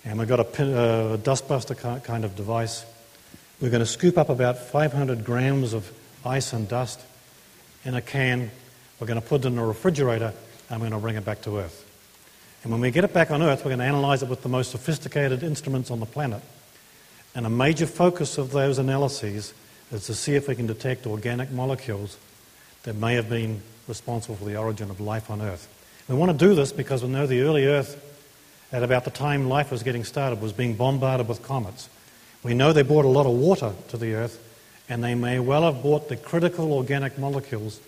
And 0.05 0.21
we've 0.21 0.29
got 0.29 0.39
a 0.39 0.45
pin, 0.45 0.73
uh, 0.73 1.17
dustbuster 1.21 2.05
kind 2.05 2.25
of 2.25 2.37
device. 2.37 2.87
We're 3.61 3.71
going 3.71 3.81
to 3.81 3.87
scoop 3.87 4.17
up 4.17 4.29
about 4.29 4.59
500 4.59 5.25
grams 5.25 5.73
of 5.73 5.91
ice 6.25 6.53
and 6.53 6.69
dust 6.69 7.01
in 7.85 7.97
a 7.97 8.01
can. 8.01 8.53
We're 9.01 9.09
going 9.09 9.21
to 9.21 9.27
put 9.27 9.45
it 9.45 9.49
in 9.49 9.59
a 9.59 9.67
refrigerator, 9.67 10.33
and 10.71 10.81
we're 10.81 10.89
going 10.89 11.01
to 11.01 11.03
bring 11.03 11.17
it 11.17 11.25
back 11.25 11.43
to 11.43 11.59
Earth. 11.59 11.85
And 12.63 12.71
when 12.71 12.81
we 12.81 12.93
get 12.93 13.03
it 13.03 13.13
back 13.13 13.33
on 13.33 13.43
Earth, 13.43 13.65
we're 13.65 13.71
going 13.71 13.81
to 13.81 13.87
analyze 13.87 14.23
it 14.23 14.29
with 14.29 14.43
the 14.43 14.49
most 14.49 14.71
sophisticated 14.71 15.43
instruments 15.43 15.91
on 15.91 15.99
the 15.99 16.07
planet. 16.07 16.43
And 17.35 17.45
a 17.45 17.51
major 17.51 17.87
focus 17.87 18.39
of 18.39 18.53
those 18.53 18.79
analyses 18.79 19.53
is 19.93 20.07
to 20.07 20.15
see 20.15 20.35
if 20.35 20.49
we 20.49 20.55
can 20.55 20.67
detect 20.67 21.07
organic 21.07 21.51
molecules 21.51 22.17
that 22.83 22.95
may 22.95 23.15
have 23.15 23.29
been 23.29 23.63
responsible 23.87 24.37
for 24.37 24.45
the 24.45 24.57
origin 24.57 24.91
of 24.91 25.01
life 25.01 25.31
on 25.31 25.41
Earth. 25.41 25.69
We 26.09 26.15
want 26.15 26.33
to 26.33 26.47
do 26.47 26.55
this 26.55 26.73
because 26.73 27.03
we 27.03 27.11
know 27.11 27.27
the 27.27 27.43
early 27.43 27.67
Earth, 27.67 28.05
at 28.73 28.83
about 28.83 29.05
the 29.05 29.11
time 29.11 29.49
life 29.49 29.71
was 29.71 29.83
getting 29.83 30.05
started, 30.05 30.41
was 30.41 30.53
being 30.53 30.75
bombarded 30.75 31.29
with 31.29 31.43
comets. 31.43 31.89
We 32.43 32.55
know 32.55 32.73
they 32.73 32.83
brought 32.83 33.05
a 33.05 33.09
lot 33.09 33.27
of 33.27 33.33
water 33.33 33.73
to 33.89 33.97
the 33.97 34.15
Earth, 34.15 34.43
and 34.89 35.03
they 35.03 35.15
may 35.15 35.39
well 35.39 35.63
have 35.63 35.83
brought 35.83 36.09
the 36.09 36.17
critical 36.17 36.73
organic 36.73 37.19
molecules, 37.19 37.81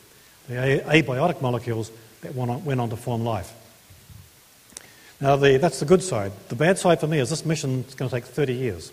the 0.48 0.55
abiotic 0.55 1.40
molecules, 1.40 1.90
that 2.22 2.34
went 2.34 2.80
on, 2.80 2.90
to 2.90 2.96
form 2.96 3.24
life. 3.24 3.55
Now, 5.20 5.36
the, 5.36 5.59
that's 5.59 5.80
the 5.80 5.86
good 5.86 6.03
side. 6.03 6.32
The 6.48 6.57
bad 6.57 6.78
side 6.78 7.01
for 7.01 7.07
me 7.07 7.18
is 7.18 7.30
this 7.30 7.44
mission 7.44 7.84
is 7.88 7.94
going 7.94 8.11
to 8.11 8.16
take 8.16 8.24
30 8.24 8.55
years. 8.55 8.92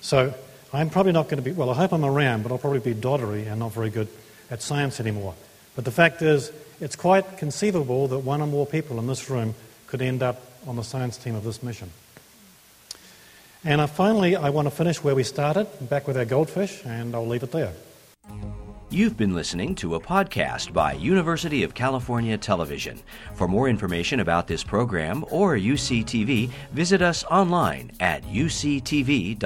So 0.00 0.34
I'm 0.72 0.90
probably 0.90 1.12
not 1.12 1.28
going 1.28 1.42
to 1.42 1.50
be, 1.50 1.52
well, 1.52 1.70
I 1.70 1.74
hope 1.74 1.92
I'm 1.92 2.04
around, 2.04 2.42
but 2.42 2.52
I'll 2.52 2.58
probably 2.58 2.80
be 2.80 2.94
doddery 2.94 3.46
and 3.46 3.60
not 3.60 3.72
very 3.72 3.90
good 3.90 4.08
at 4.50 4.60
science 4.60 5.00
anymore. 5.00 5.34
But 5.74 5.84
the 5.84 5.90
fact 5.90 6.22
is, 6.22 6.52
it's 6.80 6.96
quite 6.96 7.38
conceivable 7.38 8.08
that 8.08 8.18
one 8.18 8.42
or 8.42 8.46
more 8.46 8.66
people 8.66 8.98
in 8.98 9.06
this 9.06 9.30
room 9.30 9.54
could 9.86 10.02
end 10.02 10.22
up 10.22 10.42
on 10.66 10.76
the 10.76 10.84
science 10.84 11.16
team 11.16 11.34
of 11.34 11.44
this 11.44 11.62
mission. 11.62 11.90
And 13.64 13.80
uh, 13.80 13.86
finally, 13.86 14.36
I 14.36 14.50
want 14.50 14.66
to 14.66 14.70
finish 14.70 15.02
where 15.02 15.14
we 15.14 15.22
started, 15.24 15.66
back 15.88 16.06
with 16.06 16.16
our 16.16 16.24
goldfish, 16.24 16.84
and 16.84 17.14
I'll 17.14 17.26
leave 17.26 17.42
it 17.42 17.50
there. 17.50 17.72
You've 18.90 19.16
been 19.16 19.34
listening 19.34 19.74
to 19.76 19.96
a 19.96 20.00
podcast 20.00 20.72
by 20.72 20.92
University 20.94 21.62
of 21.62 21.74
California 21.74 22.38
Television. 22.38 23.00
For 23.34 23.48
more 23.48 23.68
information 23.68 24.20
about 24.20 24.46
this 24.46 24.64
program 24.64 25.24
or 25.30 25.56
UCTV, 25.56 26.50
visit 26.72 27.02
us 27.02 27.24
online 27.24 27.90
at 28.00 28.22
uctv.tv. 28.24 29.38